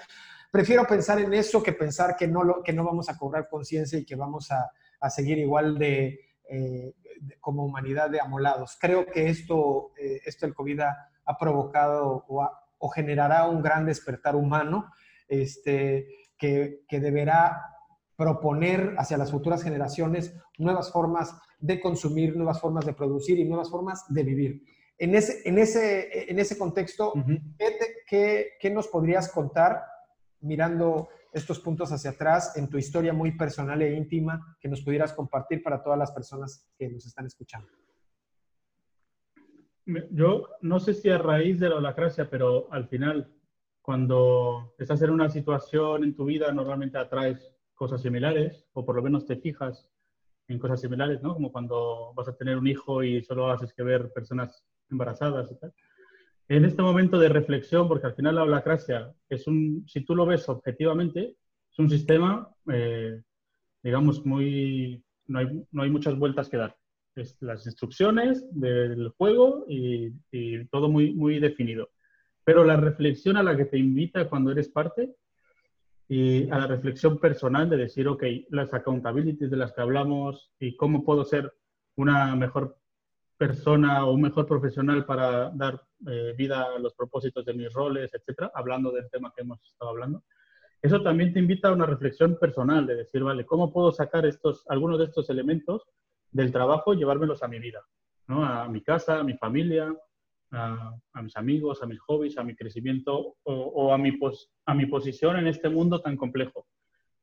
Prefiero 0.52 0.86
pensar 0.86 1.20
en 1.20 1.34
eso 1.34 1.64
que 1.64 1.74
pensar 1.74 2.16
que 2.16 2.28
no, 2.28 2.62
que 2.64 2.72
no 2.72 2.84
vamos 2.84 3.10
a 3.10 3.18
cobrar 3.18 3.50
conciencia 3.50 3.98
y 3.98 4.06
que 4.06 4.16
vamos 4.16 4.52
a, 4.52 4.70
a, 5.00 5.10
seguir 5.10 5.40
igual 5.40 5.76
de, 5.80 6.20
eh, 6.48 6.94
de, 7.20 7.40
como 7.40 7.66
humanidad 7.66 8.12
de 8.12 8.22
amolados. 8.22 8.78
Creo 8.80 9.08
que 9.08 9.28
esto, 9.28 9.90
eh, 9.98 10.22
esto 10.24 10.46
el 10.46 10.54
COVID 10.54 10.82
ha, 10.82 11.10
ha 11.26 11.36
provocado 11.36 12.26
o, 12.28 12.44
ha, 12.44 12.65
o, 12.78 12.90
generará 12.90 13.48
un 13.48 13.62
gran 13.62 13.86
despertar 13.86 14.36
humano 14.36 14.92
este, 15.28 16.08
que, 16.38 16.84
que 16.88 17.00
deberá 17.00 17.62
proponer 18.16 18.96
hacia 18.98 19.18
las 19.18 19.32
futuras 19.32 19.64
generaciones 19.64 20.36
nuevas 20.58 20.92
formas 20.92 21.36
de 21.60 21.80
consumir, 21.80 22.36
nuevas 22.36 22.60
formas 22.60 22.86
de 22.86 22.94
producir 22.94 23.40
y 23.40 23.46
nuevas 23.46 23.70
formas 23.70 24.06
de 24.10 24.24
vivir. 24.24 24.64
En 24.98 25.16
ese, 25.16 25.42
en 25.48 25.58
ese, 25.58 26.32
en 26.32 26.40
ese 26.40 26.58
contexto, 26.58 27.12
uh 27.14 27.18
-huh. 27.18 27.56
¿qué, 27.58 27.72
te, 27.72 27.96
qué, 28.08 28.48
¿qué, 28.60 28.70
nos 28.70 28.88
podrías 28.88 29.30
contar 29.30 29.84
mirando 30.40 31.10
estos 31.34 31.60
puntos 31.60 31.92
hacia 31.92 32.12
atrás 32.12 32.56
en 32.56 32.70
tu 32.70 32.78
historia 32.78 33.12
muy 33.12 33.36
personal 33.36 33.82
e 33.82 33.94
íntima 33.94 34.56
que 34.60 34.70
nos 34.70 34.82
pudieras 34.82 35.12
compartir 35.12 35.62
para 35.62 35.84
todas 35.84 36.00
las 36.00 36.12
personas 36.12 36.70
que 36.78 36.88
nos 36.88 37.06
están 37.06 37.26
escuchando? 37.26 37.68
Yo 39.86 40.50
no 40.62 40.80
sé 40.80 40.94
si 40.94 41.10
a 41.10 41.18
raíz 41.18 41.60
de 41.60 41.70
la 41.70 41.76
holacracia, 41.76 42.30
pero 42.30 42.68
al 42.72 42.88
final, 42.88 43.32
cuando 43.82 44.74
estás 44.80 45.02
en 45.04 45.12
una 45.12 45.30
situación 45.30 46.04
en 46.04 46.16
tu 46.16 46.26
vida, 46.26 46.52
normalmente 46.52 46.98
atraes 46.98 47.56
cosas 47.76 48.02
similares, 48.02 48.66
o 48.74 48.84
por 48.84 48.96
lo 48.96 49.04
menos 49.04 49.26
te 49.26 49.36
fijas 49.36 49.92
en 50.48 50.60
cosas 50.60 50.82
similares, 50.82 51.22
¿no? 51.22 51.34
Como 51.34 51.52
cuando 51.52 52.14
vas 52.16 52.28
a 52.28 52.36
tener 52.36 52.58
un 52.58 52.68
hijo 52.68 53.04
y 53.04 53.22
solo 53.22 53.52
haces 53.52 53.74
que 53.74 53.84
ver 53.84 54.12
personas 54.12 54.64
embarazadas 54.90 55.52
y 55.52 55.60
tal. 55.60 55.74
En 56.48 56.66
este 56.66 56.82
momento 56.82 57.20
de 57.20 57.30
reflexión, 57.30 57.88
porque 57.88 58.08
al 58.08 58.16
final 58.16 58.36
la 58.36 58.44
holacracia 58.44 59.14
es 59.30 59.48
un, 59.48 59.84
si 59.88 60.02
tú 60.02 60.16
lo 60.16 60.26
ves 60.26 60.48
objetivamente, 60.48 61.36
es 61.72 61.80
un 61.80 61.90
sistema, 61.90 62.50
eh, 62.72 63.22
digamos, 63.82 64.26
muy, 64.26 65.04
no 65.28 65.40
hay, 65.40 65.68
no 65.72 65.82
hay 65.82 65.90
muchas 65.90 66.18
vueltas 66.18 66.50
que 66.50 66.58
dar. 66.58 66.76
Las 67.40 67.66
instrucciones 67.66 68.46
del 68.52 69.10
juego 69.18 69.66
y, 69.70 70.12
y 70.32 70.66
todo 70.66 70.90
muy, 70.90 71.14
muy 71.14 71.40
definido. 71.40 71.90
Pero 72.44 72.64
la 72.64 72.76
reflexión 72.76 73.38
a 73.38 73.44
la 73.44 73.56
que 73.56 73.66
te 73.66 73.78
invita 73.78 74.30
cuando 74.30 74.52
eres 74.52 74.70
parte 74.70 75.16
y 76.08 76.50
a 76.52 76.60
la 76.60 76.68
reflexión 76.68 77.18
personal 77.18 77.70
de 77.70 77.78
decir, 77.78 78.08
ok, 78.08 78.24
las 78.50 78.74
accountabilities 78.74 79.50
de 79.50 79.58
las 79.58 79.74
que 79.74 79.82
hablamos 79.82 80.52
y 80.60 80.76
cómo 80.76 81.04
puedo 81.04 81.26
ser 81.26 81.52
una 81.96 82.36
mejor 82.36 82.78
persona 83.38 84.06
o 84.06 84.14
un 84.14 84.22
mejor 84.22 84.46
profesional 84.46 85.06
para 85.06 85.50
dar 85.50 85.82
eh, 86.08 86.34
vida 86.38 86.68
a 86.76 86.80
los 86.80 86.94
propósitos 86.94 87.46
de 87.46 87.54
mis 87.54 87.74
roles, 87.74 88.14
etcétera, 88.14 88.52
hablando 88.54 88.92
del 88.92 89.10
tema 89.10 89.34
que 89.36 89.42
hemos 89.42 89.66
estado 89.66 89.92
hablando. 89.92 90.24
Eso 90.82 91.02
también 91.02 91.34
te 91.34 91.40
invita 91.40 91.70
a 91.70 91.74
una 91.74 91.86
reflexión 91.86 92.38
personal 92.38 92.86
de 92.86 92.96
decir, 92.96 93.24
vale, 93.24 93.46
¿cómo 93.46 93.74
puedo 93.74 93.92
sacar 93.92 94.26
estos, 94.26 94.64
algunos 94.68 95.00
de 95.00 95.06
estos 95.06 95.30
elementos 95.30 95.88
del 96.36 96.52
trabajo 96.52 96.94
llevármelos 96.94 97.42
a 97.44 97.48
mi 97.48 97.60
vida? 97.60 97.82
¿no? 98.28 98.44
A 98.44 98.68
mi 98.68 98.82
casa, 98.82 99.20
a 99.20 99.24
mi 99.24 99.34
familia, 99.38 99.96
a, 100.52 100.94
a, 101.14 101.22
mis 101.22 101.36
amigos, 101.38 101.82
a 101.82 101.86
mis 101.86 102.00
hobbies, 102.02 102.38
a 102.38 102.44
mi 102.44 102.56
crecimiento 102.56 103.38
o, 103.44 103.54
o 103.54 103.94
a, 103.94 103.98
mi 103.98 104.12
pos, 104.14 104.50
a 104.66 104.74
mi 104.74 104.86
posición 104.86 105.38
en 105.38 105.48
este 105.48 105.70
mundo 105.70 106.02
tan 106.02 106.18
complejo, 106.18 106.68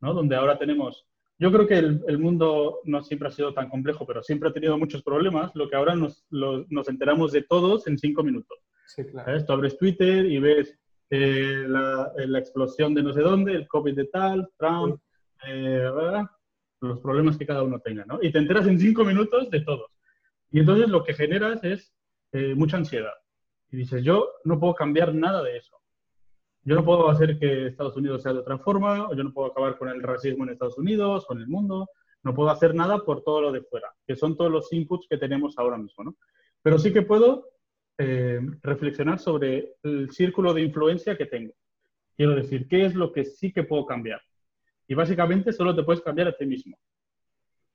¿no? 0.01 0.15
Donde 0.15 0.37
ahora 0.37 0.59
tenemos, 0.59 1.07
yo 1.39 1.53
creo 1.53 1.67
que 1.67 1.79
el, 1.79 2.03
el, 2.09 2.19
mundo 2.19 2.81
no 2.85 3.03
siempre 3.03 3.29
ha 3.29 3.33
sido 3.33 3.53
tan 3.53 3.69
complejo, 3.69 4.07
pero 4.07 4.23
siempre 4.23 4.49
ha 4.49 4.53
tenido 4.53 4.79
muchos 4.79 5.03
problemas, 5.03 5.51
lo 5.55 5.69
que 5.69 5.77
ahora 5.77 5.95
nos, 5.95 6.25
lo, 6.31 6.65
nos 6.71 6.89
enteramos 6.89 7.33
de 7.33 7.43
todos 7.43 7.87
en 7.87 7.99
cinco 7.99 8.23
minutos. 8.23 8.59
Sí, 8.87 9.05
claro. 9.05 9.27
¿Sabes? 9.27 9.47
Tú 9.47 9.53
abres 9.53 9.77
Twitter 9.77 10.25
y 10.27 10.39
ves 10.39 10.79
eh, 11.11 11.65
la, 11.69 12.13
la, 12.17 12.39
explosión 12.39 12.95
de 12.95 13.03
no 13.03 13.13
sé 13.13 13.21
dónde, 13.21 13.53
el 13.53 13.69
COVID 13.69 13.95
de 13.95 14.07
tal, 14.07 14.49
Trump, 14.59 14.97
sí. 14.97 15.49
eh, 15.49 15.91
los 16.83 17.01
problemas 17.01 17.37
que 17.37 17.47
cada 17.47 17.63
uno 17.63 17.79
tenga, 17.81 18.05
¿no? 18.05 18.19
Y 18.21 18.33
te 18.33 18.39
enteras 18.39 18.67
en 18.67 18.79
cinco 18.79 19.05
minutos 19.05 19.51
de 19.51 19.61
todos. 19.61 19.91
Y 20.51 20.61
entonces 20.61 20.89
lo 20.89 21.05
que 21.05 21.15
generas 21.15 21.63
es 21.65 21.95
eh, 22.33 22.55
mucha 22.55 22.77
ansiedad. 22.77 23.13
Y 23.71 23.79
dices, 23.79 24.05
yo 24.05 24.29
no 24.45 24.61
puedo 24.61 24.75
cambiar 24.75 25.15
nada 25.15 25.43
de 25.43 25.57
eso. 25.57 25.79
Yo 26.65 26.75
no 26.75 26.85
puedo 26.85 27.09
hacer 27.09 27.39
que 27.39 27.69
Estados 27.69 27.97
Unidos 27.97 28.23
sea 28.23 28.33
de 28.33 28.41
otra 28.41 28.59
forma, 28.59 29.09
o 29.09 29.15
yo 29.15 29.25
no 29.25 29.33
puedo 29.33 29.51
acabar 29.51 29.79
con 29.79 29.89
el 29.89 30.03
racismo 30.03 30.45
en 30.45 30.51
Estados 30.51 30.79
Unidos 30.79 31.25
o 31.29 31.33
en 31.35 31.41
el 31.41 31.49
mundo. 31.49 31.89
No 32.23 32.35
puedo 32.35 32.51
hacer 32.51 32.75
nada 32.75 32.99
por 33.05 33.23
todo 33.23 33.41
lo 33.41 33.53
de 33.53 33.63
fuera, 33.63 33.93
que 34.07 34.15
son 34.15 34.37
todos 34.37 34.51
los 34.51 34.73
inputs 34.73 35.07
que 35.09 35.19
tenemos 35.19 35.59
ahora 35.59 35.77
mismo, 35.77 36.05
¿no? 36.05 36.17
Pero 36.63 36.79
sí 36.79 36.93
que 36.93 37.03
puedo 37.03 37.49
eh, 37.99 38.41
reflexionar 38.63 39.19
sobre 39.19 39.75
el 39.83 40.11
círculo 40.11 40.55
de 40.55 40.63
influencia 40.63 41.17
que 41.17 41.27
tengo. 41.27 41.53
Quiero 42.17 42.35
decir, 42.35 42.69
¿qué 42.69 42.85
es 42.85 42.95
lo 42.95 43.13
que 43.13 43.25
sí 43.25 43.53
que 43.53 43.65
puedo 43.65 43.87
cambiar? 43.87 44.21
Y 44.93 44.95
básicamente 44.95 45.55
solo 45.55 45.75
te 45.75 45.85
puedes 45.85 46.03
cambiar 46.03 46.29
a 46.29 46.37
ti 46.37 46.45
mismo. 46.45 46.77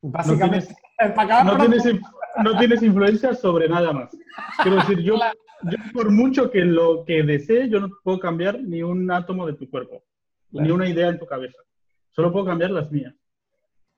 Básicamente, 0.03 0.67
no 1.45 1.57
tienes, 1.57 1.83
no 1.83 1.83
tienes, 1.83 2.01
no 2.43 2.59
tienes 2.59 2.83
influencia 2.83 3.33
sobre 3.33 3.67
nada 3.67 3.91
más. 3.91 4.15
Quiero 4.61 4.77
decir, 4.77 4.99
yo, 4.99 5.15
yo, 5.63 5.77
por 5.93 6.11
mucho 6.11 6.51
que 6.51 6.63
lo 6.63 7.03
que 7.05 7.23
desee, 7.23 7.69
yo 7.69 7.79
no 7.79 7.89
puedo 8.03 8.19
cambiar 8.19 8.61
ni 8.61 8.83
un 8.83 9.09
átomo 9.09 9.47
de 9.47 9.53
tu 9.53 9.67
cuerpo, 9.67 10.03
claro. 10.51 10.67
ni 10.67 10.71
una 10.71 10.87
idea 10.87 11.09
en 11.09 11.17
tu 11.17 11.25
cabeza. 11.25 11.57
Solo 12.11 12.31
puedo 12.31 12.45
cambiar 12.45 12.69
las 12.69 12.91
mías. 12.91 13.15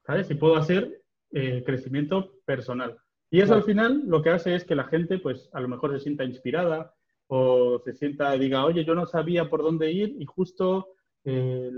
¿Sabes? 0.05 0.32
Y 0.32 0.36
puedo 0.36 0.55
hacer 0.55 1.01
eh, 1.34 1.61
crecimiento 1.65 2.36
personal. 2.45 2.97
Y 3.30 3.39
eso 3.39 3.47
claro. 3.47 3.59
al 3.59 3.65
final 3.65 4.03
lo 4.05 4.22
que 4.22 4.30
hace 4.30 4.55
es 4.55 4.63
que 4.63 4.76
la 4.76 4.86
gente, 4.86 5.20
pues, 5.20 5.49
a 5.51 5.59
lo 5.59 5.67
mejor 5.67 5.91
se 5.91 5.99
sienta 5.99 6.24
inspirada 6.24 6.93
o 7.28 7.82
se 7.84 7.91
sienta, 7.95 8.32
diga, 8.38 8.63
oye, 8.63 8.86
yo 8.86 8.95
no 8.95 9.05
sabía 9.05 9.49
por 9.49 9.61
dónde 9.61 9.91
ir 9.91 10.15
y 10.17 10.24
justo 10.24 10.93
eh, 11.26 11.70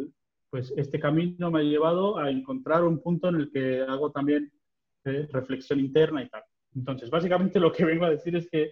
pues 0.51 0.71
este 0.75 0.99
camino 0.99 1.49
me 1.49 1.61
ha 1.61 1.63
llevado 1.63 2.17
a 2.17 2.29
encontrar 2.29 2.83
un 2.83 3.01
punto 3.01 3.29
en 3.29 3.35
el 3.35 3.51
que 3.51 3.81
hago 3.81 4.11
también 4.11 4.51
eh, 5.05 5.27
reflexión 5.31 5.79
interna 5.79 6.21
y 6.21 6.29
tal. 6.29 6.43
Entonces, 6.75 7.09
básicamente 7.09 7.59
lo 7.59 7.71
que 7.71 7.85
vengo 7.85 8.05
a 8.05 8.11
decir 8.11 8.35
es 8.35 8.47
que 8.51 8.71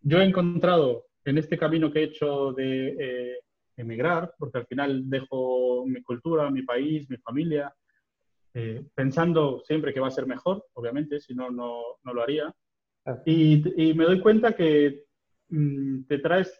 yo 0.00 0.20
he 0.20 0.24
encontrado 0.24 1.04
en 1.24 1.38
este 1.38 1.58
camino 1.58 1.92
que 1.92 2.00
he 2.00 2.04
hecho 2.04 2.52
de 2.52 2.96
eh, 2.98 3.38
emigrar, 3.76 4.34
porque 4.38 4.58
al 4.58 4.66
final 4.66 5.08
dejo 5.08 5.86
mi 5.86 6.02
cultura, 6.02 6.50
mi 6.50 6.62
país, 6.62 7.08
mi 7.10 7.18
familia, 7.18 7.72
eh, 8.54 8.82
pensando 8.94 9.62
siempre 9.64 9.92
que 9.92 10.00
va 10.00 10.08
a 10.08 10.12
ser 10.12 10.26
mejor, 10.26 10.64
obviamente, 10.72 11.20
si 11.20 11.34
no, 11.34 11.50
no, 11.50 11.82
no 12.02 12.14
lo 12.14 12.22
haría. 12.22 12.52
Y, 13.26 13.82
y, 13.82 13.94
me 13.94 14.04
doy 14.04 14.20
cuenta 14.20 14.54
que 14.54 15.04
mmm, 15.48 16.04
te 16.04 16.18
traes 16.18 16.58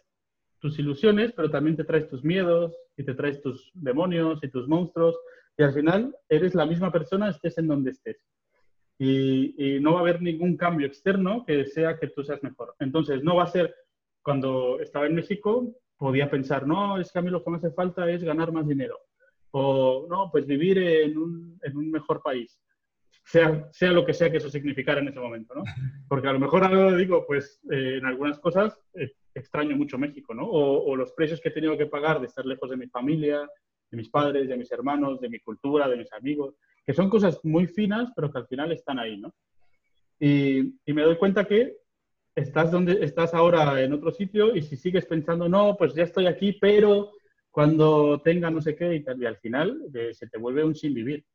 tus 0.59 0.77
ilusiones, 0.77 1.33
pero 1.33 1.49
también 1.49 1.75
te 1.75 1.85
traes 1.85 2.07
tus 2.07 2.23
miedos 2.23 2.73
y 2.97 3.03
te 3.03 3.13
traes 3.13 3.41
tus 3.41 3.71
demonios 3.73 4.39
y 4.43 4.49
tus 4.49 4.67
monstruos 4.67 5.17
y 5.57 5.63
al 5.63 5.73
final 5.73 6.15
eres 6.29 6.55
la 6.55 6.65
misma 6.65 6.91
persona 6.91 7.29
estés 7.29 7.57
en 7.57 7.67
donde 7.67 7.91
estés. 7.91 8.17
Y, 8.97 9.55
y, 9.57 9.79
no 9.79 9.93
va 9.93 9.99
a 9.99 10.01
haber 10.01 10.21
ningún 10.21 10.55
cambio 10.55 10.87
externo 10.87 11.43
que 11.45 11.65
sea 11.65 11.99
que 11.99 12.07
tú 12.07 12.23
seas 12.23 12.41
mejor. 12.43 12.75
Entonces, 12.79 13.23
no 13.23 13.35
va 13.35 13.43
a 13.43 13.47
ser, 13.47 13.75
cuando 14.21 14.79
estaba 14.79 15.07
en 15.07 15.15
México, 15.15 15.75
podía 15.97 16.29
pensar, 16.29 16.67
no, 16.67 16.99
es 16.99 17.11
que 17.11 17.19
a 17.19 17.21
mí 17.21 17.29
lo 17.29 17.43
que 17.43 17.49
me 17.49 17.57
hace 17.57 17.71
falta 17.71 18.09
es 18.09 18.23
ganar 18.23 18.51
más 18.51 18.67
dinero. 18.67 18.99
O, 19.51 20.07
no, 20.09 20.29
pues 20.31 20.45
vivir 20.45 20.77
en 20.77 21.17
un, 21.17 21.59
en 21.63 21.77
un 21.77 21.91
mejor 21.91 22.21
país. 22.21 22.59
Sea, 23.25 23.67
sea 23.71 23.91
lo 23.91 24.05
que 24.05 24.13
sea 24.13 24.29
que 24.29 24.37
eso 24.37 24.49
significara 24.49 24.99
en 25.01 25.07
ese 25.07 25.19
momento, 25.19 25.55
¿no? 25.55 25.63
Porque 26.09 26.27
a 26.27 26.33
lo 26.33 26.39
mejor 26.39 26.63
ahora 26.63 26.95
digo, 26.95 27.25
pues 27.25 27.61
eh, 27.71 27.97
en 27.97 28.05
algunas 28.05 28.39
cosas 28.39 28.77
eh, 28.95 29.11
extraño 29.35 29.75
mucho 29.75 29.97
México, 29.97 30.33
¿no? 30.33 30.47
O, 30.49 30.95
los 30.95 31.11
precios 31.13 31.41
que 31.41 31.49
he 31.49 31.53
tenido 31.53 31.77
que 31.77 31.87
pagar 31.87 32.19
de 32.19 32.27
estar 32.27 32.45
lejos 32.45 32.69
de 32.69 32.77
mi 32.77 32.87
familia, 32.87 33.47
de 33.89 33.97
mis 33.97 34.09
padres, 34.09 34.47
de 34.47 34.57
mis 34.57 34.71
hermanos, 34.71 35.19
de 35.19 35.29
mi 35.29 35.39
cultura, 35.39 35.87
de 35.87 35.97
mis 35.97 36.11
amigos, 36.13 36.55
que 36.85 36.93
son 36.93 37.09
cosas 37.09 37.39
muy 37.43 37.67
finas, 37.67 38.11
pero 38.15 38.31
que 38.31 38.39
al 38.39 38.47
final 38.47 38.71
están 38.71 38.99
ahí, 38.99 39.17
¿no? 39.17 39.33
Y, 40.19 40.75
me 40.87 41.01
doy 41.01 41.17
cuenta 41.17 41.45
que 41.45 41.77
estás 42.35 42.71
donde 42.71 43.03
estás 43.03 43.33
ahora 43.33 43.81
en 43.81 43.93
otro 43.93 44.11
sitio 44.11 44.55
y 44.55 44.61
si 44.61 44.75
sigues 44.75 45.05
pensando, 45.05 45.49
no, 45.49 45.75
pues 45.77 45.93
ya 45.93 46.03
estoy 46.03 46.27
aquí, 46.27 46.53
pero 46.53 47.11
cuando 47.51 48.21
tenga 48.21 48.49
no 48.49 48.61
sé 48.61 48.75
qué 48.75 48.95
y 48.95 49.03
tal, 49.03 49.21
y 49.21 49.25
al 49.25 49.37
final 49.37 49.81
eh, 49.93 50.13
se 50.13 50.27
te 50.27 50.37
vuelve 50.37 50.63
un 50.63 50.75
sin 50.75 50.93
vivir. 50.93 51.25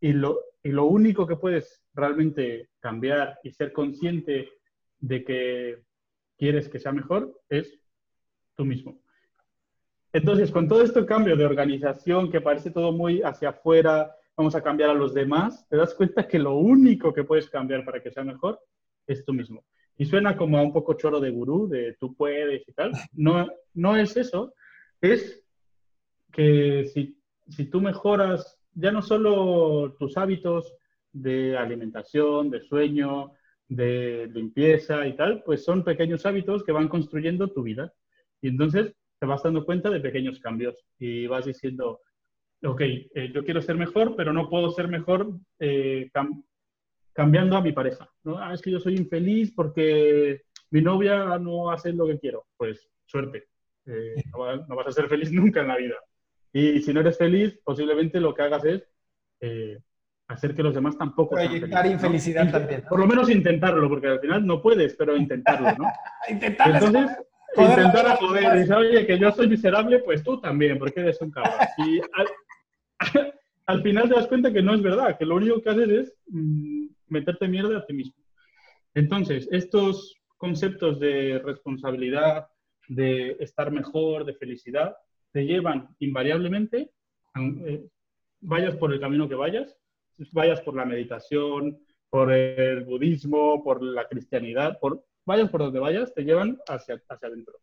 Y 0.00 0.12
lo 0.12 0.84
único 0.84 1.26
que 1.28 1.36
puedes 1.36 1.80
realmente 1.94 2.70
cambiar 2.80 3.38
y 3.44 3.52
ser 3.52 3.72
consciente 3.72 4.50
de 4.98 5.24
que 5.24 5.82
quieres 6.42 6.68
que 6.68 6.80
sea 6.80 6.90
mejor 6.90 7.40
es 7.48 7.78
tú 8.56 8.64
mismo. 8.64 9.00
Entonces, 10.12 10.50
con 10.50 10.66
todo 10.66 10.82
este 10.82 11.06
cambio 11.06 11.36
de 11.36 11.44
organización 11.44 12.32
que 12.32 12.40
parece 12.40 12.72
todo 12.72 12.90
muy 12.90 13.22
hacia 13.22 13.50
afuera, 13.50 14.12
vamos 14.36 14.56
a 14.56 14.60
cambiar 14.60 14.90
a 14.90 14.94
los 14.94 15.14
demás, 15.14 15.64
te 15.68 15.76
das 15.76 15.94
cuenta 15.94 16.26
que 16.26 16.40
lo 16.40 16.56
único 16.56 17.14
que 17.14 17.22
puedes 17.22 17.48
cambiar 17.48 17.84
para 17.84 18.02
que 18.02 18.10
sea 18.10 18.24
mejor 18.24 18.58
es 19.06 19.24
tú 19.24 19.32
mismo. 19.32 19.64
Y 19.96 20.04
suena 20.04 20.36
como 20.36 20.58
a 20.58 20.62
un 20.62 20.72
poco 20.72 20.94
choro 20.94 21.20
de 21.20 21.30
gurú, 21.30 21.68
de 21.68 21.96
tú 22.00 22.12
puedes 22.12 22.66
y 22.66 22.72
tal. 22.72 22.90
No, 23.12 23.46
no 23.74 23.96
es 23.96 24.16
eso, 24.16 24.52
es 25.00 25.44
que 26.32 26.90
si, 26.92 27.22
si 27.50 27.66
tú 27.66 27.80
mejoras 27.80 28.58
ya 28.74 28.90
no 28.90 29.00
solo 29.00 29.94
tus 29.96 30.16
hábitos 30.16 30.74
de 31.12 31.56
alimentación, 31.56 32.50
de 32.50 32.62
sueño, 32.62 33.32
de 33.74 34.28
limpieza 34.32 35.06
y 35.06 35.16
tal, 35.16 35.42
pues 35.44 35.64
son 35.64 35.84
pequeños 35.84 36.26
hábitos 36.26 36.62
que 36.62 36.72
van 36.72 36.88
construyendo 36.88 37.48
tu 37.48 37.62
vida. 37.62 37.92
Y 38.40 38.48
entonces 38.48 38.94
te 39.18 39.26
vas 39.26 39.42
dando 39.42 39.64
cuenta 39.64 39.88
de 39.90 40.00
pequeños 40.00 40.40
cambios 40.40 40.76
y 40.98 41.26
vas 41.26 41.46
diciendo, 41.46 42.00
ok, 42.62 42.80
eh, 42.80 43.32
yo 43.32 43.44
quiero 43.44 43.62
ser 43.62 43.76
mejor, 43.76 44.14
pero 44.16 44.32
no 44.32 44.48
puedo 44.48 44.70
ser 44.70 44.88
mejor 44.88 45.30
eh, 45.58 46.10
cambiando 47.12 47.56
a 47.56 47.62
mi 47.62 47.72
pareja. 47.72 48.10
¿no? 48.24 48.38
Ah, 48.38 48.52
es 48.52 48.60
que 48.60 48.70
yo 48.70 48.80
soy 48.80 48.96
infeliz 48.96 49.52
porque 49.54 50.42
mi 50.70 50.82
novia 50.82 51.38
no 51.38 51.70
hace 51.70 51.92
lo 51.92 52.06
que 52.06 52.18
quiero. 52.18 52.46
Pues 52.56 52.90
suerte, 53.06 53.48
eh, 53.86 54.14
no, 54.32 54.76
vas 54.76 54.86
a 54.88 54.92
ser 54.92 55.08
feliz 55.08 55.30
nunca 55.32 55.60
en 55.60 55.68
la 55.68 55.76
vida. 55.76 55.96
Y 56.52 56.82
si 56.82 56.92
no 56.92 57.00
eres 57.00 57.16
feliz, 57.16 57.58
posiblemente 57.64 58.20
lo 58.20 58.34
que 58.34 58.42
hagas 58.42 58.64
es 58.64 58.86
hacer 60.32 60.54
que 60.54 60.62
los 60.62 60.74
demás 60.74 60.96
tampoco 60.96 61.34
Proyectar 61.34 61.86
infelicidad 61.86 62.50
también. 62.50 62.84
Por 62.88 62.98
lo 62.98 63.06
menos 63.06 63.30
intentarlo, 63.30 63.88
porque 63.88 64.08
al 64.08 64.20
final 64.20 64.46
no 64.46 64.60
puedes, 64.60 64.94
pero 64.94 65.16
intentarlo, 65.16 65.72
¿no? 65.78 65.86
Intentar 66.28 66.68
Entonces, 66.68 67.18
intentar 67.56 68.06
a 68.08 68.16
poder. 68.16 68.60
Dice, 68.60 68.74
oye, 68.74 69.06
que 69.06 69.18
yo 69.18 69.30
soy 69.32 69.48
miserable, 69.48 70.00
pues 70.00 70.22
tú 70.22 70.40
también, 70.40 70.78
porque 70.78 71.00
eres 71.00 71.20
un 71.20 71.30
cabrón. 71.30 71.54
Y 71.78 72.00
al, 73.66 73.82
final 73.82 74.08
te 74.08 74.14
das 74.14 74.26
cuenta 74.26 74.52
que 74.52 74.62
no 74.62 74.74
es 74.74 74.82
verdad, 74.82 75.16
que 75.18 75.26
lo 75.26 75.36
único 75.36 75.60
que 75.62 75.70
haces 75.70 75.88
es 75.88 76.14
mm, 76.28 76.86
meterte 77.08 77.48
mierda 77.48 77.78
a 77.78 77.86
ti 77.86 77.92
mismo. 77.92 78.14
Entonces, 78.94 79.48
estos 79.50 80.16
conceptos 80.36 80.98
de 80.98 81.40
responsabilidad, 81.44 82.46
de 82.88 83.36
estar 83.40 83.70
mejor, 83.70 84.24
de 84.24 84.34
felicidad, 84.34 84.96
te 85.32 85.44
llevan 85.46 85.88
invariablemente, 85.98 86.90
eh, 87.36 87.86
vayas 88.40 88.74
por 88.76 88.92
el 88.92 89.00
camino 89.00 89.28
que 89.28 89.34
vayas, 89.34 89.76
vayas 90.30 90.60
por 90.60 90.76
la 90.76 90.84
meditación, 90.84 91.78
por 92.10 92.32
el 92.32 92.84
budismo, 92.84 93.64
por 93.64 93.82
la 93.82 94.06
cristianidad, 94.06 94.78
por, 94.78 95.04
vayas 95.24 95.50
por 95.50 95.60
donde 95.60 95.80
vayas, 95.80 96.12
te 96.14 96.24
llevan 96.24 96.58
hacia, 96.68 97.02
hacia 97.08 97.28
adentro. 97.28 97.54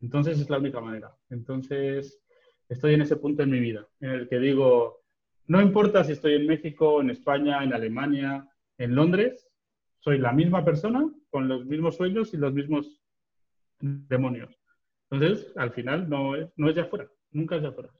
Entonces 0.00 0.38
es 0.38 0.50
la 0.50 0.58
única 0.58 0.80
manera. 0.80 1.14
Entonces 1.30 2.20
estoy 2.68 2.94
en 2.94 3.02
ese 3.02 3.16
punto 3.16 3.42
en 3.42 3.50
mi 3.50 3.60
vida, 3.60 3.86
en 4.00 4.10
el 4.10 4.28
que 4.28 4.38
digo, 4.38 5.04
no 5.46 5.60
importa 5.60 6.04
si 6.04 6.12
estoy 6.12 6.34
en 6.34 6.46
México, 6.46 7.00
en 7.00 7.10
España, 7.10 7.62
en 7.62 7.74
Alemania, 7.74 8.48
en 8.78 8.94
Londres, 8.94 9.48
soy 10.00 10.18
la 10.18 10.32
misma 10.32 10.64
persona 10.64 11.10
con 11.30 11.48
los 11.48 11.64
mismos 11.64 11.96
sueños 11.96 12.34
y 12.34 12.36
los 12.36 12.52
mismos 12.52 13.02
demonios. 13.80 14.58
Entonces, 15.10 15.52
al 15.56 15.72
final 15.72 16.08
no 16.08 16.36
es, 16.36 16.50
no 16.56 16.68
es 16.68 16.74
de 16.74 16.82
afuera, 16.82 17.08
nunca 17.30 17.56
es 17.56 17.62
de 17.62 17.68
afuera. 17.68 17.90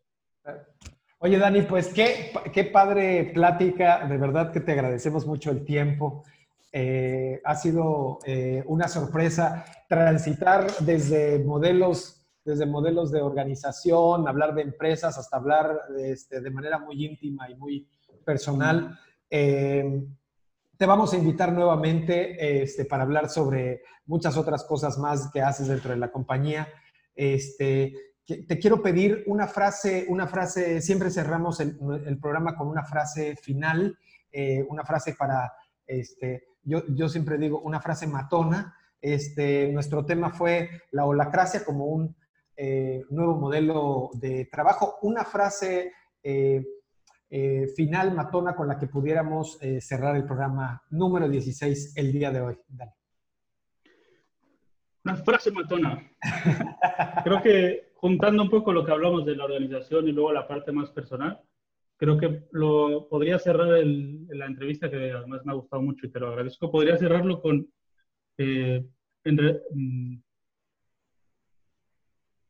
Oye, 1.25 1.39
Dani, 1.39 1.63
pues 1.63 1.89
qué, 1.89 2.33
qué 2.53 2.65
padre 2.65 3.31
plática, 3.33 4.07
de 4.07 4.19
verdad 4.19 4.53
que 4.53 4.61
te 4.61 4.73
agradecemos 4.73 5.27
mucho 5.27 5.51
el 5.51 5.65
tiempo. 5.65 6.23
Eh, 6.71 7.41
ha 7.43 7.57
sido 7.57 8.19
eh, 8.27 8.63
una 8.67 8.89
sorpresa 8.89 9.65
transitar 9.89 10.67
desde 10.81 11.39
modelos, 11.39 12.27
desde 12.45 12.67
modelos 12.67 13.11
de 13.11 13.23
organización, 13.23 14.29
hablar 14.29 14.55
de 14.55 14.61
empresas, 14.61 15.17
hasta 15.17 15.39
hablar 15.39 15.85
este, 15.99 16.43
de 16.43 16.51
manera 16.51 16.79
muy 16.79 17.03
íntima 17.03 17.49
y 17.49 17.55
muy 17.55 17.89
personal. 18.23 19.01
Eh, 19.31 20.05
te 20.77 20.85
vamos 20.85 21.15
a 21.15 21.17
invitar 21.17 21.55
nuevamente 21.55 22.63
este, 22.63 22.85
para 22.85 23.05
hablar 23.05 23.31
sobre 23.31 23.81
muchas 24.05 24.37
otras 24.37 24.63
cosas 24.65 24.99
más 24.99 25.31
que 25.33 25.41
haces 25.41 25.69
dentro 25.69 25.93
de 25.93 25.97
la 25.97 26.13
compañía. 26.13 26.69
Este, 27.15 27.95
te 28.27 28.59
quiero 28.59 28.83
pedir 28.83 29.23
una 29.27 29.47
frase, 29.47 30.07
una 30.09 30.27
frase, 30.27 30.81
siempre 30.81 31.11
cerramos 31.11 31.61
el, 31.61 32.19
programa 32.19 32.57
con 32.57 32.69
una 32.69 32.83
frase 32.85 33.37
final, 33.37 33.99
eh, 34.33 34.65
una 34.69 34.83
frase 34.85 35.15
para, 35.15 35.53
este, 35.87 36.49
yo, 36.63 36.83
yo, 36.89 37.09
siempre 37.09 37.37
digo, 37.37 37.61
una 37.61 37.81
frase 37.81 38.07
matona. 38.07 38.75
Este, 39.01 39.71
nuestro 39.73 40.07
tema 40.07 40.31
fue 40.31 40.71
la 40.93 41.05
holacracia 41.05 41.65
como 41.65 41.85
un 41.85 42.17
eh, 42.57 43.03
nuevo 43.11 43.37
modelo 43.37 44.11
de 44.15 44.47
trabajo. 44.51 44.97
Una 45.03 45.25
frase 45.25 45.93
eh, 46.23 46.65
final 47.77 48.15
matona 48.15 48.55
con 48.55 48.69
la 48.69 48.79
que 48.79 48.87
pudiéramos 48.87 49.59
cerrar 49.81 50.15
el 50.15 50.25
programa 50.25 50.83
número 50.91 51.29
16 51.29 51.97
el 51.97 52.13
día 52.13 52.31
de 52.31 52.41
hoy. 52.41 52.59
Dale. 52.69 52.93
Una 55.05 55.17
frase 55.17 55.51
matona. 55.51 56.01
Creo 57.25 57.43
que 57.43 57.94
juntando 57.95 58.43
un 58.43 58.51
poco 58.51 58.73
lo 58.73 58.85
que 58.85 58.93
hablamos 58.93 59.25
de 59.25 59.37
la 59.37 59.45
organización 59.45 60.09
y 60.09 60.13
luego 60.13 60.33
la 60.33 60.47
parte 60.47 60.73
más 60.73 60.91
personal, 60.91 61.41
creo 61.97 62.19
que 62.19 62.45
lo 62.53 63.09
podría 63.09 63.39
cerrar 63.39 63.69
la 63.69 64.47
entrevista, 64.47 64.91
que 64.91 65.13
además 65.13 65.45
me 65.45 65.53
ha 65.53 65.57
gustado 65.57 65.83
mucho 65.83 66.07
y 66.07 66.11
te 66.11 66.21
lo 66.21 66.29
agradezco, 66.29 66.71
podría 66.71 66.97
cerrarlo 66.97 67.41
con, 67.41 67.67
eh, 68.39 68.87
mm, 69.25 70.17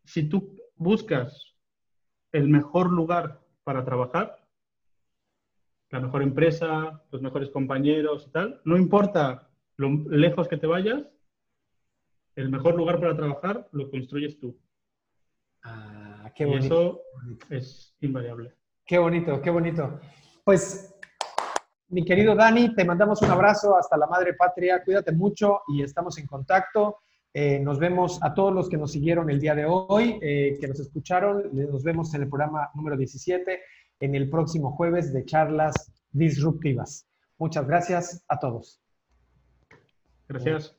si 0.04 0.28
tú 0.28 0.56
buscas 0.76 1.54
el 2.32 2.48
mejor 2.48 2.90
lugar 2.90 3.40
para 3.62 3.84
trabajar, 3.84 4.44
la 5.90 6.00
mejor 6.00 6.22
empresa, 6.22 7.04
los 7.12 7.22
mejores 7.22 7.50
compañeros 7.50 8.26
y 8.26 8.30
tal, 8.32 8.60
no 8.64 8.76
importa 8.76 9.48
lo 9.76 9.88
lejos 10.10 10.48
que 10.48 10.56
te 10.56 10.66
vayas, 10.66 11.04
el 12.34 12.48
mejor 12.48 12.74
lugar 12.74 12.98
para 12.98 13.16
trabajar 13.16 13.68
lo 13.72 13.90
construyes 13.90 14.38
tú. 14.40 14.58
Ah, 15.64 16.30
qué 16.34 16.44
bonito. 16.44 17.00
eso 17.48 17.54
es 17.54 17.96
invariable. 18.00 18.54
Qué 18.86 18.98
bonito, 18.98 19.40
qué 19.40 19.50
bonito. 19.50 20.00
Pues, 20.44 20.94
mi 21.88 22.04
querido 22.04 22.34
Dani, 22.34 22.74
te 22.74 22.84
mandamos 22.84 23.22
un 23.22 23.30
abrazo 23.30 23.76
hasta 23.76 23.96
la 23.96 24.06
madre 24.06 24.34
patria. 24.34 24.82
Cuídate 24.84 25.12
mucho 25.12 25.62
y 25.68 25.82
estamos 25.82 26.18
en 26.18 26.26
contacto. 26.26 26.98
Eh, 27.32 27.58
nos 27.58 27.78
vemos 27.78 28.22
a 28.22 28.34
todos 28.34 28.54
los 28.54 28.68
que 28.68 28.76
nos 28.76 28.92
siguieron 28.92 29.28
el 29.30 29.40
día 29.40 29.54
de 29.54 29.64
hoy, 29.64 30.18
eh, 30.22 30.56
que 30.60 30.68
nos 30.68 30.78
escucharon. 30.78 31.50
Nos 31.52 31.82
vemos 31.82 32.14
en 32.14 32.22
el 32.22 32.28
programa 32.28 32.70
número 32.74 32.96
17, 32.96 33.60
en 34.00 34.14
el 34.14 34.28
próximo 34.28 34.72
jueves 34.72 35.12
de 35.12 35.24
charlas 35.24 35.74
disruptivas. 36.12 37.08
Muchas 37.38 37.66
gracias 37.66 38.24
a 38.28 38.38
todos. 38.38 38.80
Gracias. 40.28 40.76